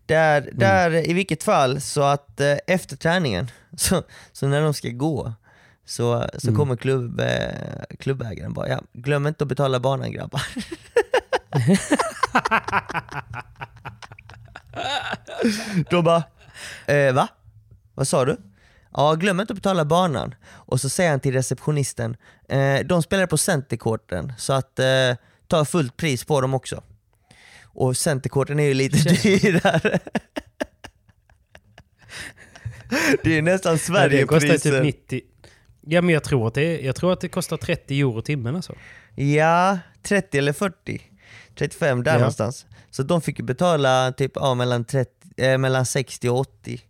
Där, 0.06 0.50
där 0.54 1.10
i 1.10 1.14
vilket 1.14 1.44
fall, 1.44 1.82
så 1.82 2.02
att 2.02 2.42
eh, 2.42 2.58
efter 2.68 2.96
träningen, 2.96 3.52
så, 3.78 4.04
så 4.32 4.48
när 4.48 4.62
de 4.62 4.74
ska 4.74 4.90
gå, 4.90 5.34
så, 5.86 6.30
så 6.38 6.56
kommer 6.56 6.76
klubb, 6.76 7.20
eh, 7.20 7.96
klubbägaren 8.00 8.54
bara 8.54 8.70
ja, 8.70 8.82
glöm 8.94 9.28
inte 9.28 9.44
att 9.44 9.48
betala 9.48 9.80
banan 9.80 10.12
grabbar. 10.12 10.42
De 15.90 16.04
bara, 16.04 16.24
eh, 16.86 17.14
va? 17.14 17.28
Vad 17.96 18.08
sa 18.08 18.26
du? 18.26 18.38
ja 18.94 19.16
glöm 19.16 19.40
inte 19.40 19.54
att 19.54 19.58
betala 19.58 19.86
banan. 19.86 20.36
Och 20.50 20.82
så 20.82 20.90
säger 20.90 21.10
han 21.10 21.20
till 21.20 21.34
receptionisten, 21.34 22.18
eh, 22.50 22.80
de 22.86 23.04
spelar 23.04 23.26
på 23.26 23.38
centercourten 23.38 24.34
så 24.38 24.54
att 24.54 24.80
eh, 24.80 25.16
ta 25.48 25.66
fullt 25.66 25.98
pris 25.98 26.24
på 26.24 26.42
dem 26.42 26.54
också. 26.54 26.84
Och 27.74 27.98
centercourten 27.98 28.60
är 28.60 28.64
ju 28.68 28.74
lite 28.74 28.98
dyrare. 29.24 30.00
det 33.24 33.38
är 33.38 33.42
nästan 33.42 33.78
Ja, 33.88 34.08
det 34.08 34.24
kostar 34.24 34.40
Sverigepriser. 34.58 34.72
typ 34.72 34.84
90. 34.84 35.22
Ja 35.82 36.02
men 36.02 36.14
jag 36.14 36.24
tror 36.24 36.48
att 36.48 36.54
det, 36.54 36.80
jag 36.82 36.96
tror 36.96 37.14
att 37.14 37.22
det 37.22 37.30
kostar 37.30 37.58
30 37.58 38.00
euro 38.00 38.22
timmen 38.22 38.56
alltså. 38.56 38.76
Ja, 39.16 39.80
30 40.04 40.38
eller 40.38 40.54
40. 40.54 41.02
35 41.56 42.04
där 42.04 42.12
Ja. 42.12 42.18
någonstans. 42.18 42.66
Så 42.92 43.04
de 43.04 43.22
fick 43.22 43.40
ju 43.40 43.46
betala 43.46 44.12
typ 44.12 44.32
ja, 44.36 44.54
mellan, 44.54 44.86
30, 44.86 45.12
eh, 45.38 45.58
mellan 45.58 45.86
60 45.86 46.30
och 46.30 46.40
80 46.40 46.82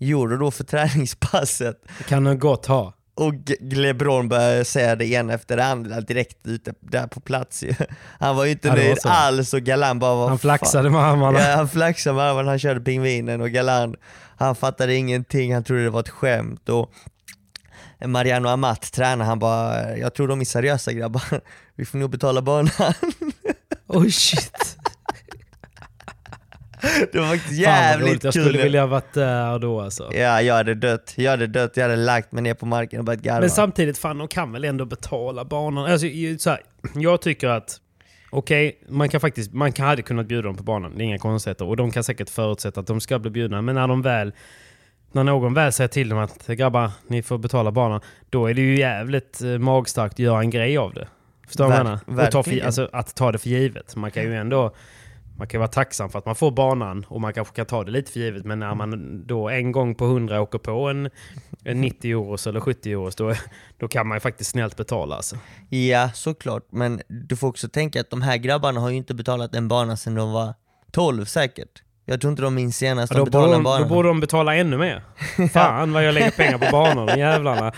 euro 0.00 0.36
då 0.36 0.50
för 0.50 0.64
träningspasset. 0.64 1.82
Det 1.98 2.04
kan 2.04 2.24
de 2.24 2.38
gott 2.38 2.66
ha. 2.66 2.94
Och 3.14 3.34
LeBron 3.60 4.28
började 4.28 4.64
säga 4.64 4.96
det 4.96 5.06
ena 5.06 5.32
efter 5.34 5.56
det 5.56 5.64
andra 5.64 6.00
direkt 6.00 6.46
ute 6.46 6.74
där 6.80 7.06
på 7.06 7.20
plats. 7.20 7.64
Han 8.20 8.36
var 8.36 8.44
ju 8.44 8.50
inte 8.50 8.68
Ja, 8.68 8.74
var 8.74 8.80
nöjd 8.82 9.00
så. 9.02 9.08
alls 9.08 9.54
och 9.54 9.60
Galan 9.62 9.98
bara 9.98 10.14
vad 10.14 10.28
Han 10.28 10.38
fan. 10.38 10.58
flaxade 10.58 10.90
med 10.90 11.00
armarna. 11.00 11.40
Ja, 11.40 11.56
han 11.56 11.68
flaxade 11.68 12.16
med 12.16 12.24
armarna, 12.24 12.50
han 12.50 12.58
körde 12.58 12.80
pingvinen 12.80 13.40
och 13.40 13.50
Galan, 13.50 13.94
han 14.36 14.54
fattade 14.54 14.94
ingenting, 14.94 15.54
han 15.54 15.64
trodde 15.64 15.82
det 15.84 15.90
var 15.90 16.00
ett 16.00 16.08
skämt. 16.08 16.68
Och 16.68 16.92
Mariano 18.06 18.48
Amat, 18.48 18.92
tränare, 18.92 19.26
han 19.26 19.38
bara, 19.38 19.96
jag 19.96 20.14
tror 20.14 20.28
de 20.28 20.40
är 20.40 20.44
seriösa 20.44 20.92
grabbar, 20.92 21.22
vi 21.76 21.84
får 21.84 21.98
nog 21.98 22.10
betala 22.10 22.42
banan. 22.42 22.70
Oh 23.88 24.08
shit. 24.08 24.76
Det 27.12 27.18
var 27.18 27.26
faktiskt 27.26 27.64
Fan 27.64 27.74
jävligt 27.74 28.08
roligt. 28.08 28.24
Jag 28.24 28.32
kul. 28.32 28.42
skulle 28.42 28.62
vilja 28.62 28.80
ha 28.80 28.86
varit 28.86 29.12
där 29.12 29.58
då 29.58 29.80
alltså. 29.80 30.10
Ja, 30.14 30.42
jag 30.42 30.54
hade 30.54 30.74
dött, 30.74 31.14
jag 31.16 31.30
hade 31.30 31.46
dött, 31.46 31.76
jag 31.76 31.82
hade 31.84 31.96
lagt 31.96 32.32
mig 32.32 32.42
ner 32.42 32.54
på 32.54 32.66
marken 32.66 32.98
och 32.98 33.04
börjat 33.04 33.22
garva. 33.22 33.40
Men 33.40 33.50
samtidigt, 33.50 33.98
fan 33.98 34.18
de 34.18 34.28
kan 34.28 34.52
väl 34.52 34.64
ändå 34.64 34.84
betala 34.84 35.44
banan. 35.44 35.92
Alltså, 35.92 36.06
så 36.38 36.50
här, 36.50 36.60
jag 36.94 37.20
tycker 37.22 37.48
att 37.48 37.78
Okej, 38.34 38.78
man 38.88 39.08
kan 39.08 39.20
faktiskt, 39.20 39.52
man 39.52 39.72
kan, 39.72 39.86
hade 39.86 40.02
kunnat 40.02 40.26
bjuda 40.26 40.42
dem 40.42 40.56
på 40.56 40.62
banan, 40.62 40.92
det 40.96 41.02
är 41.02 41.04
inga 41.04 41.18
konstigheter. 41.18 41.64
Och 41.64 41.76
de 41.76 41.90
kan 41.90 42.04
säkert 42.04 42.30
förutsätta 42.30 42.80
att 42.80 42.86
de 42.86 43.00
ska 43.00 43.18
bli 43.18 43.30
bjudna. 43.30 43.62
Men 43.62 43.74
när 43.74 43.88
de 43.88 44.02
väl, 44.02 44.32
när 45.12 45.24
någon 45.24 45.54
väl 45.54 45.72
säger 45.72 45.88
till 45.88 46.08
dem 46.08 46.18
att 46.18 46.46
grabbar, 46.46 46.90
ni 47.06 47.22
får 47.22 47.38
betala 47.38 47.72
banan. 47.72 48.00
Då 48.30 48.46
är 48.46 48.54
det 48.54 48.60
ju 48.60 48.78
jävligt 48.78 49.42
eh, 49.42 49.48
magstarkt 49.48 50.14
att 50.14 50.18
göra 50.18 50.40
en 50.40 50.50
grej 50.50 50.78
av 50.78 50.94
det. 50.94 51.08
Förstår 51.46 51.64
du 51.64 51.70
vad 51.70 51.78
jag 51.78 51.84
menar? 51.84 52.64
Alltså, 52.66 52.88
att 52.92 53.14
ta 53.14 53.32
det 53.32 53.38
för 53.38 53.48
givet. 53.48 53.96
Man 53.96 54.10
kan 54.10 54.22
ju 54.22 54.36
ändå 54.36 54.74
man 55.38 55.46
kan 55.48 55.58
vara 55.60 55.68
tacksam 55.68 56.10
för 56.10 56.18
att 56.18 56.26
man 56.26 56.34
får 56.34 56.50
banan 56.50 57.04
och 57.08 57.20
man 57.20 57.32
kanske 57.32 57.54
kan 57.56 57.66
ta 57.66 57.84
det 57.84 57.90
lite 57.90 58.12
för 58.12 58.20
givet. 58.20 58.44
Men 58.44 58.58
när 58.58 58.74
man 58.74 59.22
då 59.26 59.48
en 59.48 59.72
gång 59.72 59.94
på 59.94 60.04
hundra 60.04 60.40
åker 60.40 60.58
på 60.58 60.88
en, 60.88 61.10
en 61.64 61.80
90 61.80 62.10
euros 62.10 62.46
eller 62.46 62.60
70 62.60 62.92
euros, 62.92 63.16
då, 63.16 63.34
då 63.78 63.88
kan 63.88 64.06
man 64.08 64.16
ju 64.16 64.20
faktiskt 64.20 64.50
snällt 64.50 64.76
betala. 64.76 65.16
Alltså. 65.16 65.36
Ja, 65.68 66.10
såklart. 66.14 66.62
Men 66.70 67.00
du 67.08 67.36
får 67.36 67.48
också 67.48 67.68
tänka 67.68 68.00
att 68.00 68.10
de 68.10 68.22
här 68.22 68.36
grabbarna 68.36 68.80
har 68.80 68.90
ju 68.90 68.96
inte 68.96 69.14
betalat 69.14 69.54
en 69.54 69.68
bana 69.68 69.96
sedan 69.96 70.14
de 70.14 70.32
var 70.32 70.54
12 70.90 71.24
säkert. 71.24 71.82
Jag 72.04 72.20
tror 72.20 72.30
inte 72.30 72.42
de 72.42 72.54
minns 72.54 72.76
senast 72.76 73.12
Ja, 73.12 73.18
de 73.18 73.24
betalade 73.24 73.48
en 73.52 73.58
de, 73.58 73.64
bana. 73.64 73.82
då 73.84 73.88
borde 73.94 74.08
de 74.08 74.20
betala 74.20 74.54
ännu 74.56 74.78
mer. 74.78 75.02
Fan 75.52 75.92
vad 75.92 76.04
jag 76.04 76.14
lägger 76.14 76.30
pengar 76.30 76.58
på 76.58 76.66
banan, 76.72 77.06
de 77.06 77.18
jävlarna. 77.18 77.72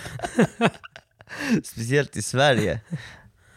Speciellt 1.65 2.17
i 2.17 2.23
Sverige. 2.23 2.81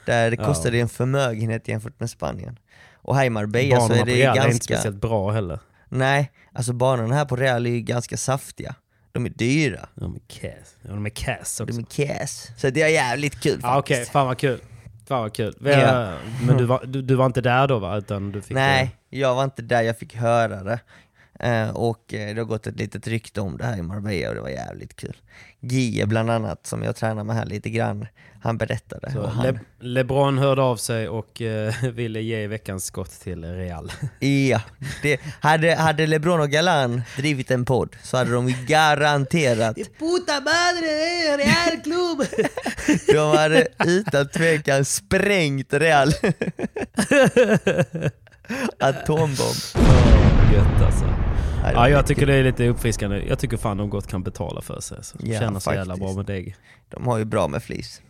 Där 0.05 0.31
det 0.31 0.37
Ja. 0.39 0.45
kostar 0.45 0.71
det 0.71 0.79
en 0.79 0.89
förmögenhet 0.89 1.67
jämfört 1.67 1.99
med 1.99 2.09
Spanien. 2.09 2.59
Och 3.07 3.15
här 3.15 3.25
i 3.25 3.29
Marbella 3.29 3.79
så 3.79 3.93
är 3.93 3.99
på 3.99 4.05
det 4.05 4.11
ju 4.11 4.17
Real 4.17 4.37
är 4.37 4.41
inte 4.41 4.49
ganska... 4.49 4.63
speciellt 4.63 5.01
bra 5.01 5.31
heller. 5.31 5.59
Nej, 5.89 6.31
alltså 6.53 6.73
banorna 6.73 7.15
här 7.15 7.25
på 7.25 7.35
Real 7.35 7.65
är 7.65 7.69
ju 7.69 7.81
ganska 7.81 8.17
saftiga. 8.17 8.75
De 9.11 9.25
är 9.25 9.29
dyra. 9.29 9.89
De 9.95 10.15
är 10.15 10.19
cass. 10.27 10.75
Ja, 10.81 10.89
de 10.89 11.05
är 11.05 11.09
cass 11.09 11.59
också. 11.61 11.65
De 11.65 11.79
är 11.79 11.83
cash. 11.83 12.51
Så 12.57 12.69
det 12.69 12.81
är 12.81 12.87
jävligt 12.87 13.39
kul 13.41 13.59
Ja, 13.63 13.79
Okej, 13.79 13.95
faktiskt. 13.95 14.11
fan 14.11 14.27
vad 14.27 14.37
kul. 14.37 14.59
Fan 15.07 15.21
vad 15.21 15.33
kul. 15.33 15.55
Men 15.59 16.57
du 16.57 16.65
var, 16.65 16.85
du, 16.85 17.01
du 17.01 17.15
var 17.15 17.25
inte 17.25 17.41
där 17.41 17.67
då 17.67 17.79
va? 17.79 17.97
Utan 17.97 18.31
du 18.31 18.41
fick 18.41 18.55
Nej, 18.55 18.95
jag 19.09 19.35
var 19.35 19.43
inte 19.43 19.61
där, 19.61 19.81
jag 19.81 19.97
fick 19.97 20.15
höra 20.15 20.63
det. 20.63 20.79
Eh, 21.39 21.69
och 21.69 22.13
eh, 22.13 22.35
det 22.35 22.41
har 22.41 22.45
gått 22.45 22.67
ett 22.67 22.79
litet 22.79 23.07
rykte 23.07 23.41
om 23.41 23.57
det 23.57 23.65
här 23.65 23.77
i 23.77 23.81
Marbella 23.81 24.29
och 24.29 24.35
det 24.35 24.41
var 24.41 24.49
jävligt 24.49 24.95
kul. 24.95 25.15
Gie 25.59 26.05
bland 26.05 26.31
annat, 26.31 26.65
som 26.65 26.83
jag 26.83 26.95
tränar 26.95 27.23
med 27.23 27.35
här 27.35 27.45
lite 27.45 27.69
grann, 27.69 28.07
han 28.41 28.57
berättade. 28.57 29.11
Så 29.11 29.27
han, 29.27 29.45
Le, 29.45 29.59
LeBron 29.79 30.37
hörde 30.37 30.61
av 30.61 30.77
sig 30.77 31.09
och 31.09 31.41
eh, 31.41 31.73
ville 31.93 32.21
ge 32.21 32.47
veckans 32.47 32.85
skott 32.85 33.11
till 33.11 33.43
Real. 33.43 33.91
Ja, 34.49 34.61
det, 35.01 35.19
hade, 35.41 35.75
hade 35.75 36.07
LeBron 36.07 36.39
och 36.39 36.49
Galan 36.49 37.01
drivit 37.17 37.51
en 37.51 37.65
podd 37.65 37.95
så 38.03 38.17
hade 38.17 38.31
de 38.31 38.53
garanterat, 38.67 39.75
Puta 39.75 40.33
madre, 40.33 41.37
Real 41.37 41.81
Club! 41.83 42.27
de 43.07 43.37
hade 43.37 43.67
utan 43.85 44.27
tvekan 44.27 44.85
sprängt 44.85 45.73
Real. 45.73 46.13
Atombomb. 48.79 49.57
Gött 50.53 50.81
alltså. 50.85 51.26
Ja, 51.73 51.81
det 51.81 51.89
Ja, 51.89 51.89
jag 51.97 52.07
tycker 52.07 52.25
det 52.25 52.33
är 52.35 52.43
lite 52.43 52.67
uppfriskande. 52.67 53.23
Jag 53.29 53.39
tycker 53.39 53.57
fan 53.57 53.77
de 53.77 53.89
gott 53.89 54.07
kan 54.07 54.23
betala 54.23 54.61
för 54.61 54.79
sig. 54.79 54.97
Så. 55.03 55.17
Ja, 55.21 55.39
Känner 55.39 55.59
så 55.59 55.73
jävla 55.73 55.97
bra 55.97 56.13
med 56.13 56.25
deg. 56.25 56.55
De 56.89 57.07
har 57.07 57.17
ju 57.17 57.25
bra 57.25 57.47
med 57.47 57.63
flis. 57.63 58.01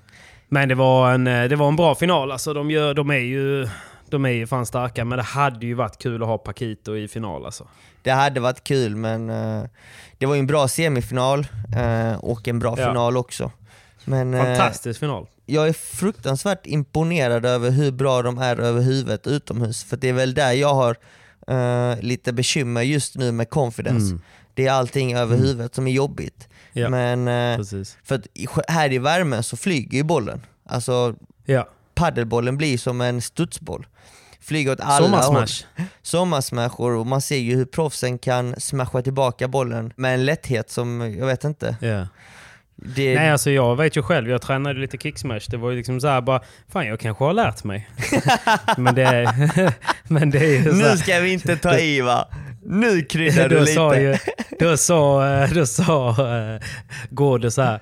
Men 0.50 0.70
det 0.70 0.76
var 0.76 1.12
en, 1.14 1.28
eh, 1.28 1.44
det 1.50 1.56
var 1.56 1.68
en 1.68 1.76
bra 1.76 1.96
final. 1.96 2.32
Alltså, 2.32 2.54
de, 2.54 2.72
gör, 2.72 2.94
de, 2.94 3.10
är 3.10 3.16
ju, 3.18 3.68
de 4.10 4.26
är 4.26 4.30
ju 4.30 4.48
fan 4.48 4.66
starka, 4.66 5.06
men 5.06 5.18
det 5.18 5.24
hade 5.24 5.66
ju 5.66 5.74
varit 5.74 5.98
kul 5.98 6.22
att 6.22 6.28
ha 6.28 6.38
Paquito 6.38 6.96
i 6.98 7.08
final 7.08 7.46
alltså. 7.46 7.68
Det 8.02 8.12
hade 8.12 8.40
varit 8.40 8.64
kul 8.64 8.96
men 8.96 9.30
eh, 9.30 9.64
det 10.18 10.26
var 10.26 10.36
ju 10.36 10.40
en 10.40 10.48
bra 10.48 10.68
semifinal 10.68 11.48
eh, 11.78 12.18
och 12.20 12.48
en 12.48 12.60
bra 12.60 12.76
Ja. 12.78 12.88
final 12.88 13.18
också. 13.18 13.52
Men 14.06 14.38
Fantastisk 14.38 15.00
final. 15.00 15.28
jag 15.46 15.68
är 15.68 15.74
fruktansvärt 15.74 16.66
imponerad 16.66 17.46
över 17.46 17.70
hur 17.72 17.92
bra 17.92 18.22
de 18.22 18.38
är 18.38 18.60
över 18.60 18.82
huvudet 18.82 19.28
utomhus. 19.28 19.84
För 19.84 19.98
det 19.98 20.10
är 20.10 20.14
väl 20.14 20.34
där 20.34 20.52
jag 20.52 20.74
har 20.74 20.96
eh, 21.48 22.00
lite 22.02 22.34
bekymmer 22.34 22.82
just 22.82 23.16
nu 23.18 23.32
med 23.32 23.50
confidence. 23.50 24.06
Mm. 24.12 24.22
Det 24.54 24.68
är 24.68 24.72
allting 24.72 25.14
över 25.16 25.38
huvudet 25.38 25.76
som 25.76 25.88
är 25.88 25.92
jobbigt. 25.92 26.48
Ja, 26.74 26.90
Men 26.90 27.26
precis. 27.58 27.98
för 28.04 28.22
här 28.68 28.94
i 28.94 28.98
värmen 28.98 29.44
så 29.44 29.58
flyger 29.58 29.98
ju 29.98 30.04
bollen. 30.04 30.42
Alltså 30.66 31.16
Ja. 31.46 31.68
paddelbollen 31.96 32.58
blir 32.58 32.78
som 32.78 33.02
en 33.02 33.22
studsboll. 33.22 33.88
Flyger 34.42 34.72
åt 34.72 34.80
alla 34.80 35.06
Sommarsmash. 35.06 35.66
håll. 35.78 35.86
Sommarsmashor 36.02 36.92
och 36.92 37.08
man 37.08 37.22
ser 37.22 37.38
ju 37.38 37.56
hur 37.56 37.66
proffsen 37.66 38.18
kan 38.18 38.56
smasha 38.60 39.02
tillbaka 39.02 39.48
bollen 39.48 39.94
med 39.96 40.14
en 40.14 40.26
lätthet 40.26 40.70
som, 40.72 41.16
jag 41.20 41.26
vet 41.26 41.44
inte. 41.44 41.76
Ja. 41.82 42.08
Det, 42.80 43.16
Nej, 43.16 43.30
alltså 43.32 43.52
jag 43.52 43.76
vet 43.76 43.98
ju 43.98 44.02
själv, 44.02 44.30
jag 44.30 44.42
tränade 44.42 44.80
lite 44.80 44.98
kicksmash. 44.98 45.42
Det 45.50 45.58
var 45.58 45.72
ju 45.72 45.78
liksom 45.78 46.02
såhär 46.02 46.22
bara, 46.22 46.42
fan 46.70 46.88
jag 46.88 47.00
kanske 47.00 47.24
har 47.24 47.34
lärt 47.34 47.64
mig. 47.64 47.90
men 48.78 48.96
det, 48.96 49.34
men 50.04 50.30
det 50.30 50.40
är 50.40 50.58
ju 50.58 50.64
så 50.64 50.72
här- 50.76 50.92
nu 50.92 50.98
ska 50.98 51.20
vi 51.20 51.34
inte 51.34 51.58
ta 51.58 51.80
i 51.80 52.02
va? 52.02 52.28
Nu 52.64 53.02
kryddar 53.02 53.50
du 53.50 53.60
då 53.60 53.66
sa 53.66 53.90
lite. 53.94 54.02
ju, 54.02 54.18
då 54.60 54.78
sa, 54.78 55.28
eh, 55.44 55.54
då 55.54 55.66
sa 55.66 56.10
uh, 56.10 56.62
Gård 57.10 57.52
så 57.54 57.62
här. 57.62 57.80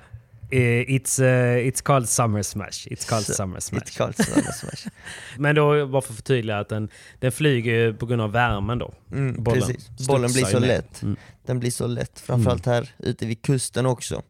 eh, 0.51 0.57
It's, 0.59 1.23
eh, 1.23 1.67
it's 1.67 1.83
called 1.83 2.09
summer 2.09 2.41
smash. 2.43 2.69
It's 2.87 3.09
called 3.09 3.25
summer 3.25 3.59
smash. 3.59 3.79
It's 3.81 3.97
called 3.97 4.15
summer 4.25 4.51
smash. 4.51 4.91
Men 5.37 5.55
då, 5.55 5.87
bara 5.87 6.01
för 6.01 6.11
att 6.11 6.15
förtydliga, 6.17 6.59
att 6.59 6.69
den, 6.69 6.89
den 7.19 7.31
flyger 7.31 7.93
på 7.93 8.05
grund 8.05 8.21
av 8.21 8.31
värmen 8.31 8.77
då. 8.79 8.93
Mm, 9.11 9.43
Bollen. 9.43 9.75
Bollen 10.07 10.31
blir 10.33 10.45
så 10.45 10.59
lätt. 10.59 11.01
Mm. 11.01 11.15
Den 11.45 11.59
blir 11.59 11.71
så 11.71 11.87
lätt, 11.87 12.19
framförallt 12.19 12.65
här 12.65 12.89
ute 12.99 13.25
vid 13.25 13.41
kusten 13.41 13.85
också. 13.85 14.21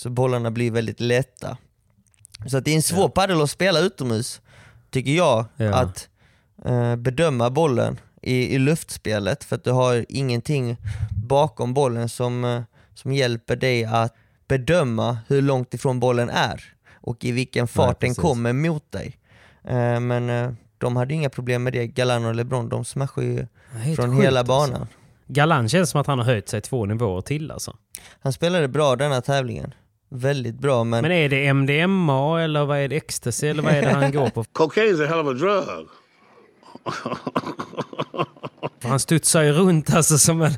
Så 0.00 0.10
bollarna 0.10 0.50
blir 0.50 0.70
väldigt 0.70 1.00
lätta. 1.00 1.56
Så 2.46 2.56
att 2.56 2.64
det 2.64 2.70
är 2.70 2.76
en 2.76 2.82
svår 2.82 3.08
padel 3.08 3.42
att 3.42 3.50
spela 3.50 3.80
utomhus, 3.80 4.40
tycker 4.90 5.10
jag, 5.10 5.44
Ja. 5.56 5.74
att 5.74 6.08
eh, 6.64 6.96
bedöma 6.96 7.50
bollen 7.50 8.00
i, 8.22 8.54
i 8.54 8.58
luftspelet, 8.58 9.44
för 9.44 9.56
att 9.56 9.64
du 9.64 9.70
har 9.70 10.06
ingenting 10.08 10.76
bakom 11.26 11.74
bollen 11.74 12.08
som, 12.08 12.44
eh, 12.44 12.62
som 12.94 13.12
hjälper 13.12 13.56
dig 13.56 13.84
att 13.84 14.14
bedöma 14.48 15.18
hur 15.28 15.42
långt 15.42 15.74
ifrån 15.74 16.00
bollen 16.00 16.30
är 16.30 16.64
och 16.94 17.24
i 17.24 17.32
vilken 17.32 17.68
fart 17.68 18.00
den 18.00 18.10
precis. 18.10 18.22
kommer 18.22 18.52
mot 18.52 18.92
dig. 18.92 19.16
Eh, 19.64 20.00
men 20.00 20.30
eh, 20.30 20.52
de 20.78 20.96
hade 20.96 21.14
inga 21.14 21.30
problem 21.30 21.62
med 21.62 21.72
det, 21.72 21.86
Galan 21.86 22.24
och 22.24 22.34
LeBron, 22.34 22.68
de 22.68 22.84
smashar 22.84 23.22
ju 23.22 23.46
från 23.96 24.10
sjukt, 24.10 24.24
hela 24.24 24.40
alltså. 24.40 24.52
banan. 24.52 24.86
Galan 25.26 25.68
känns 25.68 25.90
som 25.90 26.00
att 26.00 26.06
han 26.06 26.18
har 26.18 26.26
höjt 26.26 26.48
sig 26.48 26.60
två 26.60 26.86
nivåer 26.86 27.20
till 27.20 27.50
alltså. 27.50 27.76
Han 28.20 28.32
spelade 28.32 28.68
bra 28.68 28.96
denna 28.96 29.20
tävlingen. 29.20 29.74
Väldigt 30.12 30.54
bra 30.58 30.84
men, 30.84 31.02
Men 31.02 31.12
är 31.12 31.28
det 31.28 31.46
MDMA 31.46 32.42
eller 32.42 32.64
vad 32.64 32.78
är 32.78 32.88
det? 32.88 32.96
Ecstasy 32.96 33.46
eller 33.48 33.62
vad 33.62 33.72
är 33.72 33.82
det 33.82 33.88
han 33.90 34.12
går 34.12 34.30
på? 34.30 34.42
Cocaine's 34.54 35.04
a 35.04 35.08
hell 35.08 35.18
of 35.20 35.26
a 35.26 35.32
drug. 35.32 35.88
Han 38.82 39.00
studsar 39.00 39.42
ju 39.42 39.52
runt 39.52 39.94
alltså 39.94 40.18
som 40.18 40.42
en... 40.42 40.52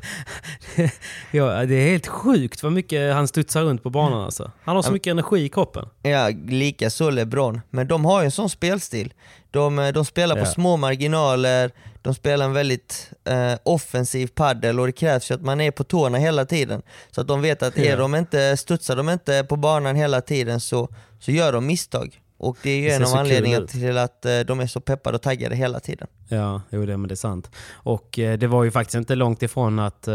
ja, 1.31 1.65
det 1.65 1.75
är 1.75 1.89
helt 1.91 2.07
sjukt 2.07 2.63
vad 2.63 2.71
mycket 2.71 3.13
han 3.13 3.27
studsar 3.27 3.61
runt 3.63 3.83
på 3.83 3.89
banan 3.89 4.21
alltså. 4.23 4.51
Han 4.63 4.75
har 4.75 4.83
så 4.83 4.91
mycket 4.91 5.11
energi 5.11 5.43
i 5.43 5.49
kroppen. 5.49 5.85
ja, 6.01 6.29
lika 6.47 6.89
så 6.89 7.09
LeBron. 7.09 7.61
Men 7.69 7.87
de 7.87 8.05
har 8.05 8.21
ju 8.21 8.25
en 8.25 8.31
sån 8.31 8.49
spelstil. 8.49 9.13
De, 9.51 9.79
eh, 9.79 9.87
de 9.93 10.05
spelar 10.05 10.35
på 10.35 10.41
Ja. 10.41 10.45
små 10.45 10.77
marginaler, 10.77 11.71
de 12.03 12.13
spelar 12.13 12.45
en 12.45 12.53
väldigt 12.53 13.11
eh, 13.25 13.53
offensiv 13.63 14.27
paddel 14.27 14.79
och 14.79 14.85
det 14.85 14.91
krävs 14.91 15.31
ju 15.31 15.35
att 15.35 15.41
man 15.41 15.61
är 15.61 15.71
på 15.71 15.83
tårna 15.83 16.17
hela 16.17 16.45
tiden. 16.45 16.81
Så 17.11 17.21
att 17.21 17.27
de 17.27 17.41
vet 17.41 17.63
att 17.63 17.77
är 17.77 17.97
de 17.97 18.15
inte, 18.15 18.57
studsar 18.57 18.95
de 18.95 19.09
inte 19.09 19.43
på 19.43 19.55
banan 19.55 19.95
hela 19.95 20.21
tiden 20.21 20.59
så, 20.59 20.89
så 21.19 21.31
gör 21.31 21.53
de 21.53 21.65
misstag. 21.65 22.19
Och 22.37 22.57
det 22.63 22.69
är 22.69 22.77
ju 22.77 22.87
Det 22.87 22.95
en 22.95 23.03
av 23.03 23.13
anledningarna 23.13 23.67
till 23.67 23.97
att 23.97 24.25
eh, 24.25 24.39
de 24.39 24.59
är 24.59 24.67
så 24.67 24.79
peppade 24.79 25.15
och 25.15 25.21
taggade 25.21 25.55
hela 25.55 25.79
tiden. 25.79 26.07
Ja, 26.27 26.61
jo 26.69 26.85
det, 26.85 26.97
men 26.97 27.07
det 27.07 27.13
är 27.13 27.15
sant. 27.15 27.51
Och 27.73 28.19
eh, 28.19 28.37
det 28.37 28.47
var 28.47 28.63
ju 28.63 28.71
faktiskt 28.71 28.95
inte 28.95 29.15
långt 29.15 29.43
ifrån 29.43 29.79
att, 29.79 30.07
eh, 30.07 30.13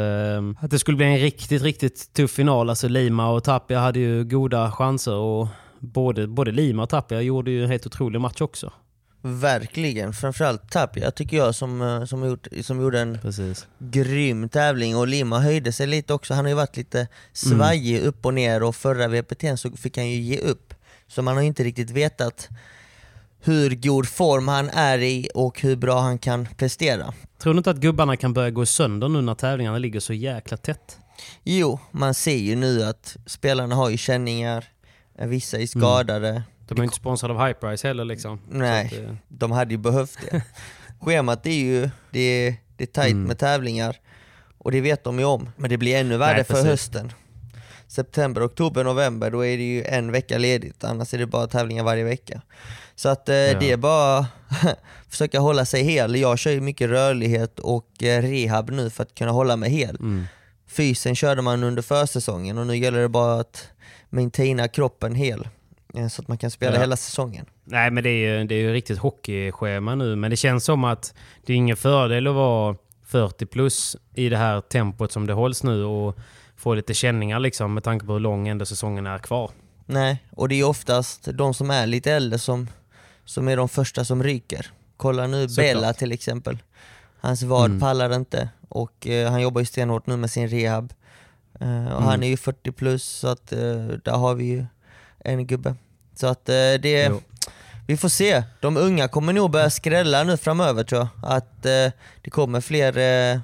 att 0.61 0.70
det 0.70 0.78
skulle 0.78 0.97
bli 0.97 1.07
en 1.07 1.18
riktigt, 1.18 1.62
riktigt 1.62 2.12
tuff 2.12 2.30
final. 2.30 2.70
Alltså 2.70 2.89
Lima 2.89 3.30
och 3.30 3.45
Tapia 3.45 3.78
hade 3.78 3.99
ju 3.99 4.24
goda 4.24 4.72
chanser 4.72 5.14
och 5.14 5.49
både, 5.78 6.26
både 6.26 6.53
Lima 6.53 6.82
och 6.82 6.89
Tapia 6.89 7.20
gjorde 7.20 7.51
ju 7.51 7.64
en 7.64 7.70
helt 7.70 7.86
otrolig 7.86 8.20
match 8.20 8.41
också. 8.41 8.72
Verkligen, 9.23 10.12
framförallt 10.12 10.71
Tapia 10.71 11.11
tycker 11.11 11.37
jag 11.37 11.55
som, 11.55 11.83
eh, 11.83 12.05
som, 12.05 12.27
gjort, 12.27 12.47
som 12.62 12.81
gjorde 12.81 13.01
en 13.01 13.19
Precis. 13.23 13.66
grym 13.79 14.49
tävling 14.49 14.97
och 14.97 15.07
Lima 15.09 15.39
höjde 15.41 15.73
sig 15.73 15.87
lite 15.87 16.14
också. 16.14 16.35
Han 16.35 16.45
har 16.45 16.51
ju 16.51 16.55
varit 16.57 16.77
lite 16.77 17.09
svajig 17.33 18.03
upp 18.03 18.27
och 18.27 18.35
ner 18.35 18.62
och 18.62 18.77
förra 18.77 19.09
VPTn 19.09 19.57
så 19.57 19.71
fick 19.71 19.97
han 19.97 20.09
ju 20.09 20.21
ge 20.21 20.39
upp. 20.39 20.75
Så 21.09 21.23
man 21.23 21.35
har 21.35 21.43
ju 21.43 21.49
inte 21.49 21.64
riktigt 21.64 21.91
vetat 21.91 22.49
hur 23.41 23.71
god 23.75 24.09
form 24.09 24.49
han 24.49 24.69
är 24.69 24.99
i 24.99 25.29
och 25.35 25.61
hur 25.61 25.77
bra 25.77 26.01
han 26.01 26.19
kan 26.19 26.49
prestera. 26.57 27.14
Tror 27.39 27.55
du 27.55 27.59
inte 27.59 27.71
att 27.71 27.77
gubbarna 27.77 28.16
kan 28.16 28.33
börja 28.33 28.51
gå 28.51 28.66
sönder 28.66 29.09
nu 29.09 29.21
när 29.21 29.35
tävlingarna 29.35 29.79
ligger 29.79 30.01
så 30.01 30.12
jäkla 30.12 30.57
tätt? 30.57 30.99
Jo, 31.45 31.81
man 31.91 32.14
ser 32.14 32.37
ju 32.37 32.57
nu 32.57 32.85
att 32.85 33.16
spelarna 33.27 33.75
har 33.75 33.91
ju 33.91 33.97
känningar, 33.97 34.64
vissa 35.19 35.59
är 35.59 35.66
skadade. 35.66 36.43
De 36.69 36.79
är 36.81 36.85
inte 36.85 36.97
sponsrade 36.97 37.35
av 37.35 37.47
Hyperice 37.47 37.85
heller 37.89 38.05
liksom. 38.05 38.41
Nej, 38.51 38.87
att, 38.87 38.93
eh, 38.93 39.14
de 39.29 39.51
hade 39.53 39.71
ju 39.75 39.79
behövt 39.79 40.19
det. 40.31 40.43
Schemat 41.01 41.47
är 41.47 41.51
ju, 41.51 41.91
det 42.11 42.21
är, 42.21 42.55
det 42.77 42.85
är 42.85 42.87
tajt 42.87 43.12
Mm. 43.12 43.25
med 43.25 43.39
tävlingar 43.39 43.97
och 44.59 44.73
det 44.73 44.81
vet 44.81 45.05
de 45.05 45.19
ju 45.19 45.25
om. 45.25 45.51
Men 45.57 45.71
det 45.71 45.77
blir 45.79 45.97
ännu 45.97 46.16
värre 46.16 46.35
Nej, 46.37 46.45
för 46.45 46.55
precis. 46.55 46.69
hösten. 46.71 47.12
September, 47.87 48.47
oktober, 48.47 48.85
november, 48.85 49.31
då 49.31 49.45
är 49.47 49.57
det 49.57 49.62
ju 49.62 49.85
en 49.85 50.12
vecka 50.12 50.39
ledigt, 50.39 50.85
annars 50.85 51.14
är 51.14 51.19
det 51.19 51.27
bara 51.27 51.47
tävlingar 51.47 51.85
varje 51.85 52.05
vecka. 52.05 52.43
Så 52.95 53.09
att 53.09 53.29
eh, 53.29 53.35
det 53.35 53.71
är 53.71 53.77
bara 53.77 54.27
försöka 55.09 55.41
hålla 55.41 55.64
sig 55.64 55.83
hel. 55.83 56.16
Jag 56.16 56.39
kör 56.39 56.51
ju 56.51 56.61
mycket 56.61 56.89
rörlighet 56.91 57.59
och 57.59 58.03
eh, 58.03 58.23
rehab 58.23 58.71
nu 58.71 58.91
för 58.91 59.03
att 59.03 59.14
kunna 59.14 59.31
hålla 59.31 59.57
mig 59.57 59.71
hel. 59.71 59.97
mm. 59.97 60.25
Fysen 60.71 61.16
körde 61.16 61.43
man 61.43 61.64
under 61.64 61.83
försäsongen 61.83 62.59
och 62.59 62.66
nu 62.66 62.77
gäller 62.77 63.01
det 63.01 63.09
bara 63.09 63.41
att 63.41 63.69
maintaina 64.11 64.69
kroppen 64.69 65.14
hel. 65.14 65.49
Eh, 65.95 66.09
Så 66.09 66.22
att 66.22 66.28
man 66.28 66.39
kan 66.39 66.51
spela 66.51 66.74
Ja. 66.74 66.80
hela 66.80 66.97
säsongen. 66.97 67.47
Nej, 67.64 67.91
men 67.91 68.05
det 68.05 68.11
är 68.11 68.39
ju, 68.39 68.45
det 68.45 68.55
är 68.55 68.59
ju 68.59 68.72
riktigt 68.72 68.99
hockeyschema 68.99 69.95
nu. 69.95 70.16
Men 70.16 70.30
det 70.30 70.36
känns 70.36 70.64
som 70.64 70.84
att 70.84 71.14
det 71.47 71.53
är 71.53 71.57
ingen 71.57 71.76
fördel 71.76 72.26
att 72.26 72.34
vara 72.34 72.76
40 73.07 73.47
plus 73.47 73.97
i 74.14 74.28
det 74.28 74.36
här 74.36 74.61
tempot 74.61 75.12
som 75.12 75.26
det 75.26 75.32
hålls 75.32 75.62
nu 75.62 75.84
och 75.84 76.16
få 76.57 76.74
lite 76.74 76.95
känningar 76.95 77.39
liksom 77.41 77.74
med 77.74 77.84
tanke 77.84 78.07
på 78.07 78.12
hur 78.12 78.20
lång 78.20 78.49
ändå 78.49 78.66
säsongen 78.66 79.07
är 79.07 79.18
kvar. 79.18 79.51
Nej, 79.86 80.24
och 80.30 80.49
det 80.49 80.55
är 80.61 80.64
oftast 80.64 81.28
de 81.34 81.55
som 81.55 81.70
är 81.70 81.86
lite 81.86 82.12
äldre 82.12 82.39
som, 82.39 82.68
som 83.24 83.49
är 83.49 83.57
de 83.57 83.68
första 83.68 84.05
som 84.05 84.22
ryker. 84.22 84.66
Kolla 84.97 85.26
nu 85.26 85.49
Såklart. 85.49 85.66
Bella 85.74 85.93
till 85.93 86.12
exempel. 86.12 86.59
Hans 87.20 87.43
vad 87.43 87.64
Mm. 87.66 87.80
pallar 87.80 88.14
inte 88.14 88.49
och 88.68 89.07
eh, 89.07 89.30
han 89.30 89.43
jobbar 89.43 89.61
ju 89.61 89.64
stenhårt 89.64 90.07
nu 90.07 90.16
med 90.16 90.30
sin 90.30 90.49
rehab. 90.49 90.93
Eh, 91.61 91.86
och 91.86 92.03
Han 92.03 92.14
Mm. 92.14 92.22
är 92.22 92.26
ju 92.28 92.36
40 92.36 92.72
plus 92.72 93.05
så 93.05 93.28
att 93.28 93.53
eh, 93.53 93.59
där 94.05 94.12
har 94.16 94.34
vi 94.34 94.45
ju 94.45 94.64
en 95.33 95.47
gubbe. 95.47 95.74
Så 96.14 96.26
att 96.26 96.49
eh, 96.49 96.55
det, 96.55 97.07
Jo. 97.11 97.20
vi 97.87 97.97
får 97.97 98.09
se. 98.09 98.43
De 98.61 98.76
unga 98.76 99.09
kommer 99.09 99.33
nog 99.33 99.51
börja 99.51 99.70
skrälla 99.70 100.24
nu 100.24 100.37
framöver 100.37 100.85
tror 100.85 101.01
jag. 101.01 101.33
Att 101.33 101.66
eh, 101.66 101.93
det 102.22 102.31
kommer 102.31 102.61
fler 102.61 102.99
eh, 103.35 103.41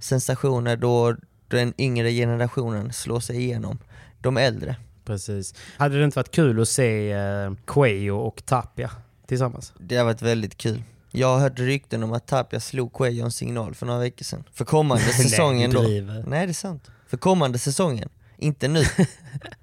sensationer 0.00 0.76
då 0.76 1.16
den 1.48 1.74
yngre 1.78 2.10
generationen 2.12 2.92
slår 2.92 3.20
sig 3.20 3.36
igenom 3.36 3.78
de 4.20 4.36
äldre. 4.36 4.76
Precis. 5.04 5.54
Hade 5.76 5.98
det 5.98 6.04
inte 6.04 6.18
varit 6.18 6.30
kul 6.30 6.60
att 6.62 6.68
se 6.68 7.12
eh, 7.12 7.52
Quayo 7.66 8.16
och 8.16 8.42
Tapia 8.44 8.90
tillsammans? 9.26 9.72
Det 9.78 9.96
har 9.96 10.04
varit 10.04 10.22
väldigt 10.22 10.56
kul. 10.58 10.82
Jag 11.10 11.28
har 11.28 11.38
hört 11.40 11.58
rykten 11.58 12.02
om 12.02 12.12
att 12.12 12.26
Tapia 12.26 12.60
slog 12.60 12.92
Quayo 12.92 13.24
en 13.24 13.32
signal 13.32 13.74
för 13.74 13.86
några 13.86 14.00
veckor 14.00 14.24
sedan. 14.24 14.44
För 14.52 14.64
kommande 14.64 15.04
säsongen 15.22 15.70
då. 15.70 15.80
Nej 16.26 16.46
det 16.46 16.50
är 16.50 16.52
sant. 16.52 16.90
För 17.06 17.16
kommande 17.16 17.58
säsongen. 17.58 18.08
Inte 18.36 18.68
nu. 18.68 18.84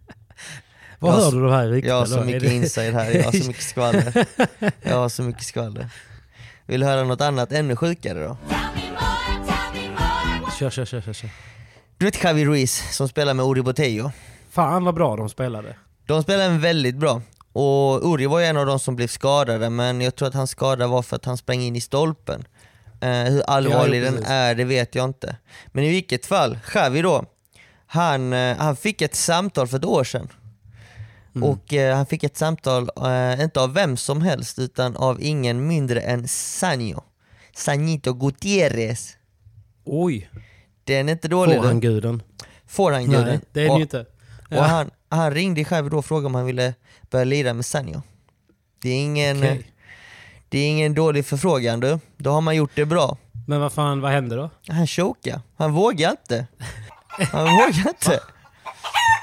Vad 0.99 1.13
hör 1.13 1.31
du 1.31 1.41
de 1.41 1.51
här 1.51 1.67
ryktena? 1.67 1.93
Jag 1.93 1.99
har 1.99 2.05
så 2.05 2.21
mycket 2.23 2.41
det- 2.43 2.55
inside 2.55 2.93
här, 2.93 3.11
jag 3.11 3.23
har 3.23 3.31
så 3.31 3.47
mycket 3.47 3.63
skvaller. 3.63 4.25
Jag 4.81 4.95
har 4.97 5.09
så 5.09 5.23
mycket 5.23 5.43
skvaller. 5.43 5.89
Vill 6.65 6.79
du 6.79 6.85
höra 6.85 7.03
något 7.03 7.21
annat 7.21 7.51
ännu 7.51 7.75
sjukare 7.75 8.23
då? 8.23 8.37
Kör, 10.59 10.69
kör, 10.69 10.85
kör, 10.85 11.01
kör, 11.01 11.13
kör. 11.13 11.29
Du 11.97 12.05
vet 12.05 12.23
Javi 12.23 12.45
Ruiz 12.45 12.95
som 12.95 13.09
spelar 13.09 13.33
med 13.33 13.45
Uri 13.45 13.61
Botello? 13.61 14.11
Fan 14.51 14.85
vad 14.85 14.95
bra 14.95 15.15
de 15.15 15.29
spelade. 15.29 15.75
De 16.05 16.23
spelar 16.23 16.45
en 16.45 16.59
väldigt 16.61 16.95
bra. 16.95 17.21
Och 17.53 18.13
Uri 18.13 18.25
var 18.25 18.39
ju 18.39 18.45
en 18.45 18.57
av 18.57 18.65
de 18.65 18.79
som 18.79 18.95
blev 18.95 19.07
skadade 19.07 19.69
men 19.69 20.01
jag 20.01 20.15
tror 20.15 20.27
att 20.27 20.33
hans 20.33 20.51
skada 20.51 20.87
var 20.87 21.01
för 21.01 21.15
att 21.15 21.25
han 21.25 21.37
sprang 21.37 21.61
in 21.61 21.75
i 21.75 21.81
stolpen. 21.81 22.43
Eh, 23.01 23.09
hur 23.09 23.41
allvarlig 23.41 24.01
Ja, 24.01 24.11
den 24.11 24.23
är 24.23 24.55
det 24.55 24.63
vet 24.63 24.95
jag 24.95 25.05
inte. 25.05 25.35
Men 25.67 25.83
i 25.83 25.89
vilket 25.89 26.25
fall, 26.25 26.59
Javi 26.75 27.01
då, 27.01 27.25
han, 27.87 28.33
eh, 28.33 28.57
han 28.57 28.75
fick 28.75 29.01
ett 29.01 29.15
samtal 29.15 29.67
för 29.67 29.77
ett 29.77 29.85
år 29.85 30.03
sedan. 30.03 30.29
Mm. 31.35 31.49
Och 31.49 31.73
eh, 31.73 31.95
han 31.95 32.05
fick 32.05 32.23
ett 32.23 32.37
samtal, 32.37 32.89
eh, 33.05 33.41
inte 33.43 33.59
av 33.61 33.73
vem 33.73 33.97
som 33.97 34.21
helst 34.21 34.59
utan 34.59 34.95
av 34.95 35.21
ingen 35.21 35.67
mindre 35.67 36.01
än 36.01 36.27
Sanjo. 36.27 37.03
Sanito 37.55 38.13
Gutierrez. 38.13 39.17
Oj, 39.85 40.29
Den 40.83 41.09
är 41.09 41.13
inte 41.13 41.27
dålig 41.27 41.57
får 41.57 41.65
han 41.65 41.79
guden? 41.79 42.23
Får 42.67 42.91
han 42.91 43.05
guden. 43.05 43.25
Nej, 43.25 43.39
det 43.51 43.61
är 43.61 43.69
det 43.69 43.75
ju 43.75 43.81
inte. 43.81 44.05
och 44.49 44.63
han, 44.63 44.91
han 45.09 45.33
ringde 45.33 45.65
själv 45.65 45.89
då 45.89 45.97
och 45.97 46.05
frågade 46.05 46.25
om 46.25 46.35
han 46.35 46.45
ville 46.45 46.73
börja 47.09 47.25
lira 47.25 47.53
med 47.53 47.65
Sanjo. 47.65 48.01
Det 48.81 48.89
är 48.89 48.95
ingen, 48.95 49.37
Okej. 49.37 49.71
det 50.49 50.59
är 50.59 50.67
ingen 50.67 50.93
dålig 50.93 51.25
förfrågan 51.25 51.79
du. 51.79 51.99
Då 52.17 52.31
har 52.31 52.41
man 52.41 52.55
gjort 52.55 52.71
det 52.75 52.85
bra. 52.85 53.17
Men 53.47 53.61
vad 53.61 53.73
fan, 53.73 54.01
vad 54.01 54.11
hände 54.11 54.35
då? 54.35 54.49
Han 54.67 54.87
chokade. 54.87 55.41
Han 55.57 55.73
vågar 55.73 56.11
inte. 56.11 56.47
Han 57.31 57.45
vågar 57.45 57.87
inte. 57.87 58.19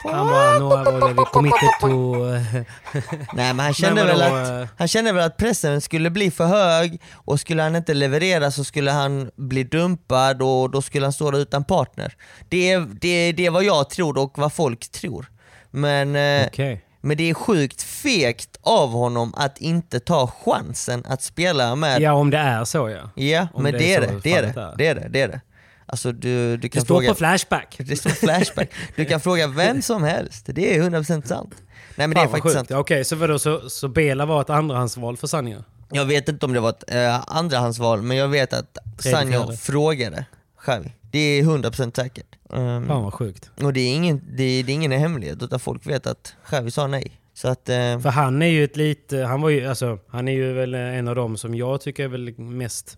Han 0.04 0.26
bara, 0.26 0.58
no, 0.58 0.72
I 0.72 0.86
already 0.86 1.24
committed 1.32 1.68
to... 1.80 1.86
Nej 3.32 3.54
men 3.54 3.60
han 3.60 3.74
kände, 3.74 4.04
Men 4.04 4.18
väl 4.18 4.22
att, 4.22 4.68
han 4.78 4.88
kände 4.88 5.12
väl 5.12 5.24
att 5.24 5.36
pressen 5.36 5.80
skulle 5.80 6.10
bli 6.10 6.30
för 6.30 6.46
hög 6.46 7.00
och 7.14 7.40
skulle 7.40 7.62
han 7.62 7.76
inte 7.76 7.94
leverera 7.94 8.50
så 8.50 8.64
skulle 8.64 8.90
han 8.90 9.30
bli 9.36 9.64
dumpad 9.64 10.42
och 10.42 10.70
då 10.70 10.82
skulle 10.82 11.06
han 11.06 11.12
stå 11.12 11.30
där 11.30 11.38
utan 11.38 11.64
partner. 11.64 12.14
Det 12.48 12.72
är, 12.72 12.80
det, 13.00 13.32
det 13.32 13.46
är 13.46 13.50
vad 13.50 13.64
jag 13.64 13.90
tror 13.90 14.18
och 14.18 14.38
vad 14.38 14.52
folk 14.52 14.88
tror. 14.88 15.26
Men, 15.70 16.16
eh, 16.16 16.46
Okej. 16.46 16.84
men 17.00 17.16
det 17.16 17.30
är 17.30 17.34
sjukt 17.34 17.82
fegt 17.82 18.56
av 18.62 18.90
honom 18.90 19.34
att 19.36 19.58
inte 19.58 20.00
ta 20.00 20.26
chansen 20.44 21.04
att 21.08 21.22
spela 21.22 21.74
med 21.76 22.00
Ja, 22.00 22.12
om 22.12 22.30
det 22.30 22.38
är 22.38 22.64
så 22.64 22.90
ja. 22.90 23.10
Ja, 23.24 23.48
Om 23.54 23.62
men 23.62 23.72
det 23.72 23.94
är 23.94 24.00
det. 24.00 24.06
Är 24.06 24.42
det. 24.42 24.74
Det 24.76 24.86
är 24.86 24.94
det. 24.94 25.08
det, 25.08 25.20
är 25.20 25.28
det. 25.28 25.40
Alltså 25.86 26.12
du, 26.12 26.50
du 26.50 26.56
Det 26.56 26.68
kan 26.68 26.82
står 26.82 26.94
fråga... 26.94 27.08
på 27.08 27.14
Flashback. 27.14 27.76
Det 27.86 27.96
står 27.96 28.10
flashback. 28.10 28.70
Du 28.96 29.04
kan 29.04 29.20
fråga 29.20 29.46
vem 29.46 29.82
som 29.82 30.02
helst. 30.04 30.46
Det 30.48 30.76
är 30.76 30.82
100% 30.82 31.26
sant. 31.26 31.54
Nej 31.96 32.06
men 32.08 32.10
det 32.10 32.16
är 32.16 32.22
Fan, 32.24 32.30
faktiskt 32.30 32.42
sjukt. 32.42 32.54
sant. 32.54 32.70
Ja, 32.70 32.78
Okej, 32.78 33.04
så 33.04 33.16
vadå, 33.16 33.38
så, 33.38 33.70
så 33.70 33.88
Bela 33.88 34.26
var 34.26 34.40
ett 34.40 34.50
andrahandsval 34.50 35.16
för 35.16 35.26
Sanja? 35.26 35.64
Jag 35.90 36.04
vet 36.04 36.28
inte 36.28 36.46
om 36.46 36.52
det 36.52 36.60
var 36.60 36.70
ett 36.70 36.84
eh, 36.88 37.20
andrahandsval, 37.36 38.02
men 38.02 38.16
jag 38.16 38.28
vet 38.28 38.52
att 38.52 38.78
Sanjo 38.98 39.52
frågade 39.56 40.24
Xavi. 40.60 40.92
Det 41.10 41.18
är 41.18 41.42
100% 41.42 41.96
säkert. 41.96 42.26
Um, 42.48 42.86
Fan 42.86 43.02
vad 43.02 43.14
sjukt. 43.14 43.50
och 43.62 43.72
det 43.72 43.80
är, 43.80 43.94
ingen, 43.94 44.18
det, 44.36 44.62
det 44.62 44.72
är 44.72 44.74
ingen 44.74 44.92
hemlighet, 44.92 45.42
utan 45.42 45.60
folk 45.60 45.86
vet 45.86 46.06
att 46.06 46.34
Xavi 46.46 46.70
sa 46.70 46.86
nej. 46.86 47.20
Så 47.34 47.48
att, 47.48 47.68
eh, 47.68 48.00
För 48.00 48.08
han 48.08 48.42
är 48.42 48.46
ju 48.46 48.64
ett 48.64 48.76
lite, 48.76 49.18
han 49.18 49.40
var 49.40 49.48
ju, 49.50 49.66
alltså, 49.68 49.98
han 50.08 50.28
är 50.28 50.32
ju 50.32 50.52
väl 50.52 50.74
en 50.74 51.08
av 51.08 51.14
dem 51.14 51.36
som 51.36 51.54
jag 51.54 51.80
tycker 51.80 52.04
är 52.04 52.08
väl 52.08 52.38
mest 52.38 52.96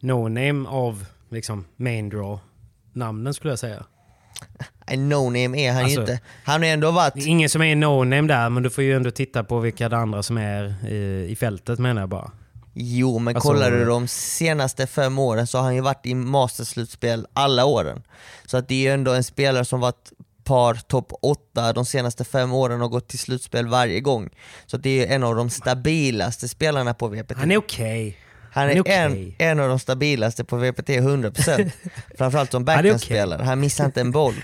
no-name 0.00 0.68
av 0.68 1.06
liksom 1.30 1.64
main 1.76 2.08
draw 2.08 2.38
namnen 2.92 3.34
skulle 3.34 3.52
jag 3.52 3.58
säga. 3.58 3.84
en 4.86 5.12
no-name 5.12 5.56
är 5.58 5.72
han 5.72 5.84
Alltså- 5.84 6.00
inte. 6.00 6.20
Han 6.44 6.62
har 6.62 6.68
ändå 6.68 6.90
varit... 6.90 7.16
Är 7.16 7.26
ingen 7.26 7.48
som 7.48 7.62
är 7.62 7.74
no-name 7.76 8.28
där, 8.28 8.50
men 8.50 8.62
du 8.62 8.70
får 8.70 8.84
ju 8.84 8.96
ändå 8.96 9.10
titta 9.10 9.44
på 9.44 9.58
vilka 9.60 9.88
det 9.88 9.96
andra 9.96 10.22
som 10.22 10.38
är 10.38 10.86
i, 10.88 11.26
i 11.30 11.36
fältet 11.36 11.78
menar 11.78 12.02
jag 12.02 12.08
bara. 12.08 12.30
Jo, 12.74 13.18
men 13.18 13.36
Alltså- 13.36 13.48
kollar 13.48 13.70
du 13.70 13.84
de 13.84 14.08
senaste 14.08 14.86
fem 14.86 15.18
åren 15.18 15.46
så 15.46 15.58
har 15.58 15.64
han 15.64 15.74
ju 15.74 15.80
varit 15.80 16.06
i 16.06 16.14
masterslutspel 16.14 17.26
alla 17.32 17.64
åren. 17.64 18.02
Så 18.46 18.56
att 18.56 18.68
det 18.68 18.74
är 18.74 18.78
ju 18.80 18.88
ändå 18.92 19.12
en 19.12 19.24
spelare 19.24 19.64
som 19.64 19.80
varit 19.80 20.12
par 20.44 20.74
topp 20.74 21.12
åtta 21.22 21.72
de 21.72 21.84
senaste 21.86 22.24
fem 22.24 22.52
åren 22.52 22.82
och 22.82 22.90
gått 22.90 23.08
till 23.08 23.18
slutspel 23.18 23.68
varje 23.68 24.00
gång. 24.00 24.30
Så 24.66 24.76
att 24.76 24.82
det 24.82 24.90
är 24.90 25.06
ju 25.06 25.14
en 25.14 25.22
av 25.22 25.34
de 25.36 25.50
stabilaste 25.50 26.48
spelarna 26.48 26.94
på 26.94 27.08
VPT. 27.08 27.32
Han 27.36 27.50
är 27.50 27.56
okej. 27.56 28.08
Är, 28.08 28.23
han 28.54 28.70
är 28.70 28.80
okej. 28.80 29.36
en, 29.38 29.50
en 29.50 29.60
av 29.60 29.68
de 29.68 29.78
stabilaste 29.78 30.44
på 30.44 30.56
VPT, 30.56 30.88
100%. 30.88 31.70
Framförallt 32.18 32.50
som 32.50 32.64
backhandspelare, 32.64 33.42
han 33.42 33.60
missar 33.60 33.84
inte 33.84 34.00
en 34.00 34.10
boll. 34.10 34.34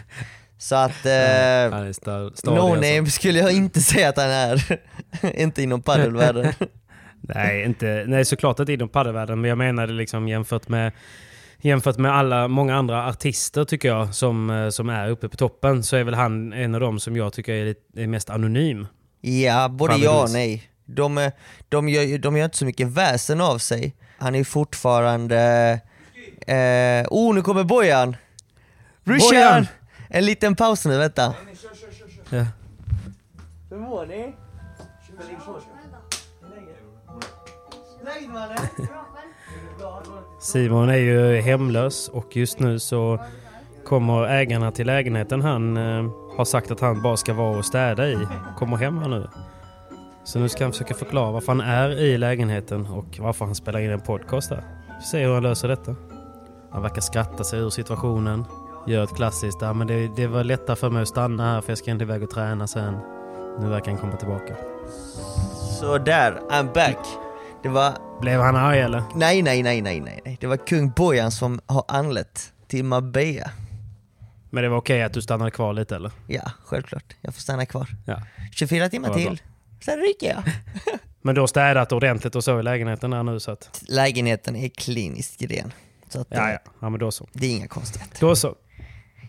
Så 0.59 0.75
att 0.75 1.07
eh, 1.07 1.13
Han 1.13 1.87
är 1.87 1.93
sta- 1.93 2.33
stadig 2.35 2.57
no 2.59 2.99
alltså. 3.01 3.11
skulle 3.19 3.39
jag 3.39 3.53
inte 3.53 3.81
säga 3.81 4.09
att 4.09 4.17
han 4.17 4.31
är, 4.31 4.81
inte 5.41 5.63
inom 5.63 5.83
padelvärlden. 5.83 6.53
Nej, 7.21 7.65
inte, 7.65 8.05
nej 8.07 8.25
såklart 8.25 8.59
inte 8.61 8.73
inom 8.73 8.89
padelvärlden, 8.89 9.41
men 9.41 9.49
jag 9.49 9.59
menade 9.59 9.93
liksom 9.93 10.29
jämfört 10.29 10.69
med 10.69 10.93
Jämfört 11.63 11.99
med 11.99 12.13
alla, 12.13 12.49
många 12.49 12.77
andra 12.77 13.09
artister 13.09 13.65
tycker 13.65 13.89
jag 13.89 14.15
som, 14.15 14.51
eh, 14.51 14.69
som 14.69 14.89
är 14.89 15.11
uppe 15.11 15.29
på 15.29 15.37
toppen 15.37 15.83
så 15.83 15.97
är 15.97 16.05
väl 16.05 16.15
han 16.15 16.53
en 16.53 16.75
av 16.75 16.81
dem 16.81 17.01
som 17.01 17.17
jag 17.17 17.33
tycker 17.33 17.53
är, 17.53 17.65
lite, 17.65 17.81
är 18.03 18.07
mest 18.07 18.31
anonym. 18.31 18.87
Ja, 19.21 19.69
både 19.69 19.97
ja 19.97 20.23
och 20.23 20.31
nej. 20.31 20.70
De, 20.95 21.19
är- 21.19 21.33
de, 21.69 21.89
gör, 21.89 22.19
de 22.19 22.37
gör 22.37 22.45
inte 22.45 22.57
så 22.57 22.65
mycket 22.65 22.89
väsen 22.89 23.41
av 23.41 23.59
sig. 23.59 23.95
Han 24.19 24.35
är 24.35 24.45
fortfarande... 24.45 25.39
Eh, 26.47 27.07
oh, 27.11 27.35
nu 27.35 27.43
kommer 27.43 27.65
Bojan! 27.65 28.17
Rushan! 29.05 29.29
Bojan! 29.31 29.67
En 30.09 30.25
liten 30.25 30.57
paus 30.57 30.85
nu, 30.85 30.99
vänta. 30.99 31.35
Ja. 32.31 32.47
Hur 33.71 33.77
mår 33.77 34.07
ni? 34.07 34.35
Simon 40.41 40.89
är 40.89 40.97
ju 40.97 41.41
hemlös 41.41 42.09
och 42.09 42.37
just 42.37 42.59
nu 42.59 42.79
så 42.79 43.25
kommer 43.85 44.27
ägarna 44.29 44.73
till 44.73 44.87
lägenheten 44.87 45.43
han 45.43 45.77
eh, 45.77 46.11
har 46.37 46.45
sagt 46.45 46.71
att 46.71 46.81
han 46.81 47.03
bara 47.03 47.17
ska 47.17 47.33
vara 47.35 47.59
och 47.59 47.65
städa 47.65 48.09
i, 48.09 48.19
kommer 48.59 48.77
hem 48.77 48.99
här 48.99 49.09
nu. 49.09 49.29
Så 50.25 50.39
nu 50.39 50.49
ska 50.49 50.65
han 50.65 50.73
försöka 50.73 50.95
förklara 50.95 51.33
varför 51.33 51.53
han 51.53 51.61
är 51.61 51.91
i 51.91 52.19
lägenheten 52.19 52.87
och 52.87 53.19
varför 53.19 53.45
han 53.45 53.55
spelar 53.55 53.81
in 53.81 53.91
en 53.91 54.01
podcast 54.01 54.49
där. 54.49 54.65
Vi 54.99 55.05
ser 55.05 55.25
hur 55.27 55.35
han 55.35 55.43
löser 55.43 55.69
detta. 55.69 55.97
Han 56.71 56.83
verkar 56.83 57.01
skratta 57.01 57.45
sig 57.45 57.61
ur 57.61 57.71
situationen. 57.71 58.45
Gör 58.87 59.05
ett 59.05 59.15
klassiskt, 59.17 59.59
ja, 59.61 59.73
men 59.73 59.87
det, 59.87 60.09
det 60.17 60.27
var 60.27 60.45
lättare 60.45 60.77
för 60.77 60.91
mig 60.91 61.03
att 61.03 61.09
stanna 61.09 61.53
här 61.53 61.61
för 61.61 61.71
jag 61.71 61.79
ska 61.79 61.91
inte 61.91 62.05
iväg 62.05 62.23
och 62.23 62.31
träna 62.31 62.67
sen. 62.67 62.99
Nu 63.61 63.69
verkar 63.69 63.91
han 63.91 64.01
komma 64.01 64.17
tillbaka. 64.17 64.55
Så 65.81 65.99
där, 65.99 66.41
I'm 66.51 66.73
back. 66.75 66.99
Det 67.63 67.69
var, 67.69 67.93
Blev 68.21 68.41
han 68.41 68.57
arg 68.57 68.81
eller? 68.81 69.03
nej 69.15 69.43
nej 69.43 69.63
nej 69.63 69.81
nej 69.81 70.01
nej, 70.01 70.37
det 70.41 70.47
var 70.47 70.57
kung 70.57 70.91
Bojan 70.91 71.31
som 71.31 71.61
har 71.67 71.85
anlett 71.89 72.53
till 72.69 72.85
Marbella. 72.85 73.51
Men 74.51 74.63
det 74.63 74.69
var 74.71 74.77
okej 74.77 75.03
att 75.03 75.13
du 75.13 75.23
stannade 75.23 75.51
kvar 75.51 75.73
lite 75.73 75.97
eller? 75.97 76.11
Ja, 76.27 76.51
självklart. 76.65 77.17
Jag 77.21 77.35
får 77.35 77.41
stanna 77.41 77.67
kvar. 77.67 77.89
Ja. 78.07 78.17
24 78.53 78.89
timmar 78.89 79.15
till, 79.15 79.41
sen 79.85 79.99
ryker 79.99 80.27
jag. 80.29 80.43
Men 81.23 81.35
du 81.35 81.41
har 81.41 81.47
städat 81.49 81.93
ordentligt 81.93 82.35
och 82.37 82.45
så 82.45 82.61
i 82.61 82.63
lägenheten 82.63 83.11
där 83.11 83.23
nu 83.23 83.41
så 83.41 83.51
att... 83.51 83.83
Lägenheten 83.89 84.57
är 84.57 84.69
kliniskt 84.69 85.43
ren. 85.43 85.73
Så 86.09 86.21
att, 86.21 86.27
Ja, 86.31 86.47
eh, 86.49 86.53
ja. 86.53 86.59
ja 86.81 86.89
men 86.91 87.01
då 87.01 87.11
så. 87.11 87.29
det 87.33 87.47
är 87.47 87.51
inga 87.51 87.69
konstigheter. 87.69 88.17
Då 88.21 88.37
så. 88.37 88.55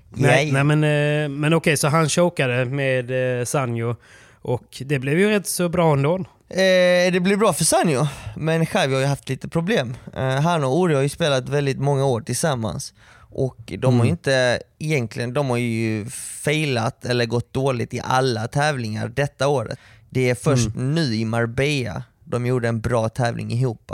Nej, 0.09 0.51
nej 0.51 0.63
men, 0.63 0.83
eh, 0.83 1.29
men 1.39 1.53
okej, 1.53 1.77
så 1.77 1.87
han 1.87 2.09
chokade 2.09 2.65
med 2.65 3.39
eh, 3.39 3.45
Sanjo. 3.45 3.95
Och 4.41 4.81
det 4.85 4.99
blev 4.99 5.19
ju 5.19 5.29
rätt 5.29 5.47
så 5.47 5.69
bra 5.69 5.93
ändå. 5.93 6.15
Eh, 6.49 7.11
det 7.13 7.21
blir 7.21 7.37
bra 7.37 7.53
för 7.53 7.63
Sanjo, 7.63 8.07
men 8.35 8.65
Xavi 8.65 8.93
har 8.93 9.01
ju 9.01 9.07
haft 9.07 9.29
lite 9.29 9.47
problem. 9.49 9.95
Eh, 10.15 10.41
han 10.41 10.63
och 10.63 10.77
Ori 10.77 10.93
har 10.95 11.01
ju 11.01 11.09
spelat 11.09 11.49
väldigt 11.49 11.79
många 11.79 12.05
år 12.05 12.21
tillsammans. 12.21 12.93
Och 13.33 13.57
de 13.65 13.85
har 13.85 13.91
Mm. 13.93 14.05
ju 14.05 14.11
inte, 14.11 14.61
egentligen, 14.79 15.33
de 15.33 15.49
har 15.49 15.57
ju 15.57 16.05
failat 16.43 17.05
eller 17.05 17.25
gått 17.25 17.53
dåligt 17.53 17.93
i 17.93 18.01
alla 18.03 18.47
tävlingar 18.47 19.07
detta 19.07 19.47
året. 19.47 19.79
Det 20.13 20.29
är 20.29 20.35
först 20.35 20.75
Mm. 20.75 20.95
nu 20.95 21.01
i 21.15 21.25
Marbella 21.25 22.03
de 22.23 22.45
gjorde 22.45 22.67
en 22.67 22.81
bra 22.81 23.09
tävling 23.09 23.51
ihop 23.51 23.91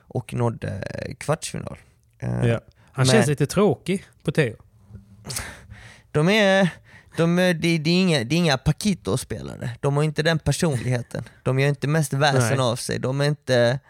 och 0.00 0.34
nådde 0.34 0.68
eh, 0.94 1.14
kvartsfinal. 1.14 1.78
Eh, 2.18 2.46
Ja. 2.46 2.60
Han 2.92 3.06
men- 3.06 3.06
känns 3.06 3.26
lite 3.26 3.46
tråkig 3.46 4.04
på 4.22 4.32
Theo. 4.32 4.56
De 6.12 6.28
är, 6.28 6.68
de 7.16 7.36
det, 7.36 7.52
det 7.52 7.90
är 7.90 8.00
inga, 8.00 8.24
det 8.24 8.34
är 8.34 8.38
inga 8.38 8.58
Paquito-spelare, 8.58 9.70
de 9.80 9.96
har 9.96 10.02
inte 10.02 10.22
den 10.22 10.38
personligheten. 10.38 11.24
De 11.42 11.58
gör 11.58 11.68
inte 11.68 11.88
mest 11.88 12.12
väsen 12.12 12.60
av 12.60 12.76
sig, 12.76 12.98
de 12.98 13.20
är 13.20 13.24
inte 13.24 13.80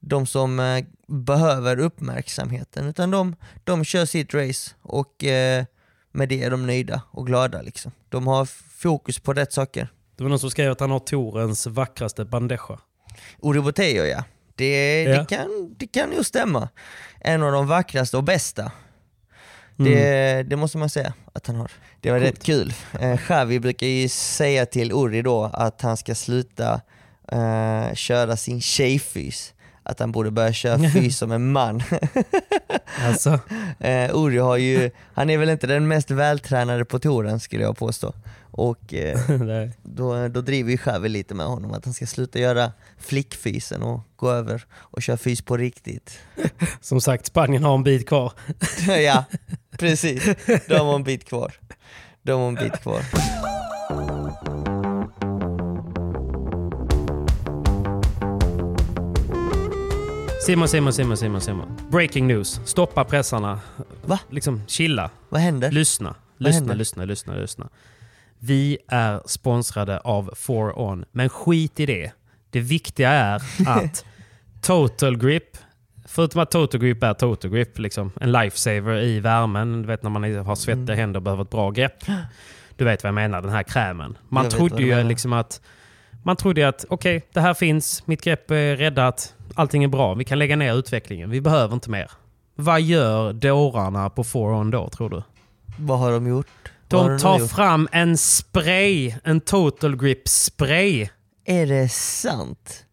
de 0.00 0.26
som 0.26 0.60
eh, 0.60 0.84
behöver 1.06 1.78
uppmärksamheten, 1.78 2.86
utan 2.88 3.10
de, 3.10 3.36
de 3.64 3.84
kör 3.84 4.04
sitt 4.04 4.34
race 4.34 4.70
och 4.82 5.24
eh, 5.24 5.64
med 6.12 6.28
det 6.28 6.42
är 6.42 6.50
de 6.50 6.66
nöjda 6.66 7.02
och 7.10 7.26
glada. 7.26 7.62
Liksom. 7.62 7.92
De 8.08 8.26
har 8.26 8.44
fokus 8.78 9.18
på 9.18 9.32
rätt 9.32 9.52
saker. 9.52 9.88
Det 10.20 10.24
var 10.24 10.28
någon 10.30 10.38
som 10.38 10.50
skrev 10.50 10.72
att 10.72 10.80
han 10.80 10.90
har 10.90 10.98
Torens 10.98 11.66
vackraste 11.66 12.24
bandeja. 12.24 12.78
Uri 13.42 13.60
Botello 13.60 14.04
ja, 14.04 14.24
det, 14.54 15.02
Ja. 15.02 15.18
Det, 15.18 15.24
kan, 15.36 15.74
det 15.78 15.86
kan 15.86 16.12
ju 16.12 16.24
stämma. 16.24 16.68
En 17.20 17.42
av 17.42 17.52
de 17.52 17.66
vackraste 17.66 18.16
och 18.16 18.24
bästa. 18.24 18.72
Det, 19.76 20.30
Mm. 20.36 20.48
det 20.48 20.56
måste 20.56 20.78
man 20.78 20.88
säga 20.90 21.14
att 21.32 21.46
han 21.46 21.56
har. 21.56 21.70
Det 22.00 22.10
var 22.10 22.18
Coolt. 22.18 22.30
rätt 22.32 22.42
kul. 22.44 22.72
Eh, 23.00 23.16
Xavi 23.18 23.60
brukar 23.60 23.86
ju 23.86 24.08
säga 24.08 24.66
till 24.66 24.92
Uri 24.92 25.22
då 25.22 25.44
att 25.44 25.80
han 25.82 25.96
ska 25.96 26.14
sluta 26.14 26.80
eh, 27.32 27.94
köra 27.94 28.36
sin 28.36 28.60
tjejfys. 28.60 29.54
Att 29.82 30.00
han 30.00 30.12
borde 30.12 30.30
börja 30.30 30.52
köra 30.52 30.78
fys 30.92 31.18
som 31.18 31.32
en 31.32 31.52
man. 31.52 31.82
Alltså, 33.06 33.40
eh, 33.78 34.14
Uri 34.14 34.38
har 34.38 34.56
ju, 34.56 34.90
han 35.14 35.30
är 35.30 35.38
väl 35.38 35.48
inte 35.48 35.66
den 35.66 35.88
mest 35.88 36.10
vältränade 36.10 36.84
på 36.84 36.98
touren 36.98 37.40
skulle 37.40 37.62
jag 37.62 37.76
påstå. 37.78 38.14
Och 38.50 38.94
eh, 38.94 39.18
då, 39.82 40.28
då 40.28 40.40
driver 40.40 40.70
ju 40.70 40.76
Xavi 40.76 41.08
lite 41.08 41.34
med 41.34 41.46
honom 41.46 41.72
att 41.72 41.84
han 41.84 41.94
ska 41.94 42.06
sluta 42.06 42.38
göra 42.38 42.72
flickfysen 42.98 43.82
och 43.82 44.00
gå 44.16 44.30
över 44.30 44.64
och 44.72 45.02
köra 45.02 45.16
fys 45.16 45.42
på 45.42 45.56
riktigt. 45.56 46.18
som 46.80 47.00
sagt, 47.00 47.26
Spanien 47.26 47.64
har 47.64 47.74
en 47.74 47.82
bit 47.82 48.08
kvar. 48.08 48.32
ja, 49.04 49.24
precis. 49.78 50.28
De 50.68 50.74
har 50.74 50.94
en 50.94 51.04
bit 51.04 51.24
kvar. 51.24 51.52
De 52.22 52.32
har 52.32 52.48
en 52.48 52.54
bit 52.54 52.82
kvar. 52.82 53.02
Simon, 60.46 60.68
Simon, 60.68 60.92
Simon, 60.92 61.16
Simon, 61.16 61.40
Simon. 61.40 61.78
Breaking 61.90 62.26
news. 62.26 62.60
Stoppa 62.64 63.04
pressarna. 63.04 63.60
Va? 64.04 64.18
Liksom 64.30 64.62
chilla. 64.66 65.10
Vad 65.28 65.40
händer? 65.40 65.70
Lyssna. 65.70 66.14
Lyssna, 66.36 66.74
lyssna, 66.74 67.04
lyssna, 67.04 67.34
lyssna. 67.34 67.68
Vi 68.38 68.78
är 68.88 69.22
sponsrade 69.26 69.98
av 70.00 70.30
4On, 70.34 71.04
men 71.12 71.28
skit 71.28 71.80
i 71.80 71.86
det. 71.86 72.12
Det 72.50 72.60
viktiga 72.60 73.10
är 73.10 73.42
att 73.66 74.04
Total 74.62 75.18
Grip, 75.18 75.56
förutom 76.06 76.40
att 76.40 76.50
Total 76.50 76.80
Grip 76.80 77.02
är 77.02 77.14
Total 77.14 77.50
Grip, 77.50 77.78
liksom 77.78 78.12
en 78.20 78.32
lifesaver 78.32 79.02
i 79.02 79.20
värmen, 79.20 79.82
du 79.82 79.88
vet 79.88 80.02
när 80.02 80.10
man 80.10 80.22
har 80.46 80.54
svettiga 80.54 80.82
Mm. 80.82 80.98
händer 80.98 81.18
och 81.18 81.22
behöver 81.22 81.42
ett 81.42 81.50
bra 81.50 81.70
grepp. 81.70 81.98
Du 82.76 82.84
vet 82.84 83.02
vad 83.02 83.08
jag 83.08 83.14
menar, 83.14 83.42
den 83.42 83.50
här 83.50 83.62
krämen. 83.62 84.18
Man 84.28 84.44
Jag 84.44 84.52
trodde 84.52 84.82
ju 84.82 85.02
liksom 85.02 85.32
att 85.32 85.60
man 86.22 86.36
trodde 86.36 86.68
att 86.68 86.84
okej, 86.88 87.26
det 87.32 87.40
här 87.40 87.54
finns, 87.54 88.06
mitt 88.06 88.22
grepp 88.22 88.50
är 88.50 88.76
räddat, 88.76 89.34
allting 89.54 89.84
är 89.84 89.88
bra, 89.88 90.14
vi 90.14 90.24
kan 90.24 90.38
lägga 90.38 90.56
ner 90.56 90.74
utvecklingen, 90.74 91.30
vi 91.30 91.40
behöver 91.40 91.74
inte 91.74 91.90
mer. 91.90 92.10
Vad 92.54 92.80
gör 92.80 93.32
dårarna 93.32 94.10
på 94.10 94.22
4On 94.22 94.70
då, 94.70 94.88
tror 94.88 95.10
du? 95.10 95.22
Vad 95.78 95.98
har 95.98 96.12
de 96.12 96.26
gjort? 96.26 96.46
De 96.88 97.18
tar 97.18 97.38
gjort? 97.38 97.50
fram 97.50 97.88
en 97.92 98.16
spray, 98.16 99.14
en 99.24 99.40
total 99.40 99.96
grip 99.96 100.28
spray. 100.28 101.08
Är 101.44 101.66
det 101.66 101.88
sant? 101.88 102.84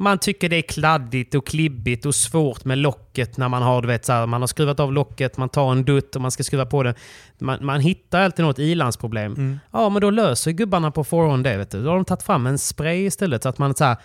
Man 0.00 0.18
tycker 0.18 0.48
det 0.48 0.56
är 0.56 0.62
kladdigt 0.62 1.34
och 1.34 1.46
klibbigt 1.46 2.06
och 2.06 2.14
svårt 2.14 2.64
med 2.64 2.78
locket 2.78 3.36
när 3.36 3.48
man 3.48 3.62
har, 3.62 3.82
du 3.82 3.88
vet, 3.88 4.04
så 4.04 4.12
här, 4.12 4.26
man 4.26 4.42
har 4.42 4.46
skruvat 4.46 4.80
av 4.80 4.92
locket, 4.92 5.36
man 5.36 5.48
tar 5.48 5.72
en 5.72 5.84
dutt 5.84 6.16
och 6.16 6.22
man 6.22 6.30
ska 6.30 6.42
skruva 6.42 6.66
på 6.66 6.82
den. 6.82 6.94
Man, 7.38 7.64
man 7.64 7.80
hittar 7.80 8.20
alltid 8.20 8.44
något 8.44 8.58
ilandsproblem. 8.58 9.32
Mm. 9.32 9.58
Ja, 9.72 9.88
men 9.88 10.02
då 10.02 10.10
löser 10.10 10.50
gubbarna 10.50 10.90
på 10.90 11.04
4 11.04 11.36
det. 11.36 11.56
Vet 11.56 11.70
du. 11.70 11.82
Då 11.82 11.88
har 11.88 11.96
de 11.96 12.04
tagit 12.04 12.22
fram 12.22 12.46
en 12.46 12.58
spray 12.58 13.06
istället 13.06 13.42
så 13.42 13.48
att 13.48 13.58
man 13.58 13.74
så 13.74 13.84
här, 13.84 13.96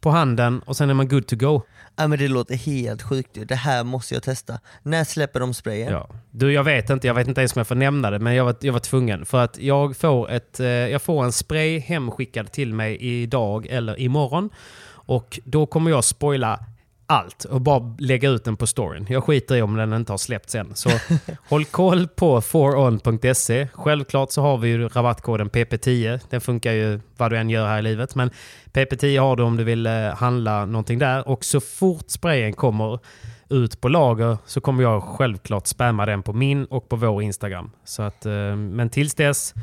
på 0.00 0.10
handen 0.10 0.62
och 0.66 0.76
sen 0.76 0.90
är 0.90 0.94
man 0.94 1.08
good 1.08 1.26
to 1.26 1.36
go. 1.36 1.62
Ja 1.96 2.08
men 2.08 2.18
det 2.18 2.28
låter 2.28 2.54
helt 2.54 3.02
sjukt 3.02 3.36
ju. 3.36 3.44
Det 3.44 3.54
här 3.54 3.84
måste 3.84 4.14
jag 4.14 4.22
testa. 4.22 4.60
När 4.82 5.04
släpper 5.04 5.40
de 5.40 5.54
sprayen? 5.54 5.92
Ja. 5.92 6.08
Du, 6.30 6.52
jag 6.52 6.64
vet 6.64 6.90
inte. 6.90 7.06
Jag 7.06 7.14
vet 7.14 7.28
inte 7.28 7.40
ens 7.40 7.56
om 7.56 7.60
jag 7.60 7.66
får 7.66 7.74
nämna 7.74 8.10
det, 8.10 8.18
men 8.18 8.34
jag 8.34 8.44
var, 8.44 8.56
jag 8.60 8.72
var 8.72 8.80
tvungen. 8.80 9.26
För 9.26 9.44
att 9.44 9.58
jag 9.58 9.96
får, 9.96 10.30
ett, 10.30 10.60
eh, 10.60 10.66
jag 10.66 11.02
får 11.02 11.24
en 11.24 11.32
spray 11.32 11.78
hemskickad 11.78 12.52
till 12.52 12.74
mig 12.74 12.96
idag 12.96 13.66
eller 13.66 14.00
imorgon. 14.00 14.50
Och 14.88 15.40
då 15.44 15.66
kommer 15.66 15.90
jag 15.90 16.04
spoila 16.04 16.60
allt 17.06 17.44
och 17.44 17.60
bara 17.60 17.94
lägga 17.98 18.30
ut 18.30 18.44
den 18.44 18.56
på 18.56 18.66
storyn. 18.66 19.06
Jag 19.08 19.24
skiter 19.24 19.56
i 19.56 19.62
om 19.62 19.76
den 19.76 19.92
inte 19.92 20.12
har 20.12 20.18
släppts 20.18 20.54
än. 20.54 20.74
Så 20.74 20.90
håll 21.48 21.64
koll 21.64 22.08
på 22.08 22.40
4on.se. 22.40 23.68
Självklart 23.72 24.32
så 24.32 24.42
har 24.42 24.58
vi 24.58 24.68
ju 24.68 24.88
rabattkoden 24.88 25.50
PP10. 25.50 26.20
Den 26.30 26.40
funkar 26.40 26.72
ju 26.72 27.00
vad 27.16 27.32
du 27.32 27.38
än 27.38 27.50
gör 27.50 27.66
här 27.66 27.78
i 27.78 27.82
livet. 27.82 28.14
Men 28.14 28.30
PP10 28.72 29.20
har 29.20 29.36
du 29.36 29.42
om 29.42 29.56
du 29.56 29.64
vill 29.64 29.86
eh, 29.86 30.14
handla 30.14 30.64
någonting 30.64 30.98
där. 30.98 31.28
Och 31.28 31.44
så 31.44 31.60
fort 31.60 32.04
sprayen 32.10 32.52
kommer 32.52 32.98
ut 33.48 33.80
på 33.80 33.88
lager 33.88 34.38
så 34.46 34.60
kommer 34.60 34.82
jag 34.82 35.02
självklart 35.02 35.66
spamma 35.66 36.06
den 36.06 36.22
på 36.22 36.32
min 36.32 36.64
och 36.64 36.88
på 36.88 36.96
vår 36.96 37.22
Instagram. 37.22 37.70
Så 37.84 38.02
att, 38.02 38.26
eh, 38.26 38.56
men 38.56 38.90
tills 38.90 39.14
dess 39.14 39.54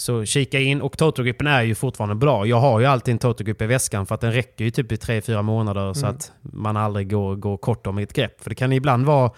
så 0.00 0.24
kika 0.24 0.58
in. 0.60 0.82
Och 0.82 0.98
Totogrippen 0.98 1.46
är 1.46 1.62
ju 1.62 1.74
fortfarande 1.74 2.14
bra. 2.14 2.46
Jag 2.46 2.60
har 2.60 2.80
ju 2.80 2.86
alltid 2.86 3.12
en 3.12 3.18
Totogrip 3.18 3.62
i 3.62 3.66
väskan 3.66 4.06
för 4.06 4.14
att 4.14 4.20
den 4.20 4.32
räcker 4.32 4.64
ju 4.64 4.70
typ 4.70 4.92
i 4.92 4.96
3-4 4.96 5.42
månader 5.42 5.94
så 5.94 6.00
Mm. 6.06 6.16
att 6.16 6.32
man 6.40 6.76
aldrig 6.76 7.10
går, 7.10 7.36
går 7.36 7.56
kort 7.56 7.86
om 7.86 7.98
i 7.98 8.02
ett 8.02 8.12
grepp. 8.12 8.42
För 8.42 8.50
det 8.50 8.54
kan 8.56 8.72
ibland 8.72 9.06
vara 9.06 9.30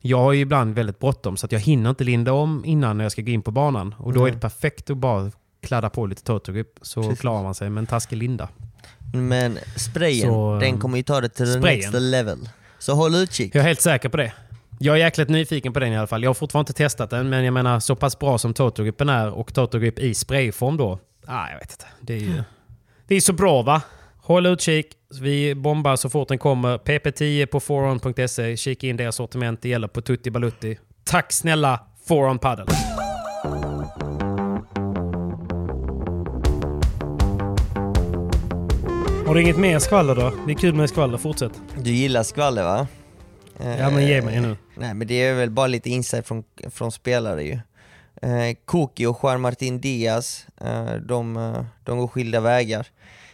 jag 0.00 0.18
har 0.18 0.32
ju 0.32 0.40
ibland 0.40 0.74
väldigt 0.74 0.98
bråttom 0.98 1.36
så 1.36 1.46
att 1.46 1.52
jag 1.52 1.60
hinner 1.60 1.90
inte 1.90 2.04
linda 2.04 2.32
om 2.32 2.64
innan 2.64 3.00
jag 3.00 3.12
ska 3.12 3.22
gå 3.22 3.30
in 3.30 3.42
på 3.42 3.50
banan. 3.50 3.94
Och 3.98 4.12
då 4.12 4.20
Nej. 4.20 4.28
är 4.30 4.34
det 4.34 4.40
perfekt 4.40 4.90
att 4.90 4.96
bara 4.96 5.30
kladda 5.62 5.90
på 5.90 6.06
lite 6.06 6.22
Totogrip 6.24 6.68
så 6.82 7.02
Precis. 7.02 7.20
klarar 7.20 7.42
man 7.42 7.54
sig 7.54 7.70
med 7.70 7.80
en 7.80 7.86
taskig 7.86 8.16
linda. 8.16 8.48
Men 9.14 9.58
sprayen, 9.76 10.28
Så, 10.28 10.58
den 10.60 10.80
kommer 10.80 10.96
ju 10.96 11.02
ta 11.02 11.20
det 11.20 11.28
till 11.28 11.46
the 11.46 11.52
sprayen. 11.58 11.78
next 11.80 11.94
level. 12.00 12.48
Så 12.78 12.94
håll 12.94 13.14
utkik. 13.14 13.54
Jag 13.54 13.62
är 13.62 13.66
helt 13.68 13.80
säker 13.80 14.08
på 14.08 14.16
det. 14.16 14.32
Jag 14.78 14.94
är 14.96 15.00
jäkligt 15.00 15.28
nyfiken 15.28 15.72
på 15.72 15.80
den 15.80 15.92
i 15.92 15.96
alla 15.96 16.06
fall. 16.06 16.22
Jag 16.22 16.30
har 16.30 16.34
fortfarande 16.34 16.70
inte 16.70 16.82
testat 16.82 17.10
den, 17.10 17.28
men 17.28 17.44
jag 17.44 17.54
menar 17.54 17.80
så 17.80 17.96
pass 17.96 18.18
bra 18.18 18.38
som 18.38 18.54
Totogripen 18.54 19.08
är 19.08 19.30
och 19.30 19.54
Totogrip 19.54 19.98
i 19.98 20.14
sprayform 20.14 20.76
då. 20.76 20.98
Ah, 21.26 21.50
jag 21.50 21.58
vet 21.58 21.72
inte. 21.72 21.86
Det 22.00 22.14
är 22.14 22.18
ju... 22.18 22.42
Det 23.06 23.14
är 23.14 23.20
så 23.20 23.32
bra 23.32 23.62
va? 23.62 23.82
Håll 24.16 24.46
utkik. 24.46 24.86
Vi 25.20 25.54
bombar 25.54 25.96
så 25.96 26.10
fort 26.10 26.28
den 26.28 26.38
kommer. 26.38 26.78
PP10 26.78 27.46
på 27.46 27.60
foron.se. 27.60 28.56
Kika 28.56 28.86
in 28.86 28.96
deras 28.96 29.16
sortiment. 29.16 29.62
Det 29.62 29.68
gäller 29.68 29.88
på 29.88 30.00
Tutti 30.00 30.30
Balutti. 30.30 30.78
Tack 31.04 31.32
snälla 31.32 31.80
Foron 32.08 32.38
Paddle. 32.38 32.66
Har 39.26 39.34
du 39.34 39.42
inget 39.42 39.58
mer 39.58 39.78
skvaller 39.78 40.14
då? 40.14 40.32
Det 40.46 40.52
är 40.52 40.56
kul 40.56 40.74
med 40.74 40.88
skvaller. 40.88 41.18
Fortsätt. 41.18 41.52
Du 41.78 41.90
gillar 41.90 42.22
skvaller 42.22 42.64
va? 42.64 42.86
Ja 43.58 43.90
men 43.90 44.06
ge 44.06 44.22
mig 44.22 44.40
nu. 44.40 44.56
Nej 44.76 44.94
men 44.94 45.06
det 45.06 45.14
är 45.14 45.34
väl 45.34 45.50
bara 45.50 45.66
lite 45.66 45.90
insight 45.90 46.26
från, 46.26 46.44
från 46.70 46.92
spelare 46.92 47.42
ju. 47.44 47.58
Eh, 48.22 48.56
Koki 48.64 49.06
och 49.06 49.18
Juan 49.22 49.40
Martin 49.40 49.80
Diaz, 49.80 50.46
eh, 50.60 50.92
de, 50.94 51.36
eh, 51.36 51.64
de 51.84 51.98
går 51.98 52.08
skilda 52.08 52.40
vägar. 52.40 52.86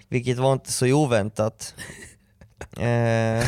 Vilket 0.08 0.38
var 0.38 0.52
inte 0.52 0.72
så 0.72 0.86
oväntat. 0.92 1.74
Eh, 2.76 3.44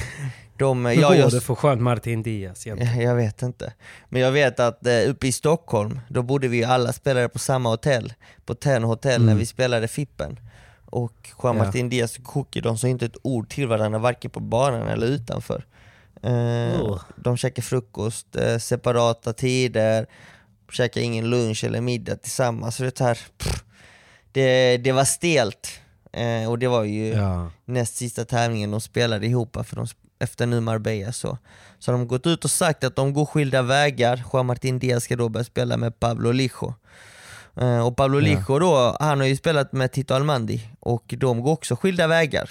de, 0.59 0.85
Hur 0.87 1.01
ja, 1.03 1.09
går 1.09 1.16
jag, 1.16 1.31
det 1.31 1.41
för 1.41 1.57
Juan 1.62 1.83
Martin 1.83 2.22
Diaz 2.22 2.66
egentligen? 2.66 3.01
jag 3.01 3.14
vet 3.14 3.43
inte. 3.43 3.72
Men 4.09 4.22
jag 4.22 4.33
vet 4.33 4.61
att 4.61 4.87
eh, 4.87 5.11
uppe 5.11 5.27
i 5.27 5.33
Stockholm, 5.33 6.01
då 6.09 6.22
bodde 6.22 6.49
vi 6.49 6.64
alla 6.64 6.93
spelare 6.93 7.29
på 7.29 7.39
samma 7.39 7.68
hotell, 7.68 8.12
på 8.47 8.55
Ten 8.55 8.85
Hotel 8.85 9.20
när 9.20 9.27
Mm. 9.33 9.39
vi 9.39 9.47
spelade 9.47 9.89
Fippen. 9.89 10.41
Och 10.87 11.12
Juan 11.43 11.57
Ja. 11.57 11.64
Martin 11.64 11.89
Diaz 11.89 12.18
och 12.18 12.25
Koki, 12.25 12.61
de 12.61 12.79
sa 12.79 12.89
inte 12.89 13.07
ett 13.07 13.16
ord 13.22 13.49
till 13.49 13.66
varandra 13.68 13.99
varken 13.99 14.31
på 14.31 14.41
banan 14.41 14.89
eller 14.89 15.07
utanför. 15.07 15.64
Eh, 16.25 16.97
de 17.16 17.37
käkar 17.37 17.62
frukost, 17.62 18.37
eh, 18.37 18.59
separata 18.59 19.33
tider, 19.33 20.07
käkar 20.72 21.01
ingen 21.01 21.31
lunch 21.31 21.64
eller 21.64 21.81
middag 21.81 22.16
tillsammans. 22.16 22.77
Så 22.77 22.83
det, 22.83 23.01
här, 23.01 23.18
pff, 23.39 23.64
det, 24.33 24.77
det 24.77 24.93
var 24.93 25.05
stelt. 25.05 25.68
Eh, 26.12 26.51
och 26.51 26.59
det 26.59 26.68
var 26.68 26.85
ju 26.85 27.09
Ja. 27.09 27.51
näst 27.64 27.97
sista 27.97 28.25
tävlingen 28.25 28.70
de 28.70 28.81
spelade 28.81 29.27
ihop 29.27 29.57
för 29.66 29.77
de, 29.77 29.87
efter 30.18 30.47
nu 30.47 30.61
Marbella 30.61 31.12
så. 31.12 31.39
Så 31.79 31.93
har 31.93 31.99
de 31.99 32.09
gått 32.09 32.27
ut 32.27 32.45
och 32.45 32.51
sagt 32.51 32.85
att 32.85 32.97
de 32.97 33.12
går 33.12 33.27
skilda 33.27 33.62
vägar. 33.62 34.22
Juan 34.33 34.47
Martin 34.47 34.79
Diaz 34.79 35.05
ska 35.05 35.16
då 35.16 35.29
börja 35.29 35.45
spela 35.45 35.77
med 35.77 36.01
Pablo 36.01 36.33
Lijo. 36.33 36.75
Och 37.85 37.97
Pablo 37.97 38.18
Ja. 38.20 38.25
Lijo 38.25 38.59
då, 38.59 38.97
han 39.01 39.20
har 39.20 39.27
ju 39.27 39.37
spelat 39.37 39.72
med 39.72 39.93
Tito 39.93 40.14
Almandi 40.14 40.61
och 40.81 41.14
de 41.18 41.41
går 41.43 41.53
också 41.53 41.77
skilda 41.77 42.07
vägar. 42.07 42.51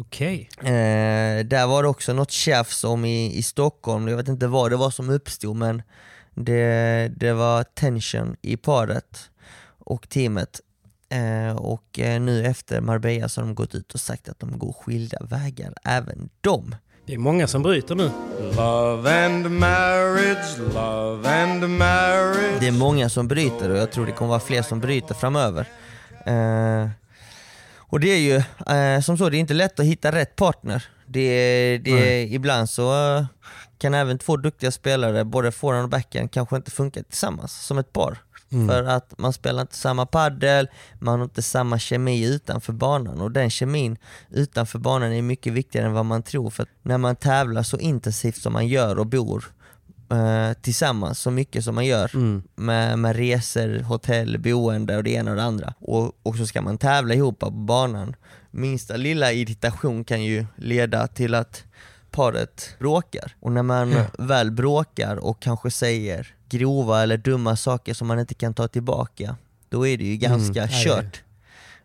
Okej. 0.00 0.48
Eh, 0.58 1.44
där 1.44 1.66
var 1.66 1.82
det 1.82 1.88
också 1.88 2.12
något 2.12 2.30
tjafs 2.30 2.84
om 2.84 3.04
i, 3.04 3.38
i 3.38 3.42
Stockholm, 3.42 4.08
jag 4.08 4.16
vet 4.16 4.28
inte 4.28 4.46
vad 4.46 4.70
det 4.70 4.76
var 4.76 4.90
som 4.90 5.10
uppstod 5.10 5.56
men 5.56 5.82
det, 6.34 7.12
det 7.16 7.32
var 7.32 7.62
tension 7.62 8.36
i 8.42 8.56
paret 8.56 9.30
och 9.78 10.08
teamet. 10.08 10.60
Eh, 11.10 11.56
och 11.56 11.98
eh, 11.98 12.20
nu 12.20 12.46
efter 12.46 12.80
Marbella 12.80 13.28
så 13.28 13.40
har 13.40 13.46
de 13.46 13.54
gått 13.54 13.74
ut 13.74 13.94
och 13.94 14.00
sagt 14.00 14.28
att 14.28 14.40
de 14.40 14.58
går 14.58 14.72
skilda 14.72 15.18
vägar, 15.20 15.74
även 15.84 16.28
de. 16.40 16.74
Det 17.06 17.14
är 17.14 17.18
många 17.18 17.46
som 17.46 17.62
bryter 17.62 17.94
nu. 17.94 18.10
Love 18.56 19.26
and 19.26 19.50
marriage, 19.50 20.58
love 20.74 21.28
and 21.42 21.70
marriage. 21.70 22.60
Det 22.60 22.66
är 22.66 22.78
många 22.78 23.08
som 23.08 23.28
bryter 23.28 23.70
och 23.70 23.78
jag 23.78 23.92
tror 23.92 24.06
det 24.06 24.12
kommer 24.12 24.28
vara 24.28 24.40
fler 24.40 24.62
som 24.62 24.80
bryter 24.80 25.14
framöver. 25.14 25.68
Eh, 26.26 26.88
och 27.88 28.00
det 28.00 28.08
är 28.08 28.18
ju 28.18 28.36
eh, 28.74 29.00
som 29.00 29.18
så, 29.18 29.28
det 29.28 29.36
är 29.36 29.40
inte 29.40 29.54
lätt 29.54 29.80
att 29.80 29.86
hitta 29.86 30.12
rätt 30.12 30.36
partner. 30.36 30.84
Det, 31.06 31.78
det, 31.78 32.22
ibland 32.22 32.70
så 32.70 33.26
kan 33.78 33.94
även 33.94 34.18
två 34.18 34.36
duktiga 34.36 34.70
spelare, 34.70 35.24
både 35.24 35.52
forehand 35.52 35.84
och 35.84 35.90
backhand, 35.90 36.30
kanske 36.30 36.56
inte 36.56 36.70
funka 36.70 37.02
tillsammans 37.02 37.66
som 37.66 37.78
ett 37.78 37.92
par. 37.92 38.18
För 38.68 38.84
att 38.84 39.18
man 39.18 39.32
spelar 39.32 39.62
inte 39.62 39.76
samma 39.76 40.06
paddel, 40.06 40.68
man 40.98 41.18
har 41.18 41.24
inte 41.24 41.42
samma 41.42 41.78
kemi 41.78 42.26
utanför 42.26 42.72
banan 42.72 43.20
och 43.20 43.30
den 43.30 43.50
kemin 43.50 43.98
utanför 44.30 44.78
banan 44.78 45.12
är 45.12 45.22
mycket 45.22 45.52
viktigare 45.52 45.86
än 45.86 45.92
vad 45.92 46.06
man 46.06 46.22
tror 46.22 46.50
för 46.50 46.62
att 46.62 46.68
när 46.82 46.98
man 46.98 47.16
tävlar 47.16 47.62
så 47.62 47.78
intensivt 47.78 48.36
som 48.36 48.52
man 48.52 48.68
gör 48.68 48.98
och 48.98 49.06
bor 49.06 49.44
eh, 50.10 50.52
tillsammans 50.62 51.18
så 51.18 51.30
mycket 51.30 51.64
som 51.64 51.74
man 51.74 51.86
gör 51.86 52.10
med, 52.54 52.98
med 52.98 53.16
resor, 53.16 53.82
hotell, 53.82 54.38
boende 54.38 54.96
och 54.96 55.04
det 55.04 55.10
ena 55.10 55.30
och 55.30 55.36
det 55.36 55.42
andra. 55.42 55.74
Och, 55.78 56.12
och 56.22 56.36
så 56.36 56.46
ska 56.46 56.62
man 56.62 56.78
tävla 56.78 57.14
ihop 57.14 57.38
på 57.38 57.50
banan. 57.50 58.16
Minsta 58.50 58.96
lilla 58.96 59.32
irritation 59.32 60.04
kan 60.04 60.24
ju 60.24 60.46
leda 60.56 61.06
till 61.06 61.34
att 61.34 61.64
paret 62.10 62.74
bråkar. 62.78 63.36
Och 63.40 63.52
när 63.52 63.62
man 63.62 63.94
väl 64.18 64.50
bråkar 64.50 65.16
och 65.16 65.40
kanske 65.42 65.70
säger 65.70 66.34
grova 66.48 67.02
eller 67.02 67.16
dumma 67.16 67.56
saker 67.56 67.94
som 67.94 68.08
man 68.08 68.18
inte 68.20 68.34
kan 68.34 68.54
ta 68.54 68.68
tillbaka 68.68 69.36
då 69.68 69.86
är 69.86 69.98
det 69.98 70.04
ju 70.04 70.16
ganska 70.16 70.60
Nej, 70.66 70.84
det- 70.84 70.84
kört. 70.84 71.22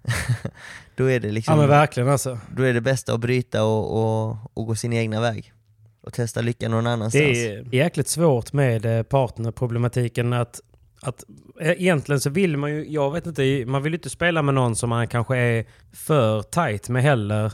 då 0.96 1.12
är 1.12 1.20
det 1.20 1.32
liksom 1.32 1.54
Ja 1.54 1.60
men 1.60 1.70
verkligen 1.70 2.10
alltså. 2.10 2.40
då 2.56 2.64
är 2.64 2.74
det 2.74 2.82
bästa 2.82 3.14
att 3.14 3.20
bryta 3.20 3.64
och, 3.64 4.04
och, 4.30 4.38
och 4.54 4.66
gå 4.68 4.76
sin 4.76 4.94
egna 4.94 5.22
väg 5.22 5.53
och 6.04 6.14
testa 6.14 6.42
lyckan 6.42 6.72
någon 6.72 6.88
annanstans. 6.88 7.38
Det 7.38 7.54
är 7.54 7.76
jäkligt 7.76 8.08
svårt 8.08 8.54
med 8.54 8.86
eh, 8.86 9.04
partnerproblematiken 9.04 10.34
att, 10.34 10.62
att 11.02 11.24
eh, 11.62 11.72
egentligen 11.72 12.20
så 12.20 12.30
vill 12.30 12.58
man 12.58 12.72
ju, 12.72 12.86
jag 12.90 13.12
vet 13.12 13.26
inte, 13.26 13.66
man 13.66 13.84
vill 13.84 13.94
ju 13.94 13.98
inte 13.98 14.10
spela 14.10 14.42
med 14.42 14.54
någon 14.54 14.76
som 14.76 14.90
man 14.90 15.08
kanske 15.08 15.38
är 15.38 15.66
för 15.94 16.42
tight 16.42 16.90
med 16.90 17.04
heller. 17.04 17.52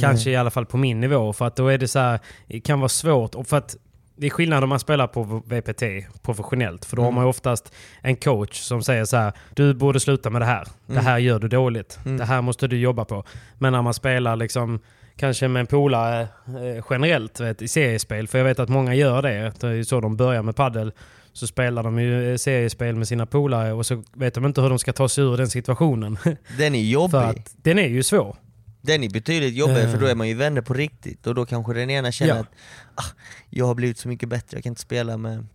Kanske 0.00 0.30
i 0.30 0.36
alla 0.36 0.50
fall 0.50 0.66
på 0.66 0.76
min 0.76 1.00
nivå 1.00 1.32
för 1.32 1.46
att 1.46 1.56
då 1.56 1.68
är 1.68 1.78
det 1.78 1.88
så 1.88 1.98
här, 1.98 2.20
det 2.46 2.60
kan 2.60 2.80
vara 2.80 2.88
svårt 2.88 3.34
och 3.34 3.46
för 3.46 3.56
att 3.56 3.76
det 4.16 4.26
är 4.26 4.30
skillnad 4.30 4.62
om 4.62 4.68
man 4.68 4.80
spelar 4.80 5.06
på 5.06 5.42
VPT 5.46 5.82
professionellt 6.22 6.84
för 6.84 6.96
då 6.96 7.02
har 7.02 7.12
man 7.12 7.24
ju 7.24 7.28
oftast 7.28 7.74
en 8.00 8.16
coach 8.16 8.60
som 8.60 8.82
säger 8.82 9.04
så 9.04 9.16
här 9.16 9.32
du 9.54 9.74
borde 9.74 10.00
sluta 10.00 10.30
med 10.30 10.42
det 10.42 10.46
här. 10.46 10.68
Det 10.86 11.00
här 11.00 11.18
gör 11.18 11.38
du 11.38 11.48
dåligt. 11.48 11.98
Det 12.04 12.24
här 12.24 12.42
måste 12.42 12.66
du 12.68 12.78
jobba 12.78 13.04
på. 13.04 13.24
Men 13.58 13.72
när 13.72 13.82
man 13.82 13.94
spelar 13.94 14.36
liksom 14.36 14.80
kanske 15.18 15.48
med 15.48 15.60
en 15.60 15.66
polare 15.66 16.20
eh, 16.46 16.84
generellt 16.90 17.40
vet, 17.40 17.62
i 17.62 17.68
seriespel, 17.68 18.28
för 18.28 18.38
jag 18.38 18.44
vet 18.44 18.58
att 18.58 18.68
många 18.68 18.94
gör 18.94 19.22
det. 19.22 19.52
Det 19.60 19.66
är 19.66 19.72
ju 19.72 19.84
så 19.84 20.00
de 20.00 20.16
börjar 20.16 20.42
med 20.42 20.56
paddel 20.56 20.92
så 21.32 21.46
spelar 21.46 21.82
de 21.82 21.98
ju 21.98 22.30
eh, 22.32 22.36
seriespel 22.36 22.96
med 22.96 23.08
sina 23.08 23.26
polare 23.26 23.72
och 23.72 23.86
så 23.86 24.02
vet 24.12 24.34
de 24.34 24.44
inte 24.46 24.60
hur 24.60 24.68
de 24.68 24.78
ska 24.78 24.92
ta 24.92 25.08
sig 25.08 25.24
ur 25.24 25.36
den 25.36 25.48
situationen. 25.48 26.18
Den 26.58 26.74
är 26.74 26.82
jobbig. 26.82 27.10
för 27.10 27.24
att 27.24 27.50
den 27.62 27.78
är 27.78 27.88
ju 27.88 28.02
svår. 28.02 28.36
Den 28.80 29.04
är 29.04 29.10
betydligt 29.10 29.54
jobbigare 29.54 29.82
Eh. 29.82 29.90
för 29.90 29.98
då 29.98 30.06
är 30.06 30.14
man 30.14 30.28
ju 30.28 30.34
vänner 30.34 30.60
på 30.60 30.74
riktigt 30.74 31.26
och 31.26 31.34
då 31.34 31.46
kanske 31.46 31.72
den 31.72 31.90
ena 31.90 32.12
känner 32.12 32.34
Ja. 32.34 32.40
att 32.40 32.46
ah, 32.94 33.04
jag 33.50 33.66
har 33.66 33.74
blivit 33.74 33.98
så 33.98 34.08
mycket 34.08 34.28
bättre, 34.28 34.56
jag 34.56 34.62
kan 34.62 34.70
inte 34.70 34.80
spela 34.80 35.16
med, 35.16 35.46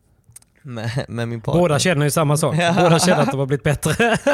med, 0.61 1.05
med 1.07 1.28
min 1.28 1.41
partner. 1.41 1.61
Båda 1.61 1.80
känner 1.80 2.05
ju 2.05 2.11
samma 2.11 2.38
sak. 2.38 2.55
Båda 2.78 2.99
känner 2.99 3.22
att 3.24 3.32
de 3.32 3.39
har 3.39 3.45
blivit 3.45 3.64
bättre. 3.64 4.18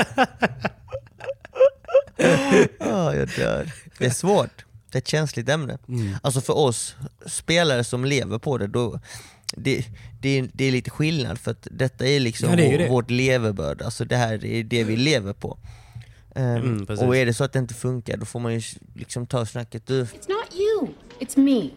Ah, 2.80 3.14
jag 3.14 3.28
dör. 3.38 3.72
Det 3.98 4.06
är 4.06 4.10
svårt, 4.10 4.66
det 4.92 4.98
är 4.98 5.02
ett 5.02 5.08
känsligt 5.08 5.50
ämne. 5.50 5.78
Mm. 5.88 6.16
Alltså 6.24 6.42
för 6.42 6.58
oss 6.58 6.96
spelare 7.26 7.84
som 7.84 8.06
lever 8.06 8.40
på 8.40 8.58
det, 8.58 8.68
då, 8.68 9.00
det, 9.56 9.86
det, 10.22 10.30
är, 10.40 10.50
det 10.54 10.66
är 10.66 10.72
lite 10.72 10.90
skillnad 10.90 11.40
för 11.40 11.52
att 11.52 11.68
detta 11.72 12.08
är 12.08 12.20
liksom 12.20 12.50
Ja, 12.50 12.56
det 12.56 12.66
är 12.66 12.72
vår, 12.72 12.78
det. 12.78 12.90
vårt 12.90 13.10
levebröd, 13.12 13.82
alltså 13.82 14.06
det 14.06 14.16
här 14.18 14.46
är 14.46 14.64
det 14.64 14.84
vi 14.84 14.96
lever 14.98 15.34
på. 15.34 15.58
Ehm, 16.36 16.56
Mm, 16.90 17.00
och 17.08 17.18
är 17.18 17.26
det 17.26 17.34
så 17.34 17.44
att 17.44 17.54
det 17.54 17.60
inte 17.60 17.74
funkar, 17.74 18.18
då 18.18 18.26
får 18.26 18.40
man 18.40 18.54
ju 18.54 18.62
liksom 18.96 19.28
ta 19.28 19.46
snacket, 19.46 19.88
du, 19.88 20.04
It's 20.04 20.30
not 20.30 20.56
you, 20.56 20.88
it's 21.20 21.40
me. 21.40 21.70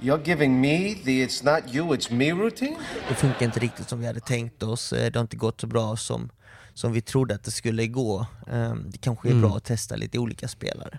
You're 0.00 0.20
giving 0.28 0.60
me 0.60 0.94
the 1.04 1.26
it's 1.26 1.44
not 1.54 1.74
you, 1.74 1.86
it's 1.96 2.12
me 2.12 2.30
routine? 2.32 2.76
det 3.08 3.14
funkar 3.14 3.46
inte 3.46 3.60
riktigt 3.60 3.88
som 3.88 4.00
vi 4.00 4.06
hade 4.06 4.20
tänkt 4.20 4.62
oss, 4.62 4.92
Eh, 4.92 5.12
det 5.12 5.18
har 5.18 5.22
inte 5.22 5.36
gått 5.36 5.60
så 5.60 5.66
bra 5.66 5.96
som, 5.96 6.30
som 6.74 6.92
vi 6.92 7.00
trodde 7.00 7.34
att 7.34 7.44
det 7.44 7.50
skulle 7.50 7.86
gå. 7.86 8.26
Ehm, 8.50 8.84
Det 8.90 8.98
kanske 8.98 9.28
är 9.28 9.32
Mm. 9.32 9.42
bra 9.42 9.56
att 9.56 9.64
testa 9.64 9.96
lite 9.96 10.18
olika 10.18 10.48
spelare. 10.48 10.98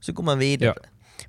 Så 0.00 0.12
går 0.12 0.24
man 0.24 0.38
vidare. 0.38 0.74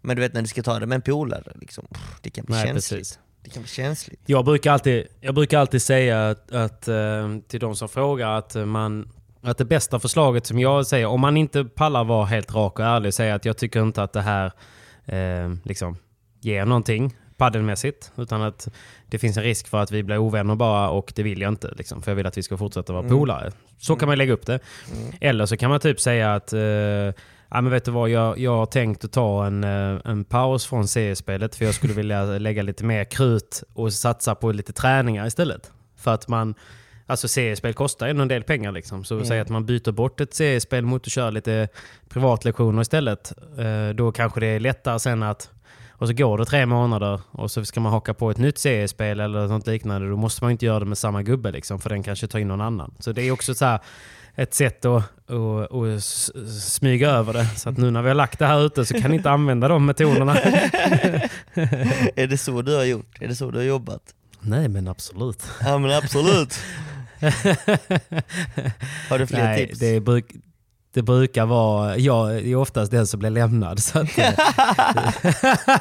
Men 0.02 0.16
du 0.16 0.22
vet 0.22 0.34
när 0.34 0.42
du 0.42 0.48
ska 0.48 0.64
ta 0.64 0.80
det 0.80 0.86
med 0.86 0.96
en 0.96 1.02
polare, 1.02 1.52
liksom, 1.56 1.88
det 2.22 2.30
kan 2.30 2.46
bli 2.46 2.56
Nej, 2.56 2.68
känsligt. 2.68 3.00
precis. 3.00 3.20
Det 3.44 3.50
kan 3.50 3.62
bli 3.64 3.70
känsligt. 3.70 4.20
Jag 4.26 4.46
brukar 4.46 4.72
alltid, 4.72 5.08
jag 5.22 5.36
brukar 5.36 5.60
alltid 5.60 5.82
säga 5.82 6.30
att, 6.30 6.52
att, 6.52 6.88
eh, 6.88 7.38
till 7.48 7.60
de 7.60 7.76
som 7.76 7.90
frågar 7.90 8.38
att, 8.38 8.56
man, 8.56 9.10
att 9.42 9.58
det 9.58 9.66
bästa 9.66 10.00
förslaget 10.00 10.46
som 10.46 10.60
jag 10.60 10.88
säger, 10.88 11.06
om 11.06 11.22
man 11.22 11.38
inte 11.38 11.64
pallar 11.66 12.04
vara 12.04 12.26
helt 12.26 12.54
rak 12.56 12.80
och 12.80 12.86
ärlig 12.86 13.08
och 13.08 13.14
säga 13.14 13.36
att 13.36 13.46
jag 13.46 13.58
tycker 13.58 13.82
inte 13.82 14.04
att 14.04 14.14
det 14.14 14.22
här 14.22 14.52
eh, 15.06 15.54
liksom, 15.64 15.98
ger 16.42 16.66
någonting 16.66 17.16
paddelmässigt. 17.38 18.12
Utan 18.18 18.42
att 18.42 18.68
det 19.08 19.20
finns 19.20 19.38
en 19.38 19.44
risk 19.44 19.68
för 19.68 19.78
att 19.78 19.92
vi 19.92 20.04
blir 20.04 20.18
ovänner 20.18 20.56
bara 20.56 20.90
och 20.90 21.14
det 21.16 21.24
vill 21.24 21.42
jag 21.42 21.50
inte. 21.52 21.74
Liksom, 21.78 22.02
för 22.02 22.12
jag 22.12 22.16
vill 22.16 22.26
att 22.26 22.38
vi 22.38 22.44
ska 22.44 22.58
fortsätta 22.58 22.94
vara 22.94 23.10
polare. 23.10 23.52
Så 23.78 23.96
kan 23.96 24.08
man 24.08 24.18
lägga 24.18 24.34
upp 24.34 24.46
det. 24.46 24.60
Eller 25.22 25.46
så 25.46 25.58
kan 25.58 25.70
man 25.70 25.80
typ 25.80 26.00
säga 26.00 26.34
att 26.34 26.54
eh, 26.54 26.60
Ja, 27.52 27.62
men 27.62 27.72
vet 27.72 27.86
du 27.86 27.92
vad, 27.92 28.10
jag, 28.10 28.38
jag 28.40 28.58
har 28.58 28.66
tänkt 28.66 29.06
att 29.06 29.12
ta 29.12 29.46
en, 29.46 29.64
eh, 29.64 30.00
en 30.06 30.24
paus 30.24 30.66
från 30.66 30.88
seriespelet 30.88 31.56
för 31.56 31.66
jag 31.66 31.74
skulle 31.74 31.94
vilja 31.94 32.24
lägga 32.26 32.62
lite 32.64 32.84
mer 32.84 33.04
krut 33.04 33.64
och 33.74 33.94
satsa 33.94 34.36
på 34.36 34.52
lite 34.52 34.74
träningar 34.74 35.28
istället. 35.28 35.72
För 35.98 36.14
att 36.14 36.28
man, 36.28 36.56
Alltså 37.06 37.28
seriespel 37.28 37.74
kostar 37.74 38.08
ändå 38.08 38.22
en 38.22 38.28
del 38.28 38.44
pengar 38.44 38.72
liksom. 38.72 39.04
Så 39.04 39.18
Ja. 39.18 39.26
säg 39.26 39.40
att 39.40 39.50
man 39.50 39.66
byter 39.66 39.92
bort 39.92 40.22
ett 40.22 40.34
seriespel 40.34 40.86
mot 40.86 41.02
att 41.08 41.12
köra 41.12 41.30
lite 41.30 41.68
privatlektioner 42.10 42.82
istället. 42.82 43.34
Eh, 43.58 43.90
då 43.96 44.12
kanske 44.12 44.40
det 44.40 44.46
är 44.48 44.60
lättare 44.60 45.00
sen 45.00 45.24
att... 45.24 45.50
Och 45.92 46.08
så 46.08 46.14
går 46.14 46.38
det 46.38 46.46
tre 46.46 46.66
månader 46.66 47.22
och 47.32 47.52
så 47.52 47.66
ska 47.66 47.80
man 47.80 47.92
haka 47.92 48.14
på 48.14 48.32
ett 48.32 48.38
nytt 48.38 48.58
seriespel 48.58 49.20
eller 49.20 49.48
något 49.48 49.68
liknande. 49.68 50.10
Då 50.10 50.16
måste 50.18 50.44
man 50.44 50.52
inte 50.52 50.66
göra 50.66 50.80
det 50.80 50.86
med 50.86 50.98
samma 50.98 51.24
gubbe 51.24 51.52
liksom, 51.52 51.80
för 51.80 51.90
den 51.90 52.04
kanske 52.04 52.28
tar 52.28 52.40
in 52.40 52.48
någon 52.48 52.62
annan. 52.62 52.94
Så 53.00 53.12
det 53.12 53.22
är 53.22 53.32
också 53.32 53.54
så 53.54 53.66
här 53.66 53.80
ett 54.36 54.54
sätt 54.54 54.86
att, 54.86 55.04
att, 55.30 55.74
att 55.74 56.04
smyga 56.64 57.10
över 57.10 57.34
det. 57.34 57.46
Så 57.58 57.70
att 57.70 57.78
nu 57.78 57.92
när 57.92 58.02
vi 58.02 58.08
har 58.08 58.16
lagt 58.16 58.40
det 58.40 58.46
här 58.46 58.66
ute 58.66 58.86
så 58.86 58.94
kan 59.02 59.12
ni 59.12 59.18
inte 59.18 59.32
använda 59.32 59.68
de 59.68 59.86
metoderna. 59.86 60.36
är 62.16 62.28
det 62.28 62.38
så 62.38 62.62
du 62.62 62.76
har 62.76 62.84
gjort? 62.84 63.22
Är 63.22 63.28
det 63.28 63.36
så 63.36 63.52
du 63.52 63.58
har 63.58 63.66
jobbat? 63.66 64.02
Nej 64.42 64.68
men 64.68 64.88
absolut. 64.88 65.44
Ja 65.64 65.78
men 65.78 65.92
absolut. 65.92 66.60
Har 69.10 69.20
du 69.20 69.28
fler 69.28 69.44
Nej, 69.44 69.68
tips? 69.68 69.80
Det, 69.80 70.00
bruk, 70.00 70.26
det 70.94 71.02
brukar 71.02 71.46
vara, 71.46 71.98
jag 71.98 72.36
är 72.38 72.56
oftast 72.56 72.92
den 72.92 73.08
som 73.08 73.20
blir 73.20 73.30
lämnad. 73.30 73.80
Så 73.84 74.00
att, 74.00 74.18
eh, 74.18 74.34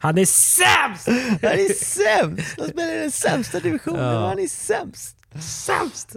han 0.00 0.18
är 0.18 0.24
sämst! 0.26 1.08
Han 1.42 1.52
är 1.52 1.74
sämst! 1.74 2.54
Han 2.58 2.68
spelar 2.68 2.96
i 2.96 3.00
den 3.00 3.10
sämsta 3.10 3.60
divisionen 3.60 4.04
Ja. 4.04 4.28
han 4.28 4.38
är 4.38 4.48
sämst. 4.48 5.15
Sämst! 5.40 6.16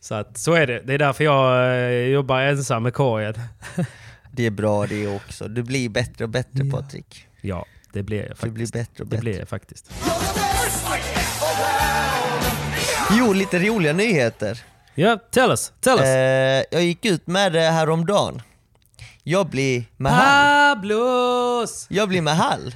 Så, 0.00 0.14
att, 0.14 0.38
så 0.38 0.52
är 0.52 0.66
det. 0.66 0.80
Det 0.84 0.94
är 0.94 0.98
därför 0.98 1.24
jag 1.24 1.66
eh, 1.76 1.90
jobbar 2.06 2.40
ensam 2.40 2.82
med 2.82 2.94
korgen. 2.94 3.34
Det 4.32 4.46
är 4.46 4.50
bra 4.50 4.86
det 4.86 5.06
också. 5.16 5.48
Du 5.48 5.62
blir 5.62 5.88
bättre 5.88 6.24
och 6.24 6.30
bättre 6.30 6.64
Patrik. 6.70 7.26
Ja, 7.40 7.66
det 7.92 8.02
blir 8.02 8.18
jag 8.18 8.28
Du 8.30 8.34
faktiskt. 8.34 8.54
blir 8.54 8.66
bättre 8.72 9.02
och 9.02 9.06
Det 9.08 9.16
bättre. 9.16 9.20
blir 9.20 9.38
jag 9.38 9.48
faktiskt. 9.48 9.90
Jo, 13.18 13.32
lite 13.32 13.58
roliga 13.58 13.92
nyheter. 13.92 14.62
Ja, 14.94 15.18
tell 15.30 15.50
us! 15.50 15.72
Tell 15.80 15.98
us! 15.98 16.06
Eh, 16.06 16.64
jag 16.70 16.82
gick 16.84 17.04
ut 17.04 17.26
med 17.26 17.52
det 17.52 17.60
häromdagen. 17.70 18.42
Jag 19.22 19.46
blir 19.46 19.84
med 19.96 20.12
Hall. 20.12 20.76
Pablos! 20.76 21.86
Jag 21.90 22.08
blir 22.08 22.22
med 22.22 22.36
Hall. 22.36 22.74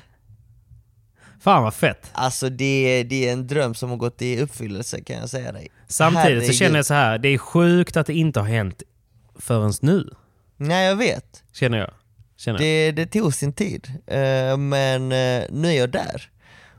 Fan 1.40 1.62
vad 1.62 1.74
fett. 1.74 2.10
Alltså 2.12 2.48
det, 2.48 3.02
det 3.10 3.28
är 3.28 3.32
en 3.32 3.46
dröm 3.46 3.74
som 3.74 3.90
har 3.90 3.96
gått 3.96 4.22
i 4.22 4.40
uppfyllelse 4.40 5.00
kan 5.00 5.16
jag 5.16 5.28
säga 5.30 5.52
dig. 5.52 5.68
Samtidigt 5.88 6.24
Herregud. 6.24 6.46
så 6.46 6.52
känner 6.52 6.76
jag 6.76 6.86
så 6.86 6.94
här, 6.94 7.18
det 7.18 7.28
är 7.28 7.38
sjukt 7.38 7.96
att 7.96 8.06
det 8.06 8.14
inte 8.14 8.40
har 8.40 8.46
hänt 8.46 8.82
förrän 9.38 9.72
nu. 9.80 10.10
Nej 10.56 10.86
jag 10.86 10.96
vet. 10.96 11.42
Känner 11.52 11.78
jag. 11.78 11.90
Känner 12.36 12.58
jag. 12.58 12.94
Det, 12.94 13.04
det 13.04 13.06
tog 13.06 13.34
sin 13.34 13.52
tid, 13.52 13.92
eh, 14.06 14.56
men 14.56 15.12
eh, 15.12 15.44
nu 15.50 15.68
är 15.68 15.78
jag 15.78 15.90
där. 15.90 16.30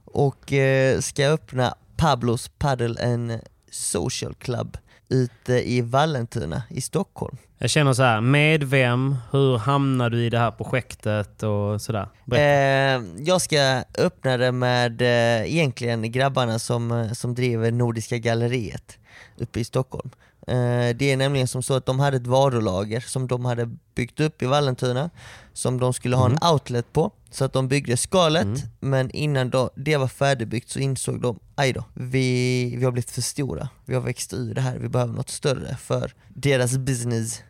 Och 0.05 0.53
eh, 0.53 0.99
ska 0.99 1.27
öppna 1.27 1.75
Pablos 1.97 2.51
Paddle 2.57 3.13
and 3.13 3.39
Social 3.71 4.33
Club 4.33 4.77
ute 5.09 5.69
i 5.69 5.81
Vallentuna 5.81 6.63
i 6.69 6.81
Stockholm. 6.81 7.37
Jag 7.57 7.69
känner 7.69 7.93
så 7.93 8.03
här, 8.03 8.21
med 8.21 8.63
vem? 8.63 9.17
Hur 9.31 9.57
hamnar 9.57 10.09
du 10.09 10.25
i 10.25 10.29
det 10.29 10.39
här 10.39 10.51
projektet 10.51 11.43
och 11.43 11.81
sådär? 11.81 12.07
Eh, 12.31 13.03
jag 13.17 13.41
ska 13.41 13.83
öppna 13.97 14.37
det 14.37 14.51
med 14.51 15.01
eh, 15.01 15.53
egentligen 15.55 16.11
grabbarna 16.11 16.59
som, 16.59 17.09
som 17.13 17.35
driver 17.35 17.71
Nordiska 17.71 18.17
galleriet 18.17 18.98
uppe 19.37 19.59
i 19.59 19.63
Stockholm. 19.63 20.09
Eh, 20.47 20.95
det 20.95 21.11
är 21.11 21.17
nämligen 21.17 21.47
som 21.47 21.63
så 21.63 21.73
att 21.73 21.85
de 21.85 21.99
hade 21.99 22.17
ett 22.17 22.27
varulager 22.27 22.99
som 22.99 23.27
de 23.27 23.45
hade 23.45 23.69
byggt 23.95 24.19
upp 24.19 24.41
i 24.41 24.45
Vallentuna 24.45 25.09
som 25.53 25.79
de 25.79 25.93
skulle 25.93 26.15
ha 26.15 26.25
en 26.25 26.51
outlet 26.53 26.93
på. 26.93 27.11
Så 27.31 27.45
att 27.45 27.53
de 27.53 27.67
byggde 27.67 27.97
skalet, 27.97 28.47
men 28.79 29.11
innan 29.11 29.49
då, 29.49 29.69
det 29.75 29.97
var 29.97 30.07
färdigbyggt 30.07 30.69
så 30.69 30.79
insåg 30.79 31.21
de, 31.21 31.39
aj 31.55 31.73
då, 31.73 31.83
vi, 31.93 32.75
vi 32.77 32.85
har 32.85 32.91
blivit 32.91 33.11
för 33.11 33.21
stora. 33.21 33.69
Vi 33.85 33.93
har 33.93 34.01
växt 34.01 34.33
ur 34.33 34.53
det 34.53 34.61
här, 34.61 34.77
vi 34.77 34.89
behöver 34.89 35.13
något 35.13 35.29
större 35.29 35.77
för 35.77 36.13
deras 36.27 36.77
business. 36.77 37.41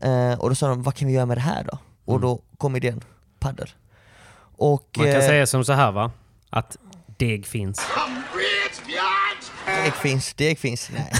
Eh, 0.00 0.40
och 0.40 0.48
då 0.48 0.54
sa 0.54 0.68
de, 0.68 0.82
vad 0.82 0.94
kan 0.94 1.08
vi 1.08 1.14
göra 1.14 1.26
med 1.26 1.36
det 1.36 1.40
här 1.40 1.64
då? 1.64 1.78
Och 2.04 2.20
då 2.20 2.42
kom 2.58 2.76
idén, 2.76 3.00
paddel. 3.38 3.68
Och, 4.56 4.88
Man 4.96 5.06
kan 5.06 5.14
eh, 5.20 5.26
säga 5.26 5.46
som 5.46 5.64
så 5.64 5.72
här 5.72 5.92
va, 5.92 6.10
att 6.50 6.76
deg 7.16 7.46
finns. 7.46 7.78
Deg 7.78 7.84
finns, 9.82 10.34
deg 10.34 10.58
finns. 10.58 10.90
Nej. 10.92 11.12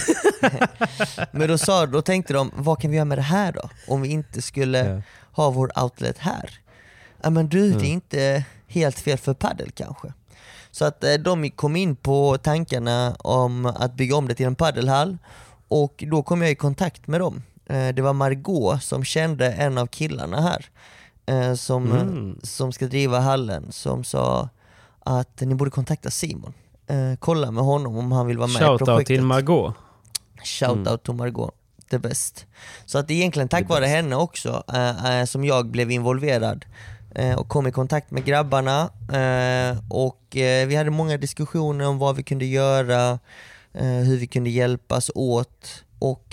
Men 1.33 1.49
då, 1.49 1.59
sa, 1.59 1.87
då 1.87 2.03
tänkte 2.03 2.33
de, 2.35 2.51
vad 2.57 2.81
kan 2.81 2.91
vi 2.91 2.97
göra 2.97 3.05
med 3.05 3.19
det 3.19 3.23
här 3.23 3.53
då? 3.53 3.69
Om 3.89 4.03
vi 4.03 4.09
inte 4.09 4.43
skulle 4.43 4.79
Ja. 4.85 5.03
ha 5.33 5.51
vår 5.51 5.83
outlet 5.83 6.19
här? 6.19 6.51
Ja 7.23 7.31
men 7.31 7.49
du, 7.49 7.73
det 7.73 7.87
är 7.87 7.91
inte 7.91 8.45
helt 8.67 8.99
fel 9.01 9.19
för 9.19 9.35
paddel 9.35 9.71
kanske. 9.71 10.13
Så 10.71 10.85
att 10.85 11.05
eh, 11.05 11.15
de 11.15 11.51
kom 11.51 11.77
in 11.77 11.97
på 11.97 12.39
tankarna 12.39 13.17
om 13.19 13.67
att 13.67 13.95
bygga 13.95 14.17
om 14.17 14.29
det 14.29 14.35
till 14.35 14.47
en 14.47 14.55
paddelhall 14.55 15.19
och 15.69 16.05
då 16.07 16.23
kom 16.23 16.43
jag 16.43 16.51
i 16.51 16.55
kontakt 16.55 17.07
med 17.07 17.21
dem. 17.21 17.43
Eh, 17.67 17.89
Det 17.89 18.03
var 18.03 18.13
Margot 18.13 18.83
som 18.83 19.05
kände 19.05 19.53
en 19.53 19.79
av 19.79 19.87
killarna 19.87 20.41
här 20.41 20.67
eh, 21.27 21.55
som, 21.55 21.93
Mm. 21.93 22.39
som 22.43 22.73
ska 22.73 22.87
driva 22.87 23.21
hallen 23.21 23.73
som 23.73 24.05
sa 24.05 24.49
att 25.01 25.41
ni 25.41 25.55
borde 25.55 25.71
kontakta 25.71 26.11
Simon. 26.11 26.53
Eh, 26.87 27.17
kolla 27.19 27.51
med 27.51 27.65
honom 27.65 27.97
om 27.97 28.13
han 28.13 28.27
vill 28.27 28.39
vara 28.39 28.49
med 28.49 28.57
i 28.57 28.59
Shoutout 28.59 28.87
projektet. 28.87 29.07
till 29.07 29.23
Margot. 29.23 29.75
Shoutout 30.45 31.05
till 31.05 31.15
Margot, 31.15 31.55
the 31.91 31.99
best. 31.99 32.47
Så 32.87 32.99
att 32.99 33.11
egentligen 33.11 33.49
tack 33.49 33.69
vare 33.69 33.87
henne 33.87 34.17
också 34.17 34.63
eh, 34.73 35.21
eh, 35.21 35.25
som 35.25 35.45
jag 35.45 35.67
blev 35.67 35.91
involverad 35.91 36.65
eh, 37.15 37.35
och 37.35 37.49
kom 37.49 37.67
i 37.67 37.73
kontakt 37.73 38.11
med 38.11 38.25
grabbarna 38.25 38.91
eh, 39.13 39.79
och 39.91 40.21
vi 40.67 40.75
hade 40.77 40.91
många 40.91 41.17
diskussioner 41.17 41.87
om 41.87 41.99
vad 41.99 42.17
vi 42.17 42.23
kunde 42.23 42.45
göra, 42.45 43.19
hur 43.73 44.17
vi 44.17 44.27
kunde 44.27 44.51
hjälpas 44.51 45.11
åt 45.15 45.85
och 45.99 46.25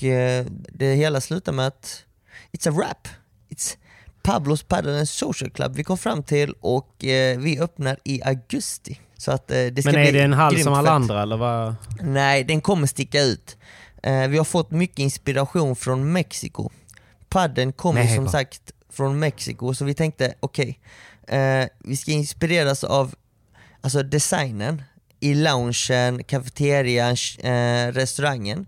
det 0.69 0.95
hela 0.95 1.21
slutade 1.21 1.55
med 1.57 1.67
att 1.67 2.03
it's 2.51 2.69
a 2.69 2.71
wrap. 2.71 3.07
It's 3.49 3.77
Pablos 4.23 4.63
Paddle 4.63 5.05
Social 5.05 5.49
Club 5.49 5.75
vi 5.75 5.83
kom 5.83 5.97
fram 5.97 6.23
till 6.23 6.53
och 6.59 6.95
vi 7.37 7.59
öppnar 7.61 7.97
i 8.03 8.21
augusti. 8.23 8.99
Så 9.22 9.32
att, 9.32 9.51
eh, 9.51 9.65
det 9.65 9.82
ska 9.82 9.91
Men 9.91 10.01
är 10.07 10.11
det 10.11 10.22
en 10.22 10.34
hall 10.34 10.59
som 10.59 10.74
alla 10.74 10.88
fett. 10.88 10.93
andra 10.93 11.22
eller 11.22 11.38
vad? 11.38 11.76
Nej, 12.01 12.43
den 12.43 12.61
kommer 12.61 12.88
sticka 12.88 13.22
ut. 13.22 13.57
Eh, 14.03 14.28
vi 14.28 14.38
har 14.38 14.45
fått 14.45 14.72
mycket 14.72 14.99
inspiration 14.99 15.76
från 15.76 16.11
Mexiko. 16.11 16.69
Padden 17.30 17.74
kommer 17.74 18.15
som 18.15 18.24
va? 18.26 18.32
sagt 18.32 18.61
från 18.93 19.19
Mexiko, 19.19 19.74
så 19.74 19.86
vi 19.86 19.93
tänkte 19.93 20.34
okej, 20.39 20.80
eh, 21.28 21.65
vi 21.80 21.97
ska 21.97 22.11
inspireras 22.11 22.84
av 22.84 23.15
alltså 23.82 24.03
designen 24.03 24.84
i 25.19 25.34
loungen, 25.34 26.24
kafeterian, 26.24 27.15
restaurangen. 27.93 28.65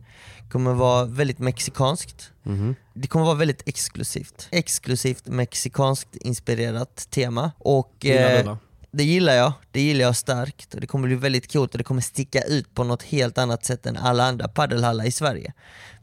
kommer 0.51 0.73
vara 0.73 1.05
väldigt 1.05 1.39
mexikanskt. 1.39 2.31
Mhm. 2.43 2.75
Det 2.93 3.07
kommer 3.07 3.25
vara 3.25 3.35
väldigt 3.35 3.67
exklusivt. 3.67 4.47
Exklusivt 4.51 5.27
mexikanskt 5.27 6.15
inspirerat 6.15 7.07
tema. 7.09 7.51
Och 7.57 7.95
Gillar 7.99 8.39
eh, 8.39 8.57
det? 8.93 9.03
gillar 9.03 9.33
jag, 9.33 9.53
det 9.71 9.81
gillar 9.81 10.05
jag 10.05 10.15
starkt 10.15 10.73
och 10.73 10.81
det 10.81 10.87
kommer 10.87 11.07
bli 11.07 11.15
väldigt 11.15 11.53
coolt 11.53 11.71
och 11.71 11.77
det 11.77 11.83
kommer 11.83 12.01
sticka 12.01 12.41
ut 12.41 12.73
på 12.73 12.83
något 12.83 13.03
helt 13.03 13.37
annat 13.37 13.65
sätt 13.65 13.85
än 13.85 13.97
alla 13.97 14.23
andra 14.23 14.47
paddelhallar 14.47 15.05
i 15.05 15.11
Sverige. 15.11 15.53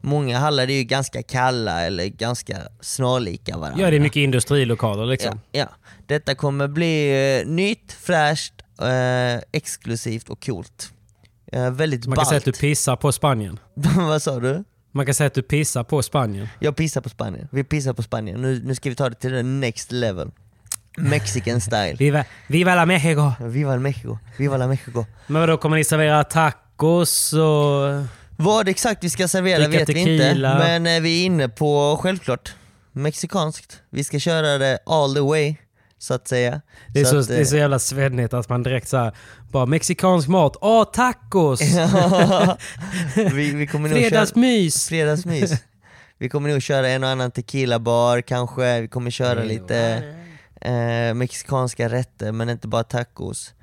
Många 0.01 0.39
hallar 0.39 0.63
är 0.63 0.73
ju 0.73 0.83
ganska 0.83 1.23
kalla 1.23 1.81
eller 1.81 2.05
ganska 2.05 2.57
snarlika 2.81 3.57
varandra. 3.57 3.83
Ja, 3.83 3.89
det 3.89 3.95
är 3.95 3.99
mycket 3.99 4.19
industrilokaler 4.19 5.05
liksom. 5.05 5.39
Ja, 5.51 5.59
ja. 5.59 5.69
Detta 6.05 6.35
kommer 6.35 6.67
bli 6.67 7.39
eh, 7.39 7.47
nytt, 7.47 7.91
fräscht, 7.91 8.53
eh, 8.81 9.41
exklusivt 9.51 10.29
och 10.29 10.45
coolt. 10.45 10.91
Eh, 11.51 11.71
väldigt 11.71 12.07
Man 12.07 12.15
kan 12.15 12.25
säga 12.25 12.37
att 12.37 12.45
du 12.45 12.51
ballt. 12.51 12.59
pissar 12.61 12.95
på 12.95 13.11
Spanien. 13.11 13.59
Vad 13.95 14.21
sa 14.21 14.39
du? 14.39 14.63
Man 14.91 15.05
kan 15.05 15.15
säga 15.15 15.27
att 15.27 15.33
du 15.33 15.41
pissar 15.41 15.83
på 15.83 16.03
Spanien. 16.03 16.47
Jag 16.59 16.75
pissar 16.75 17.01
på 17.01 17.09
Spanien. 17.09 17.47
Vi 17.51 17.63
pissar 17.63 17.93
på 17.93 18.03
Spanien. 18.03 18.41
Nu, 18.41 18.61
nu 18.63 18.75
ska 18.75 18.89
vi 18.89 18.95
ta 18.95 19.09
det 19.09 19.15
till 19.15 19.29
the 19.29 19.43
next 19.43 19.91
level. 19.91 20.31
Mexican 20.97 21.61
style. 21.61 21.95
Viva, 21.99 22.25
viva 22.47 22.75
la 22.75 22.85
Mexico! 22.85 23.33
Viva 23.39 23.73
el 23.73 23.79
Mexico. 23.79 24.19
Viva 24.37 24.57
la 24.57 24.67
Mexico. 24.67 25.05
Men 25.27 25.47
då 25.47 25.57
kommer 25.57 25.77
ni 25.77 25.83
servera 25.83 26.23
tacos 26.23 27.33
och... 27.33 28.05
Vad 28.37 28.67
exakt 28.67 29.03
vi 29.03 29.09
ska 29.09 29.27
servera 29.27 29.67
vet 29.67 29.89
vi 29.89 29.99
inte, 29.99 30.23
tequila. 30.23 30.57
men 30.57 30.87
eh, 30.87 31.01
vi 31.01 31.21
är 31.21 31.25
inne 31.25 31.49
på, 31.49 31.99
självklart, 32.01 32.53
mexikanskt. 32.91 33.79
Vi 33.89 34.03
ska 34.03 34.19
köra 34.19 34.57
det 34.57 34.79
all 34.85 35.13
the 35.13 35.19
way, 35.19 35.55
så 35.99 36.13
att 36.13 36.27
säga. 36.27 36.61
Det 36.93 37.01
är 37.01 37.05
så, 37.05 37.17
att, 37.17 37.27
det 37.27 37.37
är 37.37 37.45
så 37.45 37.55
eh, 37.55 37.61
jävla 37.61 37.79
svennigt 37.79 38.33
att 38.33 38.49
man 38.49 38.63
direkt 38.63 38.87
såhär, 38.87 39.11
bara 39.51 39.65
mexikansk 39.65 40.27
mat, 40.27 40.57
åh 40.61 40.83
tacos! 40.91 41.61
vi, 43.33 43.51
vi 43.51 43.67
kommer 43.67 43.89
nog 43.89 43.97
köra, 43.97 44.09
Fredagsmys! 44.09 44.87
fredagsmys. 44.87 45.51
Vi 46.17 46.29
kommer 46.29 46.49
nog 46.49 46.61
köra 46.61 46.89
en 46.89 47.03
och 47.03 47.09
annan 47.09 47.31
tequila-bar 47.31 48.21
kanske, 48.21 48.81
vi 48.81 48.87
kommer 48.87 49.11
köra 49.11 49.43
lite 49.43 50.03
eh, 50.61 51.13
mexikanska 51.13 51.89
rätter 51.89 52.31
men 52.31 52.49
inte 52.49 52.67
bara 52.67 52.83
tacos. 52.83 53.53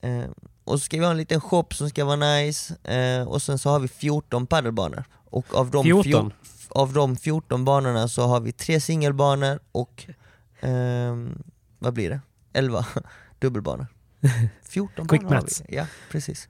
Eh, 0.00 0.24
och 0.64 0.78
så 0.78 0.84
ska 0.84 0.96
vi 0.98 1.04
ha 1.04 1.10
en 1.10 1.16
liten 1.16 1.40
shop 1.40 1.66
som 1.70 1.88
ska 1.90 2.04
vara 2.04 2.16
nice, 2.36 2.74
eh, 2.94 3.22
och 3.28 3.42
sen 3.42 3.58
så 3.58 3.70
har 3.70 3.78
vi 3.80 3.88
14 3.88 4.46
paddelbanor. 4.46 5.04
Och 5.30 5.54
av 5.54 5.70
de, 5.70 5.84
14? 5.84 6.02
fjor- 6.04 6.32
av 6.68 6.92
de 6.92 7.16
14 7.16 7.64
banorna 7.64 8.08
så 8.08 8.26
har 8.26 8.40
vi 8.40 8.52
tre 8.52 8.80
singelbanor 8.80 9.60
och, 9.72 10.04
ehm, 10.60 11.42
vad 11.78 11.92
blir 11.94 12.10
det? 12.10 12.20
11 12.52 12.86
dubbelbanor. 13.38 13.86
14 14.68 15.08
Quick 15.08 15.20
banor 15.22 15.34
har 15.34 15.42
mats. 15.42 15.62
vi. 15.68 15.76
Ja, 15.76 15.86
precis. 16.10 16.48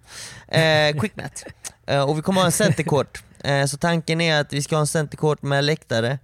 Eh, 0.48 1.00
quick 1.00 1.16
mat. 1.16 1.44
Eh, 1.86 2.02
och 2.10 2.18
vi 2.18 2.22
kommer 2.22 2.40
ha 2.40 2.46
en 2.46 2.52
centercourt. 2.52 3.22
Eh, 3.38 3.66
så 3.66 3.76
tanken 3.76 4.20
är 4.20 4.40
att 4.40 4.52
vi 4.52 4.62
ska 4.62 4.76
ha 4.76 4.80
en 4.80 4.86
centercourt 4.86 5.42
med 5.42 5.64
läktare 5.64 6.18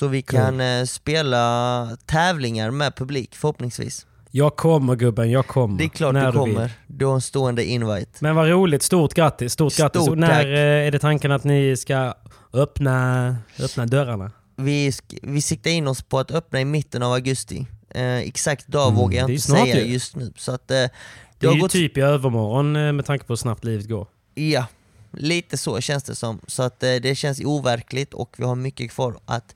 så 0.00 0.08
vi 0.08 0.22
kan 0.22 0.60
eh, 0.60 0.84
spela 0.84 1.96
tävlingar 2.06 2.70
med 2.70 2.96
publik 2.96 3.34
förhoppningsvis. 3.36 4.06
Jag 4.30 4.56
kommer 4.56 4.96
gubben, 4.96 5.30
jag 5.30 5.46
kommer. 5.46 5.78
Det 5.78 5.84
är 5.84 5.88
klart 5.88 6.14
när 6.14 6.32
du 6.32 6.38
kommer. 6.38 6.70
Du 6.86 7.06
har 7.06 7.14
en 7.14 7.20
stående 7.20 7.64
invite. 7.64 8.10
Men 8.18 8.34
vad 8.36 8.48
roligt, 8.48 8.82
stort 8.82 9.14
grattis. 9.14 9.52
Stort, 9.52 9.76
grattis. 9.76 10.02
Stort 10.02 10.10
Och 10.12 10.18
när 10.18 10.44
eh, 10.52 10.86
är 10.86 10.90
det 10.90 10.98
tanken 10.98 11.32
att 11.32 11.44
ni 11.44 11.76
ska 11.76 12.14
öppna, 12.52 13.36
öppna 13.58 13.86
dörrarna? 13.86 14.30
Vi, 14.56 14.92
vi 15.22 15.40
siktar 15.40 15.70
in 15.70 15.88
oss 15.88 16.02
på 16.02 16.18
att 16.18 16.30
öppna 16.30 16.60
i 16.60 16.64
mitten 16.64 17.02
av 17.02 17.12
augusti. 17.12 17.66
Eh, 17.90 18.16
exakt 18.18 18.66
dag 18.66 18.88
Mm, 18.88 18.98
vågar 19.00 19.18
jag 19.20 19.30
inte 19.30 19.42
säga 19.42 19.80
ju. 19.80 19.92
just 19.92 20.16
nu. 20.16 20.32
Så 20.36 20.52
att, 20.52 20.70
eh, 20.70 20.74
det 20.76 20.90
Det 21.38 21.46
är 21.46 21.52
ju 21.52 21.60
gått 21.60 21.70
typ 21.72 21.96
i 21.98 22.00
övermorgon 22.00 22.76
eh, 22.76 22.92
med 22.92 23.04
tanke 23.06 23.24
på 23.24 23.32
hur 23.32 23.36
snabbt 23.36 23.64
livet 23.64 23.88
går. 23.88 24.06
Ja, 24.34 24.66
lite 25.12 25.56
så 25.58 25.80
känns 25.80 26.02
det 26.02 26.14
som. 26.14 26.40
Så 26.46 26.62
att 26.62 26.82
eh, 26.82 26.94
det 27.02 27.14
känns 27.14 27.40
overkligt 27.44 28.14
och 28.14 28.34
vi 28.38 28.44
har 28.44 28.54
mycket 28.54 28.90
kvar 28.90 29.16
att 29.24 29.54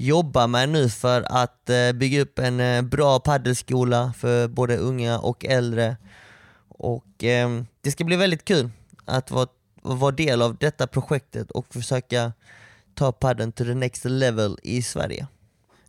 jobba 0.00 0.46
med 0.46 0.68
nu 0.68 0.88
för 0.88 1.24
att 1.28 1.70
eh, 1.70 1.92
bygga 1.92 2.20
upp 2.20 2.38
en 2.38 2.60
eh, 2.60 2.82
bra 2.82 3.20
paddelskola 3.20 4.12
för 4.16 4.48
både 4.48 4.76
unga 4.76 5.18
och 5.18 5.44
äldre. 5.44 5.96
Och 6.68 7.24
eh, 7.24 7.62
det 7.80 7.90
ska 7.90 8.04
bli 8.04 8.16
väldigt 8.16 8.44
kul 8.44 8.70
att 9.04 9.30
vara, 9.30 9.46
att 9.82 9.98
vara 9.98 10.10
del 10.10 10.42
av 10.42 10.56
detta 10.56 10.86
projektet 10.86 11.50
och 11.50 11.74
försöka 11.74 12.32
ta 12.94 13.12
padden 13.12 13.52
to 13.52 13.64
the 13.64 13.74
next 13.74 14.04
level 14.04 14.58
i 14.62 14.82
Sverige. 14.82 15.26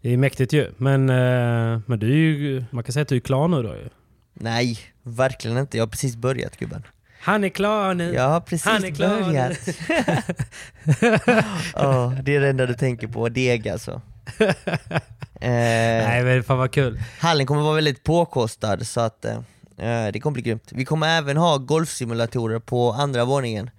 Det 0.02 0.14
är 0.14 0.18
mäktigt 0.18 0.54
ju. 0.54 0.72
Men, 0.78 1.10
eh, 1.10 1.82
men 1.86 2.00
du 2.00 2.08
är 2.12 2.40
ju, 2.40 2.64
man 2.72 2.84
kan 2.84 2.94
säga 2.94 3.02
att 3.02 3.08
du 3.08 3.16
är 3.16 3.20
klar 3.20 3.48
nu 3.48 3.64
då 3.64 3.76
ju. 3.76 3.90
Nej, 4.34 4.80
verkligen 5.04 5.58
inte. 5.58 5.78
Jag 5.78 5.86
har 5.86 5.90
precis 5.90 6.16
börjat 6.16 6.58
gubben. 6.58 6.84
Han 7.22 7.44
är 7.44 7.50
klar 7.50 7.94
nu. 7.94 8.14
Jag 8.14 8.30
har 8.30 8.40
precis 8.40 8.66
Han 8.66 8.84
är 8.84 8.92
klar 8.92 9.22
börjat. 9.22 9.58
Ja, 11.76 12.14
det 12.24 12.36
är 12.36 12.40
det 12.40 12.50
enda 12.50 12.66
du 12.66 12.74
tänker 12.74 13.08
på, 13.08 13.30
deg 13.30 13.70
alltså. 13.70 14.02
Eh, 15.44 15.50
Nej 15.50 16.24
men 16.24 16.44
fan 16.44 16.58
vad 16.58 16.72
kul. 16.72 17.00
hallen 17.20 17.46
kommer 17.46 17.62
vara 17.62 17.76
väldigt 17.76 18.04
påkostad 18.04 18.88
så 18.88 19.02
att 19.02 19.26
eh, 19.26 19.36
eh, 19.78 20.12
det 20.12 20.20
kommer 20.20 20.34
bli 20.34 20.44
grymt. 20.44 20.70
Vi 20.72 20.86
kommer 20.86 21.08
även 21.18 21.38
ha 21.38 21.58
golfsimulatorer 21.58 22.60
på 22.60 22.92
andra 22.92 23.26
våningen. 23.26 23.70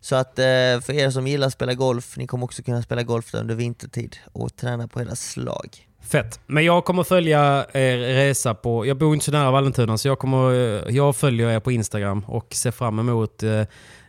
Så 0.00 0.16
att 0.16 0.38
eh, 0.38 0.44
för 0.80 0.92
er 0.92 1.10
som 1.10 1.26
gillar 1.26 1.46
att 1.46 1.52
spela 1.52 1.74
golf, 1.74 2.16
ni 2.16 2.26
kommer 2.26 2.44
också 2.44 2.62
kunna 2.62 2.82
spela 2.82 3.02
golf 3.02 3.34
under 3.34 3.54
vintertid 3.54 4.16
och 4.32 4.56
träna 4.56 4.88
på 4.88 5.00
era 5.00 5.16
slag. 5.16 5.86
Fett. 6.06 6.40
Men 6.46 6.64
jag 6.64 6.84
kommer 6.84 7.04
följa 7.04 7.66
er 7.72 7.98
resa 7.98 8.54
på... 8.54 8.86
Jag 8.86 8.96
bor 8.96 9.14
inte 9.14 9.24
så 9.24 9.32
nära 9.32 9.50
Vallentuna 9.50 9.98
så 9.98 10.08
jag, 10.08 10.18
kommer, 10.18 10.54
eh, 10.54 10.94
jag 10.96 11.16
följer 11.16 11.50
er 11.50 11.60
på 11.60 11.72
Instagram 11.72 12.24
och 12.26 12.46
ser 12.54 12.70
fram 12.70 12.98
emot 12.98 13.42
eh, 13.42 13.50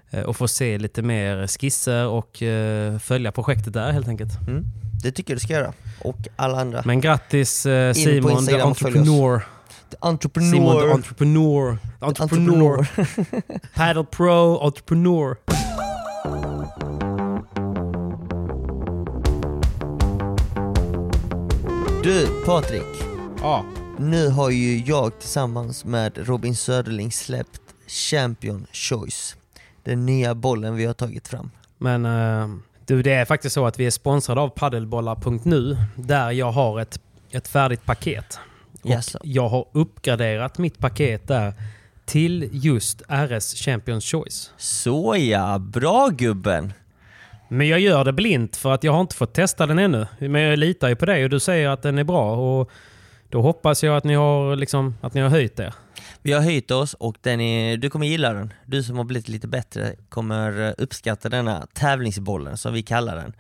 eh, 0.10 0.30
att 0.30 0.38
få 0.38 0.48
se 0.48 0.78
lite 0.78 1.02
mer 1.02 1.48
skisser 1.48 2.08
och 2.08 2.44
eh, 2.44 3.00
följa 3.00 3.32
projektet 3.32 3.74
där 3.74 3.92
helt 3.92 4.08
enkelt. 4.08 4.48
Mm. 4.48 4.66
Det 5.04 5.12
tycker 5.12 5.34
jag 5.34 5.36
du 5.36 5.44
ska 5.44 5.54
göra. 5.54 5.74
Och 6.00 6.18
alla 6.36 6.62
andra. 6.62 6.82
Men 6.86 7.02
grattis 7.02 7.66
eh, 7.66 7.94
Simon, 7.94 8.46
the 8.46 8.52
följ 8.52 8.62
oss. 8.62 8.68
entrepreneur. 8.68 9.42
Entrepreneur. 10.00 10.52
Simon 10.52 10.80
the 10.80 10.92
entrepreneur. 10.92 11.78
The 12.00 12.06
entrepreneur. 12.06 12.88
Paddle 13.76 14.04
pro 14.04 14.60
entrepreneur. 14.60 15.36
Du 22.08 22.44
Patrik, 22.46 23.04
Ja. 23.42 23.66
nu 24.00 24.30
har 24.30 24.50
ju 24.50 24.78
jag 24.78 25.20
tillsammans 25.20 25.86
med 25.86 26.28
Robin 26.28 26.56
Söderling 26.56 27.12
släppt 27.12 27.62
Champion 27.88 28.68
Choice. 28.72 29.36
Den 29.84 30.06
nya 30.06 30.36
bollen 30.36 30.76
vi 30.76 30.86
har 30.86 30.94
tagit 30.94 31.28
fram. 31.28 31.52
Men 31.78 32.06
eh, 32.06 32.48
du, 32.86 33.02
det 33.04 33.14
är 33.14 33.26
faktiskt 33.26 33.54
så 33.54 33.66
att 33.66 33.80
vi 33.80 33.86
är 33.86 33.92
sponsrade 33.92 34.42
av 34.42 34.50
paddelbollar.nu 34.50 35.78
där 35.96 36.32
jag 36.32 36.52
har 36.52 36.80
ett, 36.80 37.00
ett 37.32 37.48
färdigt 37.48 37.86
paket. 37.86 38.40
Och 38.82 38.90
Jaså. 38.90 39.20
jag 39.24 39.50
har 39.50 39.68
uppgraderat 39.72 40.58
mitt 40.58 40.78
paket 40.78 41.28
där 41.28 41.54
till 42.06 42.50
just 42.52 43.02
RS 43.08 43.56
Champions 43.56 44.06
Choice. 44.06 44.52
Så 44.58 45.16
ja, 45.18 45.60
bra 45.60 46.08
gubben! 46.08 46.74
Men 47.50 47.68
jag 47.68 47.80
gör 47.80 48.06
det 48.06 48.14
blint 48.14 48.56
för 48.56 48.74
att 48.74 48.84
jag 48.84 48.92
har 48.92 49.02
inte 49.02 49.16
fått 49.16 49.34
testa 49.34 49.66
den 49.66 49.80
ännu. 49.80 50.08
Men 50.20 50.42
jag 50.42 50.60
litar 50.60 50.90
ju 50.90 50.96
på 50.96 51.06
dig 51.06 51.24
och 51.24 51.30
du 51.30 51.40
säger 51.40 51.70
att 51.70 51.82
den 51.82 51.98
är 51.98 52.04
bra. 52.04 52.36
Och 52.36 52.72
då 53.30 53.42
hoppas 53.42 53.84
jag 53.84 53.98
att 53.98 54.04
ni 54.04 54.14
har, 54.14 54.56
liksom, 54.56 54.96
att 55.02 55.14
ni 55.14 55.22
har 55.22 55.30
höjt 55.30 55.56
det. 55.56 55.74
Vi 56.22 56.34
har 56.34 56.42
höjt 56.42 56.72
oss 56.72 56.94
och 56.94 57.18
den 57.22 57.42
är, 57.42 57.78
du 57.78 57.90
kommer 57.90 58.08
gilla 58.08 58.34
den. 58.34 58.54
Du 58.66 58.84
som 58.84 58.98
har 58.98 59.04
blivit 59.04 59.30
lite 59.30 59.48
bättre 59.48 59.96
kommer 60.10 60.68
eh, 60.68 60.74
uppskatta 60.78 61.30
denna 61.30 61.68
tävlingsbollen 61.74 62.58
som 62.58 62.74
vi 62.74 62.84
kallar 62.84 63.16
den. 63.16 63.34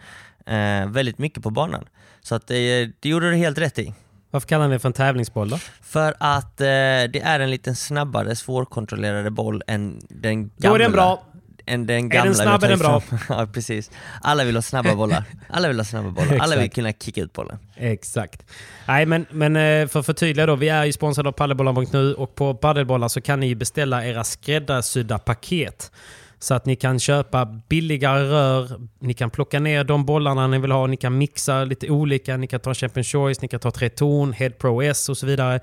Eh, 0.55 0.89
väldigt 0.89 1.17
mycket 1.17 1.43
på 1.43 1.49
banan. 1.49 1.85
Så 2.21 2.35
att, 2.35 2.51
eh, 2.51 2.55
det 2.99 3.05
gjorde 3.05 3.29
du 3.29 3.35
helt 3.35 3.57
rätt 3.57 3.79
i. 3.79 3.93
Varför 4.31 4.47
kallar 4.47 4.67
ni 4.67 4.73
det 4.73 4.79
för 4.79 4.89
en 4.89 4.93
tävlingsboll 4.93 5.49
då? 5.49 5.57
För 5.81 6.13
att 6.19 6.61
eh, 6.61 6.65
det 6.65 7.21
är 7.23 7.39
en 7.39 7.51
lite 7.51 7.75
snabbare, 7.75 8.35
svårkontrollerade 8.35 9.31
boll 9.31 9.63
än 9.67 10.01
den 10.09 10.51
gamla. 10.57 10.69
Då 10.69 10.75
är 10.75 10.79
den 10.79 10.91
bra. 10.91 11.23
Än 11.67 11.85
den 11.85 11.97
den 11.97 12.09
gamla 12.09 12.31
vi 12.31 12.35
snabb 12.35 12.63
är 12.63 12.69
den 12.69 12.79
bra. 12.79 13.01
ja, 13.29 13.47
precis. 13.53 13.91
Alla 14.21 14.43
vill 14.43 14.55
ha 14.55 14.61
snabba 14.61 14.95
bollar. 14.95 15.23
Alla 15.49 15.67
vill 15.67 15.77
ha 15.77 15.83
snabba 15.83 16.09
bollar. 16.09 16.37
Alla 16.39 16.55
vill 16.55 16.71
kunna 16.71 16.93
kicka 16.93 17.21
ut 17.21 17.33
bollen. 17.33 17.57
Exakt. 17.75 18.43
Nej, 18.87 19.05
men, 19.05 19.25
men 19.31 19.55
eh, 19.55 19.87
för 19.87 19.99
att 19.99 20.05
förtydliga 20.05 20.45
då. 20.45 20.55
Vi 20.55 20.69
är 20.69 20.85
ju 20.85 20.93
sponsrade 20.93 21.29
av 21.29 21.33
Paddelbollar.nu 21.33 22.13
och 22.13 22.35
på 22.35 22.53
Paddelbollar 22.53 23.07
så 23.07 23.21
kan 23.21 23.39
ni 23.39 23.55
beställa 23.55 24.05
era 24.05 24.23
skräddarsydda 24.23 25.19
paket. 25.19 25.91
Så 26.39 26.53
att 26.53 26.65
ni 26.65 26.75
kan 26.75 26.99
köpa 26.99 27.45
billigare 27.45 28.23
rör, 28.23 28.79
ni 28.99 29.13
kan 29.13 29.29
plocka 29.29 29.59
ner 29.59 29.83
de 29.83 30.05
bollarna 30.05 30.47
ni 30.47 30.59
vill 30.59 30.71
ha, 30.71 30.87
ni 30.87 30.97
kan 30.97 31.17
mixa 31.17 31.63
lite 31.63 31.89
olika, 31.89 32.37
ni 32.37 32.47
kan 32.47 32.59
ta 32.59 32.73
Champion 32.73 33.03
Choice, 33.03 33.41
ni 33.41 33.47
kan 33.47 33.59
ta 33.59 33.71
tre 33.71 33.89
torn, 33.89 34.33
Head 34.33 34.49
Pro 34.49 34.81
S 34.81 35.09
och 35.09 35.17
så 35.17 35.25
vidare 35.25 35.59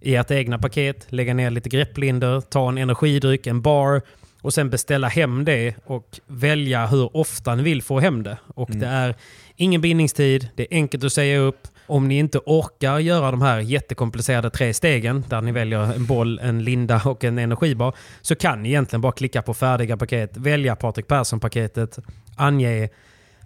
i 0.00 0.14
ert 0.14 0.30
egna 0.30 0.58
paket, 0.58 1.06
lägga 1.08 1.34
ner 1.34 1.50
lite 1.50 1.68
grepplinder, 1.68 2.40
ta 2.40 2.68
en 2.68 2.78
energidryck, 2.78 3.46
en 3.46 3.62
bar 3.62 4.02
och 4.42 4.54
sen 4.54 4.70
beställa 4.70 5.08
hem 5.08 5.44
det 5.44 5.74
och 5.84 6.20
välja 6.26 6.86
hur 6.86 7.16
ofta 7.16 7.54
ni 7.54 7.62
vill 7.62 7.82
få 7.82 8.00
hem 8.00 8.22
det. 8.22 8.38
Och 8.54 8.70
det 8.70 8.86
är 8.86 9.14
ingen 9.56 9.80
bindningstid, 9.80 10.48
det 10.54 10.62
är 10.62 10.76
enkelt 10.76 11.04
att 11.04 11.12
säga 11.12 11.38
upp. 11.38 11.68
Om 11.86 12.08
ni 12.08 12.18
inte 12.18 12.38
orkar 12.38 12.98
göra 12.98 13.30
de 13.30 13.42
här 13.42 13.60
jättekomplicerade 13.60 14.50
tre 14.50 14.74
stegen 14.74 15.24
där 15.28 15.40
ni 15.40 15.52
väljer 15.52 15.94
en 15.94 16.06
boll, 16.06 16.38
en 16.38 16.64
linda 16.64 17.02
och 17.04 17.24
en 17.24 17.38
energibar 17.38 17.94
så 18.20 18.34
kan 18.34 18.62
ni 18.62 18.68
egentligen 18.68 19.00
bara 19.00 19.12
klicka 19.12 19.42
på 19.42 19.54
färdiga 19.54 19.96
paket, 19.96 20.36
välja 20.36 20.76
Patrik 20.76 21.06
Persson-paketet, 21.06 21.98
ange, 22.36 22.88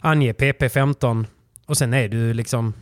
ange 0.00 0.32
PP15 0.32 1.26
och 1.66 1.76
sen 1.76 1.94
är 1.94 2.08
du 2.08 2.34
liksom 2.34 2.74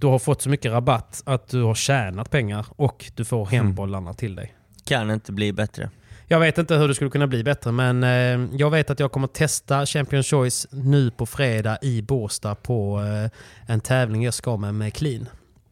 du 0.00 0.06
har 0.06 0.18
fått 0.18 0.42
så 0.42 0.48
mycket 0.48 0.72
rabatt 0.72 1.22
att 1.26 1.48
du 1.48 1.62
har 1.62 1.74
tjänat 1.74 2.30
pengar 2.30 2.66
och 2.70 3.10
du 3.14 3.24
får 3.24 3.46
hem 3.46 3.74
bollarna 3.74 4.14
till 4.14 4.34
dig. 4.34 4.54
Kan 4.84 5.10
inte 5.10 5.32
bli 5.32 5.52
bättre. 5.52 5.90
Jag 6.32 6.40
vet 6.40 6.58
inte 6.58 6.74
hur 6.74 6.88
det 6.88 6.94
skulle 6.94 7.10
kunna 7.10 7.26
bli 7.26 7.44
bättre, 7.44 7.72
men 7.72 8.04
eh, 8.04 8.56
jag 8.58 8.70
vet 8.70 8.90
att 8.90 9.00
jag 9.00 9.12
kommer 9.12 9.26
testa 9.26 9.86
Champions 9.86 10.26
Choice 10.26 10.66
nu 10.70 11.10
på 11.10 11.26
fredag 11.26 11.78
i 11.82 12.02
Båstad 12.02 12.54
på 12.54 13.00
eh, 13.00 13.72
en 13.72 13.80
tävling 13.80 14.24
jag 14.24 14.34
ska 14.34 14.56
med 14.56 14.74
med 14.74 14.94
Clean. 14.94 15.28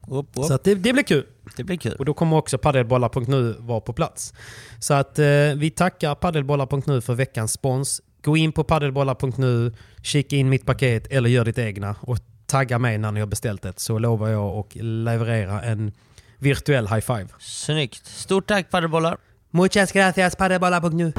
Upp, 0.09 0.27
upp. 0.35 0.45
Så 0.45 0.55
att 0.55 0.65
det, 0.65 0.75
det 0.75 0.93
blir 0.93 1.03
kul. 1.03 1.27
Det 1.57 1.65
blir 1.65 1.77
kul. 1.77 1.93
Och 1.99 2.05
då 2.05 2.15
kommer 2.15 2.37
också 2.37 2.59
paddelbollar.nu 2.59 3.57
vara 3.59 3.81
på 3.81 3.93
plats. 3.93 4.35
Så 4.79 4.95
att 4.95 5.19
eh, 5.19 5.27
vi 5.57 5.73
tackar 5.77 6.15
paddelbollar.nu 6.15 7.01
för 7.01 7.15
veckans 7.15 7.53
spons. 7.53 8.03
Gå 8.23 8.37
in 8.37 8.53
på 8.53 8.65
paddelbollar.nu, 8.65 9.73
kika 10.03 10.37
in 10.37 10.49
mitt 10.49 10.67
paket 10.67 11.07
eller 11.07 11.31
gör 11.31 11.45
ditt 11.45 11.59
egna 11.59 11.97
och 12.01 12.19
tagga 12.47 12.79
mig 12.79 12.99
när 12.99 13.13
ni 13.13 13.21
har 13.21 13.27
beställt 13.27 13.63
det 13.63 13.79
så 13.79 13.99
lovar 13.99 14.29
jag 14.29 14.57
att 14.59 14.75
leverera 14.83 15.63
en 15.63 15.93
virtuell 16.39 16.89
high 16.89 17.01
five. 17.01 17.29
Snyggt. 17.39 18.07
Stort 18.07 18.47
tack 18.47 18.71
paddelbollar. 18.71 19.19
Muchas 19.51 19.93
gracias 19.93 20.37
paddelbollar.nu. 20.37 21.13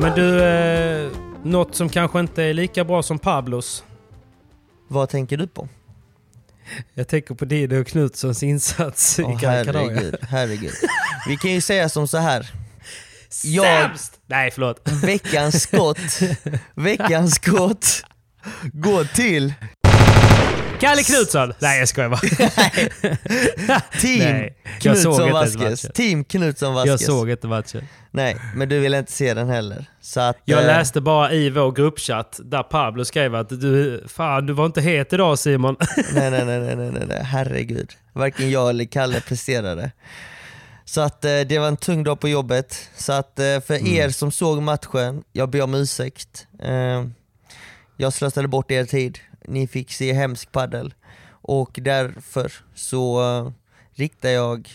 Men 0.00 0.14
du, 0.14 0.42
eh, 0.44 1.10
något 1.42 1.74
som 1.74 1.88
kanske 1.88 2.20
inte 2.20 2.42
är 2.42 2.54
lika 2.54 2.84
bra 2.84 3.02
som 3.02 3.18
Pablos. 3.18 3.84
Vad 4.88 5.08
tänker 5.08 5.36
du 5.36 5.46
på? 5.46 5.68
Jag 6.94 7.08
tänker 7.08 7.34
på 7.34 7.44
Dino 7.44 7.84
Knutssons 7.84 8.42
insats 8.42 9.18
Åh, 9.18 9.34
i 9.36 9.38
Canaria. 9.40 9.72
herregud, 9.72 10.16
herregud. 10.28 10.72
Vi 11.28 11.36
kan 11.36 11.50
ju 11.50 11.60
säga 11.60 11.88
som 11.88 12.08
så 12.08 12.18
här. 12.18 12.50
Jag, 13.44 13.64
Sämst! 13.88 14.20
Nej, 14.26 14.50
förlåt. 14.50 14.88
veckans 15.04 15.62
skott, 15.62 16.20
veckans 16.74 17.34
skott 17.34 18.02
går 18.72 19.04
till 19.04 19.54
Kalle 20.80 21.02
Knutsson! 21.02 21.52
Nej 21.58 21.78
jag 21.78 21.88
skojar 21.88 22.08
bara. 22.08 22.20
Team 24.00 24.20
jag 24.20 24.52
Knutsson 24.80 25.32
Vasquez. 25.32 25.86
Team 25.94 26.24
Knutsson 26.24 26.68
Jag 26.68 26.74
Vasquez. 26.86 27.06
såg 27.06 27.30
inte 27.30 27.46
matchen. 27.46 27.88
Nej, 28.10 28.36
men 28.54 28.68
du 28.68 28.78
vill 28.80 28.94
inte 28.94 29.12
se 29.12 29.34
den 29.34 29.48
heller. 29.48 29.86
Så 30.00 30.20
att, 30.20 30.36
Jag 30.44 30.60
eh, 30.60 30.66
läste 30.66 31.00
bara 31.00 31.32
i 31.32 31.50
vår 31.50 31.72
gruppchatt 31.72 32.40
där 32.44 32.62
Pablo 32.62 33.04
skrev 33.04 33.34
att 33.34 33.48
du, 33.48 34.04
fan 34.08 34.46
du 34.46 34.52
var 34.52 34.66
inte 34.66 34.80
het 34.80 35.12
idag 35.12 35.38
Simon. 35.38 35.76
Nej, 36.14 36.30
nej, 36.30 36.44
nej, 36.44 36.60
nej, 36.60 36.76
nej, 36.76 37.04
nej, 37.08 37.22
herregud. 37.24 37.92
Varken 38.12 38.50
jag 38.50 38.70
eller 38.70 38.84
Kalle 38.84 39.20
presterade. 39.20 39.90
Så 40.84 41.00
att 41.00 41.24
eh, 41.24 41.40
det 41.40 41.58
var 41.58 41.68
en 41.68 41.76
tung 41.76 42.04
dag 42.04 42.20
på 42.20 42.28
jobbet. 42.28 42.88
Så 42.96 43.12
att 43.12 43.38
eh, 43.38 43.60
för 43.66 43.88
er 43.88 44.08
som 44.08 44.30
såg 44.32 44.62
matchen, 44.62 45.22
jag 45.32 45.50
ber 45.50 45.62
om 45.62 45.74
ursäkt. 45.74 46.46
Jag 47.96 48.12
slösade 48.12 48.48
bort 48.48 48.70
er 48.70 48.84
tid. 48.84 49.18
Ni 49.48 49.66
fick 49.66 49.92
se 49.92 50.12
hemsk 50.12 50.52
paddel 50.52 50.94
Och 51.30 51.78
därför 51.82 52.52
så 52.74 53.20
eh, 53.22 53.52
riktar 53.94 54.28
jag 54.28 54.68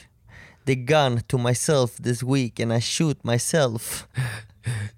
the 0.66 0.76
gun 0.76 1.22
to 1.22 1.38
myself 1.38 1.96
this 2.04 2.24
week 2.24 2.60
and 2.60 2.74
I 2.74 2.82
shoot 2.82 3.24
myself. 3.24 4.08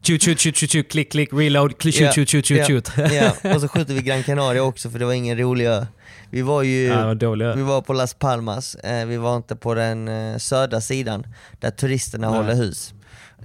Shoot, 0.01 0.21
shoot, 0.23 0.39
shoot, 0.39 0.55
shoot, 0.55 0.71
shoot, 0.71 0.89
klick, 0.89 1.11
klick, 1.11 1.34
reload, 1.34 1.84
shoot, 1.84 1.95
shoot, 1.95 2.30
shoot, 2.30 2.45
shoot, 2.45 2.67
shoot. 2.67 2.91
ja. 2.97 3.36
Och 3.55 3.61
så 3.61 3.67
skjuter 3.67 3.93
vi 3.93 4.01
Gran 4.01 4.23
Canaria 4.23 4.63
också 4.63 4.89
för 4.89 4.99
det 4.99 5.05
var 5.05 5.13
ingen 5.13 5.38
rolig 5.38 5.65
ö. 5.65 5.86
Vi 6.30 6.41
var 6.41 6.63
ju 6.63 6.86
Ja, 6.86 7.05
var 7.05 7.55
vi 7.55 7.61
var 7.61 7.82
på 7.82 7.93
Las 7.93 8.13
Palmas, 8.13 8.76
eh, 8.76 9.05
vi 9.05 9.17
var 9.17 9.38
inte 9.38 9.55
på 9.55 9.73
den 9.73 10.07
eh, 10.07 10.38
södra 10.38 10.82
sidan 10.82 11.28
där 11.59 11.71
turisterna 11.71 12.30
Nej. 12.30 12.39
håller 12.39 12.55
hus. 12.55 12.93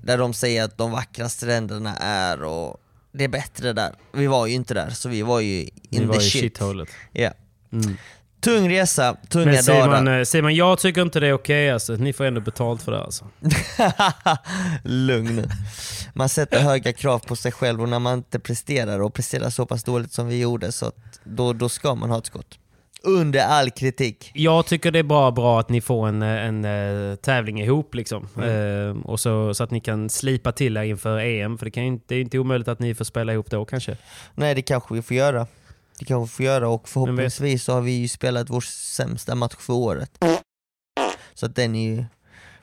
Där 0.03 0.19
de 0.19 0.35
säger 0.35 0.65
att 0.65 0.79
de 0.79 0.91
vackra 0.91 1.29
stränderna 1.29 1.97
är 1.97 2.43
och 2.43 2.81
det 3.13 3.25
är 3.25 3.29
bättre 3.29 3.73
där. 3.73 3.95
Vi 4.13 4.27
var 4.27 4.47
ju 4.47 4.55
inte 4.55 4.75
där 4.75 4.91
så 4.91 5.09
vi 5.09 5.23
var 5.23 5.41
ju 5.41 5.69
in 5.91 6.09
var 6.09 6.15
the 6.17 6.21
i 6.27 6.31
shit. 6.31 6.43
shithålet. 6.43 6.89
Ja. 7.13 7.31
Mm. 7.73 7.97
Tung 8.41 8.69
resa, 8.71 9.17
tunga 9.29 9.45
Men 9.53 9.63
Simon, 9.63 9.89
dagar. 10.05 10.19
eh, 10.19 10.25
Simon, 10.25 10.55
jag 10.55 10.79
tycker 10.79 11.03
inte 11.03 11.21
det 11.21 11.27
är 11.27 11.33
okej 11.33 11.71
alltså. 11.71 11.93
Ni 11.93 12.13
får 12.13 12.25
ändå 12.25 12.41
betalt 12.41 12.83
för 12.83 12.93
det 12.93 13.01
alltså. 13.03 13.25
Lugn 14.85 15.37
nu. 15.37 15.49
Man 16.15 16.29
sätter 16.29 16.61
höga 16.61 16.93
krav 16.93 17.19
på 17.19 17.37
sig 17.37 17.53
själv 17.53 17.83
och 17.83 17.89
när 17.89 17.99
man 17.99 18.19
inte 18.19 18.39
presterar 18.39 19.01
och 19.01 19.15
presterar 19.15 19.51
så 19.51 19.67
pass 19.67 19.85
dåligt 19.85 20.13
som 20.13 20.27
vi 20.27 20.41
gjorde 20.41 20.73
så 20.73 20.87
att 20.87 20.95
då, 21.25 21.53
då 21.53 21.69
ska 21.69 21.95
man 21.95 22.11
ha 22.11 22.19
ett 22.19 22.27
skott. 22.27 22.59
Under 23.03 23.41
all 23.41 23.71
kritik. 23.71 24.31
Jag 24.35 24.67
tycker 24.67 24.91
det 24.91 24.99
är 24.99 25.03
bara 25.03 25.33
bra 25.33 25.61
att 25.61 25.69
ni 25.69 25.81
får 25.81 26.09
en, 26.09 26.23
eh, 26.23 26.29
en, 26.29 26.65
eh, 26.65 27.17
tävling 27.17 27.61
ihop 27.61 27.95
liksom. 27.95 28.29
Mm. 28.37 28.99
Eh, 28.99 29.07
och 29.07 29.21
så, 29.21 29.55
så 29.55 29.65
att 29.65 29.71
ni 29.71 29.81
kan 29.81 30.11
slipa 30.11 30.53
till 30.53 30.77
er 30.77 30.83
inför 30.83 31.19
EM. 31.19 31.59
För 31.59 31.65
det, 31.65 31.71
kan 31.71 31.83
ju 31.83 31.89
inte, 31.89 32.05
det 32.09 32.15
är 32.15 32.21
inte 32.21 32.39
omöjligt 32.39 32.69
att 32.69 32.79
ni 32.79 32.95
får 32.95 33.05
spela 33.05 33.33
ihop 33.33 33.51
då 33.51 33.65
kanske. 33.65 33.97
Nej 34.35 34.55
det 34.55 34.63
kanske 34.63 34.95
vi 34.95 35.03
får 35.03 35.17
göra. 35.17 35.47
Det 35.99 36.05
kanske 36.05 36.33
vi 36.33 36.37
får 36.37 36.45
göra 36.45 36.69
och 36.69 36.89
förhoppningsvis 36.89 37.65
så 37.65 37.73
har 37.73 37.81
vi 37.81 37.93
ju 37.93 38.09
spelat 38.09 38.51
vår 38.51 38.61
sämsta 38.61 39.35
match 39.35 39.57
för 39.59 39.73
året. 39.73 40.25
Så 41.35 41.47
att 41.47 41.57
den 41.57 41.75
är 41.75 41.97
ju 41.97 42.05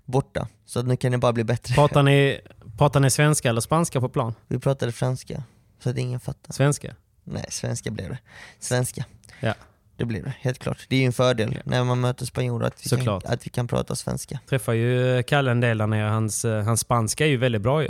borta. 0.05 0.47
Så 0.65 0.79
att 0.79 0.85
nu 0.85 0.97
kan 0.97 1.11
det 1.11 1.17
bara 1.17 1.33
bli 1.33 1.43
bättre. 1.43 1.73
Pratar 1.73 2.03
ni, 2.03 2.41
pratar 2.77 2.99
ni 2.99 3.09
svenska 3.09 3.49
eller 3.49 3.61
spanska 3.61 4.01
på 4.01 4.09
plan? 4.09 4.33
Vi 4.47 4.59
pratade 4.59 4.91
franska, 4.91 5.43
så 5.83 5.89
att 5.89 5.97
ingen 5.97 6.19
fattar. 6.19 6.53
Svenska? 6.53 6.95
Nej, 7.23 7.45
svenska 7.49 7.91
blev 7.91 8.09
det. 8.09 8.19
Svenska. 8.59 9.05
Ja. 9.39 9.53
Det 9.97 10.05
blir 10.05 10.23
det, 10.23 10.33
helt 10.41 10.59
klart. 10.59 10.85
Det 10.89 10.95
är 10.95 10.99
ju 10.99 11.05
en 11.05 11.13
fördel 11.13 11.59
när 11.65 11.83
man 11.83 12.01
möter 12.01 12.25
spanjorer 12.25 12.67
att 12.67 12.85
vi, 12.85 12.89
kan, 12.89 13.21
att 13.25 13.45
vi 13.45 13.49
kan 13.49 13.67
prata 13.67 13.95
svenska. 13.95 14.39
Träffar 14.49 14.73
ju 14.73 15.23
Kalle 15.23 15.51
en 15.51 15.59
del 15.59 15.77
där 15.77 15.87
nere. 15.87 16.09
Hans, 16.09 16.45
eh, 16.45 16.63
hans 16.63 16.79
spanska 16.79 17.25
är 17.25 17.29
ju 17.29 17.37
väldigt 17.37 17.61
bra 17.61 17.83
ju. 17.83 17.89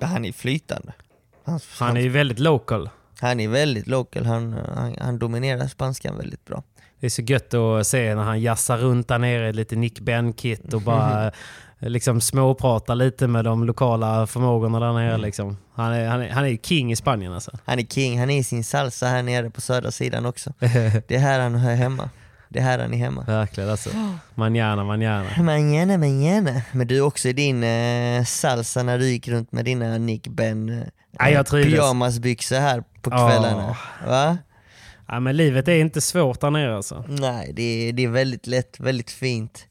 Han 0.00 0.24
är 0.24 0.32
flytande. 0.32 0.92
Han, 1.44 1.60
Han 1.78 1.96
är 1.96 2.00
ju 2.00 2.08
väldigt 2.08 2.38
local. 2.38 2.90
han 3.20 3.40
är 3.40 3.48
väldigt 3.48 3.86
local, 3.86 4.26
han, 4.26 4.52
han, 4.52 4.96
han 5.00 5.18
dominerar 5.18 5.66
spanskan 5.66 6.18
väldigt 6.18 6.44
bra. 6.44 6.62
Det 7.00 7.06
är 7.06 7.10
så 7.10 7.22
gött 7.22 7.54
att 7.54 7.86
se 7.86 8.14
när 8.14 8.22
han 8.22 8.40
jassar 8.40 8.78
runt 8.78 9.08
där 9.08 9.18
nere, 9.18 9.52
lite 9.52 9.76
Nick 9.76 10.00
Ben-kit 10.00 10.74
och 10.74 10.82
bara 10.82 11.32
liksom 11.80 12.20
småpratar 12.20 12.94
lite 12.94 13.26
med 13.26 13.44
de 13.44 13.64
lokala 13.64 14.26
förmågorna 14.26 14.80
där 14.80 14.92
nere. 14.92 15.18
Liksom. 15.18 15.56
Han, 15.74 15.92
är, 15.92 16.08
han, 16.08 16.22
är, 16.22 16.30
han 16.30 16.46
är 16.46 16.56
king 16.56 16.92
i 16.92 16.96
Spanien 16.96 17.32
alltså. 17.32 17.50
Han 17.64 17.78
är 17.78 17.82
king, 17.82 18.18
han 18.20 18.30
är 18.30 18.38
i 18.38 18.44
sin 18.44 18.64
salsa 18.64 19.06
här 19.06 19.22
nere 19.22 19.50
på 19.50 19.60
södra 19.60 19.90
sidan 19.90 20.26
också. 20.26 20.52
Det 21.08 21.10
är 21.10 21.18
här 21.18 21.40
han 21.40 21.54
hör 21.54 21.74
hemma. 21.74 22.10
Det 22.48 22.58
är 22.58 22.62
här 22.62 22.78
han 22.78 22.94
är 22.94 22.98
hemma. 22.98 23.24
Verkligen 23.24 23.70
alltså. 23.70 23.90
Manjana, 24.34 24.84
manjana. 24.84 25.42
Manjana, 25.42 25.98
manjana. 25.98 26.62
Men 26.72 26.86
du 26.86 27.00
också 27.00 27.28
i 27.28 27.32
din 27.32 27.64
eh, 27.64 28.24
salsa 28.24 28.82
när 28.82 28.98
du 28.98 29.06
gick 29.08 29.28
runt 29.28 29.52
med 29.52 29.64
dina 29.64 29.98
Nick 29.98 30.28
Ben 30.28 30.68
eh, 30.68 30.86
Ja, 31.32 31.44
pyjamasbyxor 31.44 32.56
här 32.56 32.84
på 33.02 33.10
kvällarna. 33.10 33.76
Va? 34.06 34.38
Ja, 35.08 35.20
men 35.20 35.36
livet 35.36 35.68
är 35.68 35.74
inte 35.74 36.00
svårt 36.00 36.40
där 36.40 36.50
nere 36.50 36.76
alltså. 36.76 37.04
Nej, 37.08 37.52
det 37.52 37.62
är, 37.62 37.92
det 37.92 38.04
är 38.04 38.08
väldigt 38.08 38.46
lätt, 38.46 38.80
väldigt 38.80 39.10
fint. 39.10 39.66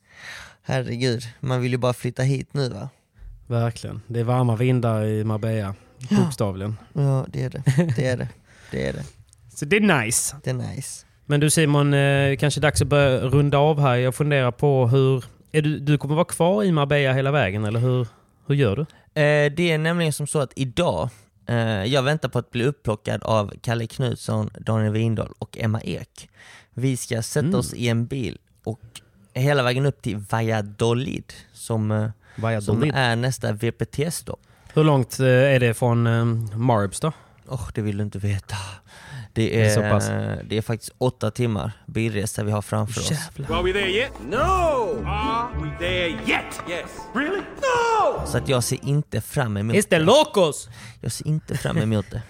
Herregud, 0.68 1.24
man 1.40 1.62
vill 1.62 1.72
ju 1.72 1.78
bara 1.78 1.94
flytta 1.94 2.24
hit 2.24 2.54
nu 2.54 2.70
va? 2.70 2.90
Verkligen. 3.48 4.02
Det 4.08 4.20
är 4.20 4.24
varma 4.24 4.56
vindar 4.56 5.06
i 5.06 5.24
Marbella. 5.24 5.76
Bokstavligen. 6.10 6.78
Ja, 6.94 7.26
det 7.30 7.44
är 7.44 7.50
det. 7.50 7.64
Det 7.96 8.08
är 8.08 8.18
det. 8.18 8.28
Det 8.72 8.88
är 8.88 8.94
det. 8.94 9.04
Så 9.56 9.66
det 9.66 9.76
är 9.78 10.04
nice. 10.06 10.36
Det 10.44 10.50
är 10.50 10.54
nice. 10.54 11.06
Men 11.26 11.40
du 11.40 11.50
Simon, 11.50 11.94
eh, 11.94 12.38
kanske 12.38 12.60
dags 12.62 12.82
att 12.82 12.88
börja 12.88 13.20
runda 13.20 13.58
av 13.58 13.80
här. 13.82 13.96
Jag 13.96 14.16
funderar 14.16 14.52
på 14.52 14.88
hur... 14.88 15.26
Är 15.52 15.62
du, 15.62 15.80
du 15.80 15.98
kommer 15.98 16.16
vara 16.16 16.26
kvar 16.26 16.64
i 16.64 16.72
Marbella 16.72 17.14
hela 17.14 17.32
vägen 17.32 17.66
eller 17.66 17.80
hur, 17.80 18.08
hur 18.48 18.56
gör 18.56 18.76
du? 18.76 18.82
Eh, 19.22 19.52
det 19.56 19.72
är 19.72 19.78
nämligen 19.78 20.14
som 20.14 20.28
så 20.28 20.40
att 20.40 20.52
idag, 20.56 21.10
eh, 21.48 21.58
jag 21.84 22.04
väntar 22.04 22.30
på 22.30 22.40
att 22.40 22.52
bli 22.52 22.64
upplockad 22.64 23.24
av 23.24 23.54
Kalle 23.62 23.88
Knutsson, 23.88 24.50
Daniel 24.60 24.94
Windahl 24.94 25.34
och 25.40 25.58
Emma 25.58 25.82
Ek. 25.82 26.30
Vi 26.74 26.98
ska 26.98 27.22
sätta 27.22 27.46
Mm. 27.48 27.60
oss 27.60 27.74
i 27.74 27.88
en 27.88 28.06
bil 28.06 28.38
hela 29.36 29.64
vägen 29.64 29.86
upp 29.86 30.02
till 30.02 30.18
Valladolid 30.18 31.34
som, 31.54 31.92
eh, 31.92 31.98
som 32.04 32.12
Valladolid. 32.44 32.92
är 32.96 33.16
nästa 33.16 33.52
VPT-stopp. 33.52 34.40
Hur 34.74 34.84
långt 34.84 35.20
eh, 35.20 35.26
är 35.28 35.60
det 35.60 35.74
från 35.74 36.08
eh, 36.08 36.26
Marbs 36.58 37.00
då? 37.00 37.12
Åh, 37.48 37.70
det 37.74 37.82
vill 37.82 37.98
du 37.98 38.04
inte 38.04 38.20
veta. 38.20 38.56
Det 39.34 39.42
Det 39.50 39.62
är 39.62 39.66
är, 39.66 39.70
så 39.70 39.82
pass. 39.82 40.08
det 40.50 40.58
är 40.58 40.62
faktiskt 40.62 40.92
åtta 40.98 41.32
timmar 41.32 41.72
bilresa 41.86 42.44
vi 42.44 42.52
har 42.52 42.62
framför 42.62 43.02
oss. 43.02 43.12
Jävlar. 43.12 43.58
Are 43.58 43.64
we 43.64 43.74
there 43.74 43.90
yet? 43.92 44.12
No! 44.30 44.36
Are 45.06 45.48
we 45.64 45.78
there 45.80 46.08
yet? 46.10 46.62
Yes. 46.70 46.86
Really? 47.16 47.38
No! 47.40 48.26
Så 48.28 48.38
att 48.38 48.50
jag 48.50 48.64
ser 48.64 48.86
inte 48.86 49.22
fram 49.22 49.58
emot 49.58 49.76
Is 49.76 49.86
the 49.86 50.00
locos? 50.00 50.70
Jag 51.02 51.12
ser 51.12 51.28
inte 51.28 51.58
fram 51.58 51.78
emot 51.78 52.06
det. 52.12 52.22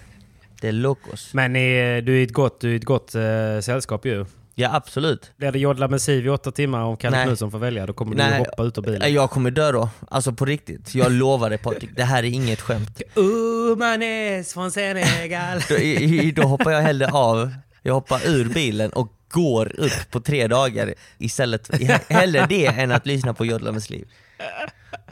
Det 0.60 0.68
är 0.68 0.72
locos. 0.72 1.34
Men 1.34 1.52
ni, 1.52 2.00
du 2.00 2.18
är 2.20 2.24
ett 2.24 2.32
gott, 2.32 2.60
du 2.60 2.72
är 2.72 2.76
ett 2.76 2.84
gott 2.84 3.14
eh, 3.14 3.22
sällskap 3.60 4.06
ju. 4.06 4.26
Ja 4.58 4.74
absolut. 4.74 5.32
Blir 5.36 5.52
det 5.52 5.58
jodla 5.58 5.88
med 5.88 6.02
Siv 6.02 6.26
i 6.26 6.28
åtta 6.28 6.52
timmar 6.52 6.80
om 6.82 6.96
Kalle. 6.96 7.24
Knutsson 7.24 7.50
får 7.50 7.58
välja, 7.58 7.86
då 7.86 7.92
kommer 7.92 8.16
Nej. 8.16 8.30
du 8.32 8.38
hoppa 8.38 8.62
ut 8.62 8.78
ur 8.78 8.82
bilen. 8.82 9.14
Jag 9.14 9.30
kommer 9.30 9.50
dö 9.50 9.72
då. 9.72 9.88
Alltså 10.10 10.32
på 10.32 10.44
riktigt. 10.44 10.94
Jag 10.94 11.12
lovar 11.12 11.50
dig 11.50 11.58
Patrik, 11.58 11.90
det 11.96 12.04
här 12.04 12.18
är 12.22 12.28
inget 12.28 12.60
skämt. 12.60 13.02
Umanes 13.14 14.54
från 14.54 14.70
Senegal. 14.72 15.60
Då, 15.68 15.74
i, 15.74 16.32
då 16.36 16.42
hoppar 16.42 16.70
jag 16.70 16.82
hellre 16.82 17.10
av, 17.10 17.54
jag 17.82 17.94
hoppar 17.94 18.26
ur 18.28 18.48
bilen 18.48 18.90
och 18.90 19.12
går 19.30 19.80
upp 19.80 20.10
på 20.10 20.20
tre 20.20 20.46
dagar 20.46 20.94
istället. 21.18 21.70
Hellre 22.08 22.46
det 22.48 22.66
än 22.66 22.92
att 22.92 23.06
lyssna 23.06 23.34
på 23.34 23.44
Jodla 23.46 23.72
med 23.72 23.90
liv. 23.90 24.08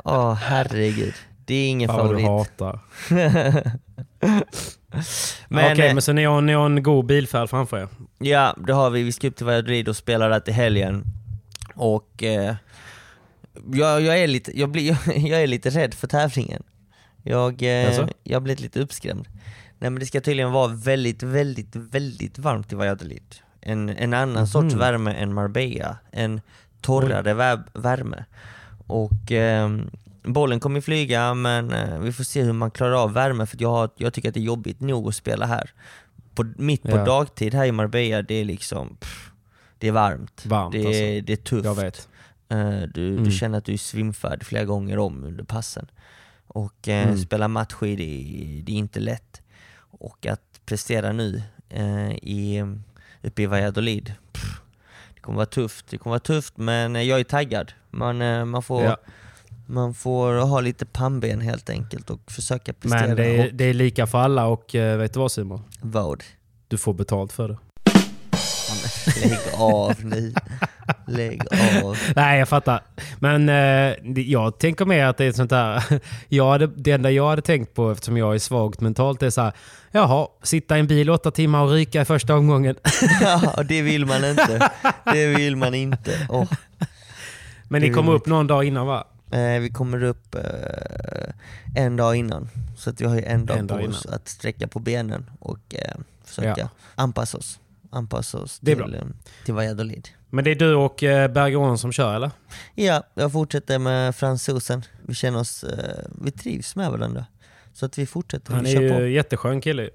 Åh 0.04 0.34
herregud. 0.34 1.14
Det 1.46 1.54
är 1.54 1.68
ingen 1.68 1.88
Fan 1.88 1.96
vad 2.06 2.16
du 2.16 2.22
favorit. 2.22 2.50
hatar. 2.50 2.78
Men, 5.48 5.72
Okej, 5.72 5.86
eh, 5.88 5.94
men 5.94 6.02
så 6.02 6.12
ni 6.12 6.24
har, 6.24 6.40
ni 6.40 6.52
har 6.52 6.66
en 6.66 6.82
god 6.82 7.06
bilfärd 7.06 7.50
framför 7.50 7.78
er? 7.78 7.88
Ja, 8.18 8.56
det 8.66 8.72
har 8.72 8.90
vi. 8.90 9.02
Vi 9.02 9.12
ska 9.12 9.28
upp 9.28 9.36
till 9.36 9.46
Valladolid 9.46 9.88
och 9.88 9.96
spela 9.96 10.28
där 10.28 10.40
till 10.40 10.54
helgen. 10.54 11.04
Och 11.74 12.22
eh, 12.22 12.54
jag, 13.72 14.00
jag, 14.02 14.18
är 14.18 14.26
lite, 14.26 14.58
jag, 14.58 14.70
blir, 14.70 14.96
jag 15.28 15.42
är 15.42 15.46
lite 15.46 15.70
rädd 15.70 15.94
för 15.94 16.06
tävlingen. 16.06 16.62
Jag, 17.22 17.62
eh, 17.62 17.68
Jaså? 17.68 18.08
jag 18.22 18.36
har 18.36 18.40
blivit 18.40 18.60
lite 18.60 18.80
uppskrämd. 18.80 19.28
Nej 19.78 19.90
men 19.90 20.00
det 20.00 20.06
ska 20.06 20.20
tydligen 20.20 20.52
vara 20.52 20.68
väldigt, 20.68 21.22
väldigt, 21.22 21.76
väldigt 21.76 22.38
varmt 22.38 22.72
i 22.72 22.76
Valladolid. 22.76 23.34
En, 23.60 23.88
en 23.88 24.14
annan 24.14 24.46
sorts 24.46 24.72
Mhm. 24.74 24.78
värme 24.80 25.12
än 25.12 25.34
Marbella. 25.34 25.96
En 26.12 26.40
torrare 26.80 27.34
vä- 27.34 27.64
värme. 27.74 28.24
Och 28.86 29.32
eh, 29.32 29.70
bollen 30.24 30.60
kommer 30.60 30.80
flyga 30.80 31.34
men 31.34 31.72
eh, 31.72 31.98
vi 31.98 32.12
får 32.12 32.24
se 32.24 32.42
hur 32.42 32.52
man 32.52 32.70
klarar 32.70 32.92
av 33.02 33.12
värme 33.12 33.46
för 33.46 33.56
jag, 33.62 33.68
har, 33.70 33.90
jag 33.96 34.12
tycker 34.12 34.28
att 34.28 34.34
det 34.34 34.40
är 34.40 34.44
jobbigt 34.44 34.80
nog 34.80 35.08
att 35.08 35.14
spela 35.14 35.46
här. 35.46 35.70
På, 36.34 36.52
mitt 36.56 36.82
på 36.82 36.90
Ja. 36.90 37.04
dagtid 37.04 37.54
här 37.54 37.64
i 37.66 37.72
Marbella, 37.72 38.22
det 38.22 38.34
är 38.34 38.44
liksom 38.44 38.96
pff, 38.96 39.30
Det 39.78 39.88
är 39.88 39.92
varmt. 39.92 40.46
Varmt 40.46 40.72
det, 40.72 40.78
är, 40.82 40.86
alltså. 40.86 41.26
det 41.26 41.32
är 41.32 41.36
tufft. 41.36 41.64
Jag 41.64 41.74
vet. 41.74 42.08
Eh, 42.48 42.80
du, 42.94 43.08
Mm. 43.12 43.24
du 43.24 43.30
känner 43.30 43.58
att 43.58 43.64
du 43.64 43.72
är 43.72 43.76
svimfärdig 43.78 44.46
flera 44.46 44.64
gånger 44.64 44.98
om 44.98 45.24
under 45.24 45.44
passen. 45.44 45.86
Och 46.46 46.88
eh, 46.88 47.06
Mm. 47.06 47.18
spela 47.18 47.48
matcher, 47.48 47.96
det, 47.96 48.62
det 48.66 48.72
är 48.72 48.76
inte 48.76 49.00
lätt. 49.00 49.42
Och 49.76 50.26
att 50.26 50.60
prestera 50.66 51.12
nu 51.12 51.42
eh, 51.68 52.10
i, 52.12 52.64
uppe 53.22 53.42
i 53.42 53.46
Valladolid, 53.46 54.14
pff, 54.32 54.60
det 55.14 55.20
kommer 55.20 55.36
vara 55.36 55.46
tufft. 55.46 55.86
Det 55.90 55.98
kommer 55.98 56.12
vara 56.12 56.20
tufft 56.20 56.56
men 56.56 57.06
jag 57.06 57.20
är 57.20 57.24
taggad. 57.24 57.72
Man, 57.90 58.22
eh, 58.22 58.44
man, 58.44 58.62
får, 58.62 58.82
Ja. 58.84 58.96
Man 59.66 59.94
får 59.94 60.34
ha 60.34 60.60
lite 60.60 60.86
pannben 60.86 61.40
helt 61.40 61.70
enkelt 61.70 62.10
och 62.10 62.20
försöka 62.32 62.72
prestera. 62.72 63.06
Men 63.06 63.16
det 63.16 63.36
är, 63.36 63.50
det 63.52 63.64
är 63.64 63.74
lika 63.74 64.06
för 64.06 64.18
alla 64.18 64.46
och 64.46 64.74
eh, 64.74 64.98
vet 64.98 65.12
du 65.14 65.20
vad 65.20 65.32
Simon? 65.32 65.62
vad? 65.80 66.24
Du 66.68 66.78
får 66.78 66.94
betalt 66.94 67.32
för 67.32 67.48
det. 67.48 67.58
Lägg 69.22 69.38
av 69.54 70.04
nu. 70.04 70.34
Lägg 71.06 71.42
av. 71.82 71.98
Nej, 72.16 72.38
jag 72.38 72.48
fattar. 72.48 72.82
Men 73.18 73.48
eh, 73.48 74.20
jag 74.20 74.58
tänker 74.58 74.84
mer 74.84 75.06
att 75.06 75.16
det 75.16 75.24
är 75.24 75.32
sånt 75.32 75.50
där... 75.50 75.84
Jag 76.28 76.50
hade, 76.50 76.66
det 76.66 76.92
enda 76.92 77.10
jag 77.10 77.28
hade 77.28 77.42
tänkt 77.42 77.74
på 77.74 77.90
eftersom 77.90 78.16
jag 78.16 78.34
är 78.34 78.38
svagt 78.38 78.80
mentalt 78.80 79.22
är 79.22 79.30
så 79.30 79.40
här. 79.40 79.52
Jaha, 79.90 80.28
sitta 80.42 80.76
i 80.76 80.80
en 80.80 80.86
bil 80.86 81.10
åtta 81.10 81.30
timmar 81.30 81.62
och 81.62 81.70
ryka 81.70 82.00
i 82.00 82.04
första 82.04 82.34
omgången. 82.34 82.76
Ja, 83.20 83.62
det 83.68 83.82
vill 83.82 84.06
man 84.06 84.24
inte. 84.24 84.70
Det 85.04 85.26
vill 85.26 85.56
man 85.56 85.74
inte. 85.74 86.26
Åh. 86.28 86.44
Men 87.68 87.82
ni 87.82 87.88
Det 87.90 88.00
vill 88.02 88.10
upp 88.10 88.26
någon 88.26 88.46
dag 88.46 88.64
innan 88.64 88.86
va? 88.86 89.06
Eh, 89.34 89.60
vi 89.60 89.70
kommer 89.70 90.02
upp 90.02 90.34
eh, 90.34 91.34
en 91.84 91.96
dag 91.96 92.16
innan. 92.16 92.48
Så 92.76 92.90
att 92.90 93.00
vi 93.00 93.04
har 93.04 93.16
en 93.22 93.46
dag 93.46 93.58
En 93.58 93.68
på 93.68 93.74
dag 93.76 93.88
oss 93.88 94.04
innan. 94.04 94.14
att 94.14 94.28
sträcka 94.28 94.68
på 94.68 94.78
benen 94.78 95.30
och 95.38 95.74
eh, 95.74 95.94
försöka 96.24 96.54
Ja. 96.60 96.68
anpassa 96.94 97.38
oss. 97.38 97.60
Anpassa 97.90 98.38
oss 98.38 98.58
Det 98.62 98.72
är 98.72 98.76
till, 98.76 98.84
bra. 98.90 98.94
eh, 99.00 99.04
till 99.44 99.54
Valladolid. 99.54 100.08
Men 100.30 100.44
det 100.44 100.50
är 100.50 100.54
du 100.54 100.74
och 100.74 101.02
eh, 101.02 101.30
Bergeron 101.30 101.78
som 101.78 101.92
kör 101.92 102.14
eller? 102.14 102.30
Ja, 102.74 103.02
jag 103.14 103.32
fortsätter 103.32 103.78
med 103.78 104.16
fransosen. 104.16 104.82
Vi 105.02 105.14
känner 105.14 105.38
oss, 105.40 105.64
eh, 105.64 106.04
vi 106.22 106.30
trivs 106.30 106.76
med 106.76 106.90
varandra. 106.90 107.26
Så 107.72 107.86
att 107.86 107.98
vi 107.98 108.06
fortsätter, 108.06 108.52
Han 108.54 108.66
är 108.66 108.80
ju 108.82 108.92
på. 108.94 109.06
jätteskön 109.06 109.60
kille. 109.60 109.90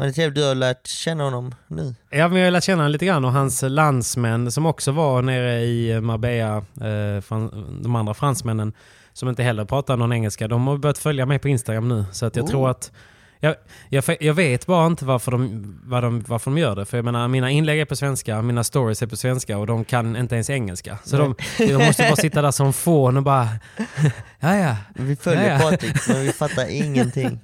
Men 0.00 0.08
det 0.08 0.12
är 0.12 0.14
trevligt, 0.14 0.34
du 0.34 0.44
har 0.44 0.54
lärt 0.54 0.86
känna 0.86 1.24
honom 1.24 1.54
nu. 1.66 1.94
Ja, 2.10 2.28
men 2.28 2.38
jag 2.38 2.46
har 2.46 2.50
lärt 2.50 2.64
känna 2.64 2.82
honom 2.82 2.92
lite 2.92 3.06
grann 3.06 3.24
och 3.24 3.32
hans 3.32 3.62
landsmän 3.62 4.52
som 4.52 4.66
också 4.66 4.92
var 4.92 5.22
nere 5.22 5.60
i 5.60 6.00
Marbella, 6.00 6.56
eh, 6.56 7.38
de 7.82 7.96
andra 7.96 8.14
fransmännen 8.14 8.72
som 9.12 9.28
inte 9.28 9.42
heller 9.42 9.64
pratar 9.64 9.96
någon 9.96 10.12
engelska, 10.12 10.48
de 10.48 10.66
har 10.66 10.76
börjat 10.76 10.98
följa 10.98 11.26
mig 11.26 11.38
på 11.38 11.48
Instagram 11.48 11.88
nu. 11.88 12.04
Så 12.12 12.26
att 12.26 12.36
jag 12.36 12.44
Oh. 12.44 12.50
tror 12.50 12.70
att 12.70 12.92
jag, 13.40 13.54
jag, 13.88 14.04
jag 14.20 14.34
vet 14.34 14.66
bara 14.66 14.86
inte 14.86 15.04
varför 15.04 15.32
de, 15.32 15.74
vad 15.84 16.02
de, 16.02 16.20
varför 16.28 16.50
de 16.50 16.58
gör 16.58 16.76
det. 16.76 16.84
För 16.84 16.98
jag 16.98 17.04
menar, 17.04 17.28
mina 17.28 17.50
inlägg 17.50 17.80
är 17.80 17.84
på 17.84 17.96
svenska, 17.96 18.42
mina 18.42 18.64
stories 18.64 19.02
är 19.02 19.06
på 19.06 19.16
svenska 19.16 19.58
och 19.58 19.66
de 19.66 19.84
kan 19.84 20.16
inte 20.16 20.34
ens 20.34 20.50
engelska. 20.50 20.98
Så 21.04 21.16
de, 21.16 21.34
de 21.58 21.74
måste 21.86 22.02
bara 22.02 22.16
sitta 22.16 22.42
där 22.42 22.50
som 22.50 22.72
fån 22.72 23.16
och 23.16 23.22
bara... 23.22 23.48
Ja, 24.40 24.56
ja. 24.56 24.76
Vi 24.94 25.16
följer 25.16 25.48
Ja, 25.50 25.64
ja. 25.64 25.70
Patrik, 25.70 25.96
men 26.08 26.22
vi 26.22 26.32
fattar 26.32 26.70
ingenting. 26.70 27.40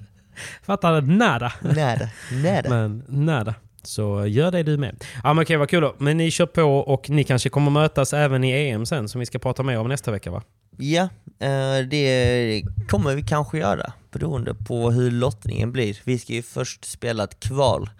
Fattar 0.62 1.00
nada. 1.00 1.52
Nada, 1.62 2.08
nada. 2.32 2.68
Men 2.68 3.04
nada. 3.08 3.54
Så 3.82 4.26
gör 4.26 4.50
det 4.50 4.62
du 4.62 4.76
med. 4.76 5.04
Ja 5.22 5.34
men 5.34 5.42
okej, 5.42 5.56
vad 5.56 5.70
kul 5.70 5.82
då. 5.82 5.94
Men 5.98 6.16
ni 6.16 6.30
kör 6.30 6.46
på 6.46 6.62
och 6.62 7.10
ni 7.10 7.24
kanske 7.24 7.48
kommer 7.48 7.70
mötas 7.70 8.12
även 8.12 8.44
i 8.44 8.68
EM 8.68 8.86
sen 8.86 9.08
som 9.08 9.18
vi 9.18 9.26
ska 9.26 9.38
prata 9.38 9.62
mer 9.62 9.78
om 9.78 9.88
nästa 9.88 10.10
vecka 10.10 10.30
va? 10.30 10.42
Ja, 10.78 11.02
eh, 11.38 11.78
det 11.90 12.62
kommer 12.88 13.14
vi 13.14 13.22
kanske 13.22 13.58
göra 13.58 13.92
beroende 14.12 14.54
på 14.54 14.90
hur 14.90 15.10
lottningen 15.10 15.72
blir. 15.72 15.98
Vi 16.04 16.18
ska 16.18 16.32
ju 16.32 16.42
först 16.42 16.84
spela 16.84 17.24
ett 17.24 17.40
kval. 17.40 17.90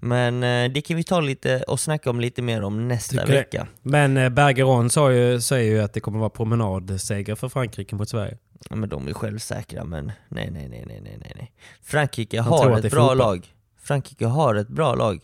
Men 0.00 0.42
eh, 0.42 0.72
det 0.72 0.80
kan 0.80 0.96
vi 0.96 1.04
ta 1.04 1.20
lite 1.20 1.62
och 1.62 1.80
snacka 1.80 2.10
om 2.10 2.20
lite 2.20 2.42
mer 2.42 2.62
om 2.62 2.88
nästa 2.88 3.10
Tycker 3.12 3.26
det. 3.26 3.38
vecka. 3.38 3.66
Men 3.82 4.16
eh, 4.16 4.28
Bergeron 4.28 4.90
sa 4.90 5.12
ju, 5.12 5.40
säger 5.40 5.72
ju 5.72 5.80
att 5.82 5.92
det 5.92 6.00
kommer 6.00 6.18
vara 6.18 6.30
promenadseger 6.30 7.34
för 7.34 7.48
Frankrike 7.48 7.94
mot 7.96 8.08
Sverige. 8.08 8.38
Ja, 8.70 8.76
men 8.76 8.88
de 8.88 9.08
är 9.08 9.12
självsäkra 9.12 9.84
men 9.84 10.12
nej 10.28 10.50
nej 10.50 10.68
nej 10.68 10.84
nej 10.86 11.00
nej 11.02 11.32
nej. 11.36 11.52
Frankrike 11.82 12.36
tror 12.42 12.70
har 12.70 12.78
ett 12.78 12.90
bra 12.90 13.14
lag. 13.14 13.54
Frankrike 13.82 14.26
har 14.26 14.54
ett 14.54 14.68
bra 14.68 14.94
lag. 14.94 15.20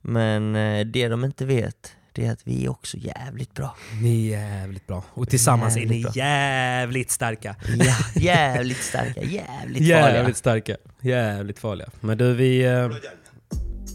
Men 0.00 0.56
eh, 0.56 0.86
det 0.86 1.08
de 1.08 1.24
inte 1.24 1.44
vet, 1.46 1.92
det 2.12 2.26
är 2.26 2.32
att 2.32 2.40
vi 2.44 2.64
är 2.64 2.68
också 2.70 2.96
jävligt 2.96 3.54
bra. 3.54 3.76
Ni 4.02 4.32
är 4.32 4.38
jävligt 4.40 4.86
bra. 4.86 5.04
Och 5.08 5.28
tillsammans 5.28 5.76
är 5.76 5.80
ni 5.80 5.86
Jävligt 5.86 6.02
bra. 6.02 6.12
jävligt 6.14 7.10
starka. 7.10 7.56
Ja, 7.78 7.94
jävligt 8.20 8.82
starka, 8.82 9.22
jävligt 9.22 9.78
farliga. 9.88 10.10
Jävligt 10.12 10.36
starka. 10.36 10.76
Jävligt 11.00 11.58
farliga. 11.58 11.88
Men 12.00 12.18
du, 12.18 12.34
vi, 12.34 12.64
eh, 12.64 12.88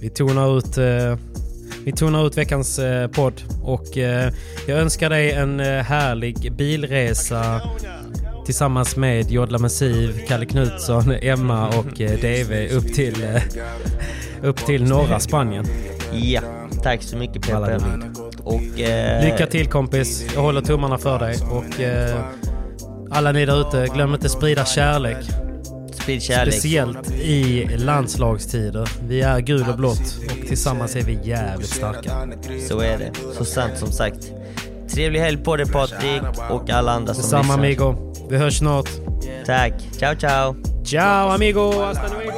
vi 0.02 0.10
tonar 0.10 0.58
ut 0.58 0.78
eh, 0.78 1.18
vi 1.86 1.91
tonar 1.91 2.28
ut 2.28 2.38
veckans 2.38 2.80
podd 3.14 3.41
och 3.64 3.98
jag 4.68 4.80
önskar 4.80 5.10
dig 5.10 5.32
en 5.32 5.60
härlig 5.60 6.54
bilresa 6.56 7.62
tillsammans 8.48 8.95
med 8.95 9.32
Jodla 9.32 9.58
Massiv, 9.58 10.26
Kalle 10.28 10.45
Knutsson, 10.45 11.12
Emma 11.22 11.68
och 11.68 12.02
eh, 12.02 12.12
DV 12.20 12.68
upp 12.72 12.93
till, 12.93 13.24
eh, 13.24 13.41
upp 14.41 14.58
till 14.66 14.84
norra 14.84 15.20
Spanien. 15.20 15.66
Ja, 16.14 16.41
tack 16.84 17.04
så 17.04 17.18
mycket. 17.18 17.50
Valladolid. 17.54 18.04
Och, 18.43 18.80
eh, 18.80 19.24
Lycka 19.26 19.45
till 19.48 19.68
kompis, 19.68 20.26
jag 20.36 20.41
håller 20.41 20.62
tummarna 20.62 20.98
för 20.98 21.20
dig 21.20 21.36
och 21.52 21.82
eh, 21.82 22.20
alla 23.12 23.32
ni 23.32 23.45
där 23.45 23.62
ute, 23.62 23.88
glöm 23.93 24.14
inte 24.14 24.30
sprida 24.30 24.66
kärlek. 24.66 25.18
Sprid 25.91 26.22
kärlek. 26.24 26.54
Speciellt 26.54 27.12
i 27.12 27.68
landslagstider. 27.78 28.89
Vi 29.08 29.22
är 29.22 29.39
gul 29.39 29.66
och 29.70 29.78
blått 29.78 30.18
och 30.41 30.48
tillsammans 30.48 30.95
är 30.95 31.02
vi 31.02 31.20
jävligt 31.24 31.70
starka. 31.70 32.28
Så 32.70 32.80
är 32.80 32.98
det. 32.98 33.12
Så 33.38 33.45
sant 33.45 33.78
som 33.78 33.91
sagt. 33.91 34.32
Trevlig 34.93 35.20
helg 35.20 35.38
på 35.38 35.56
dig 35.56 35.72
Patrik 35.72 36.22
och 36.50 36.70
alla 36.70 36.91
andra 36.91 37.14
som 37.14 37.22
Detsamma 37.22 37.41
lyssnar. 37.62 37.88
amigo. 37.88 38.16
Vi 38.30 38.38
hörs 38.38 38.57
snart. 38.57 38.89
Tack. 39.45 39.73
Ciao 39.99 40.15
ciao. 40.15 40.55
Ciao 40.84 41.30
amigo! 41.30 41.84
Hasta 41.84 42.07
luego! 42.07 42.38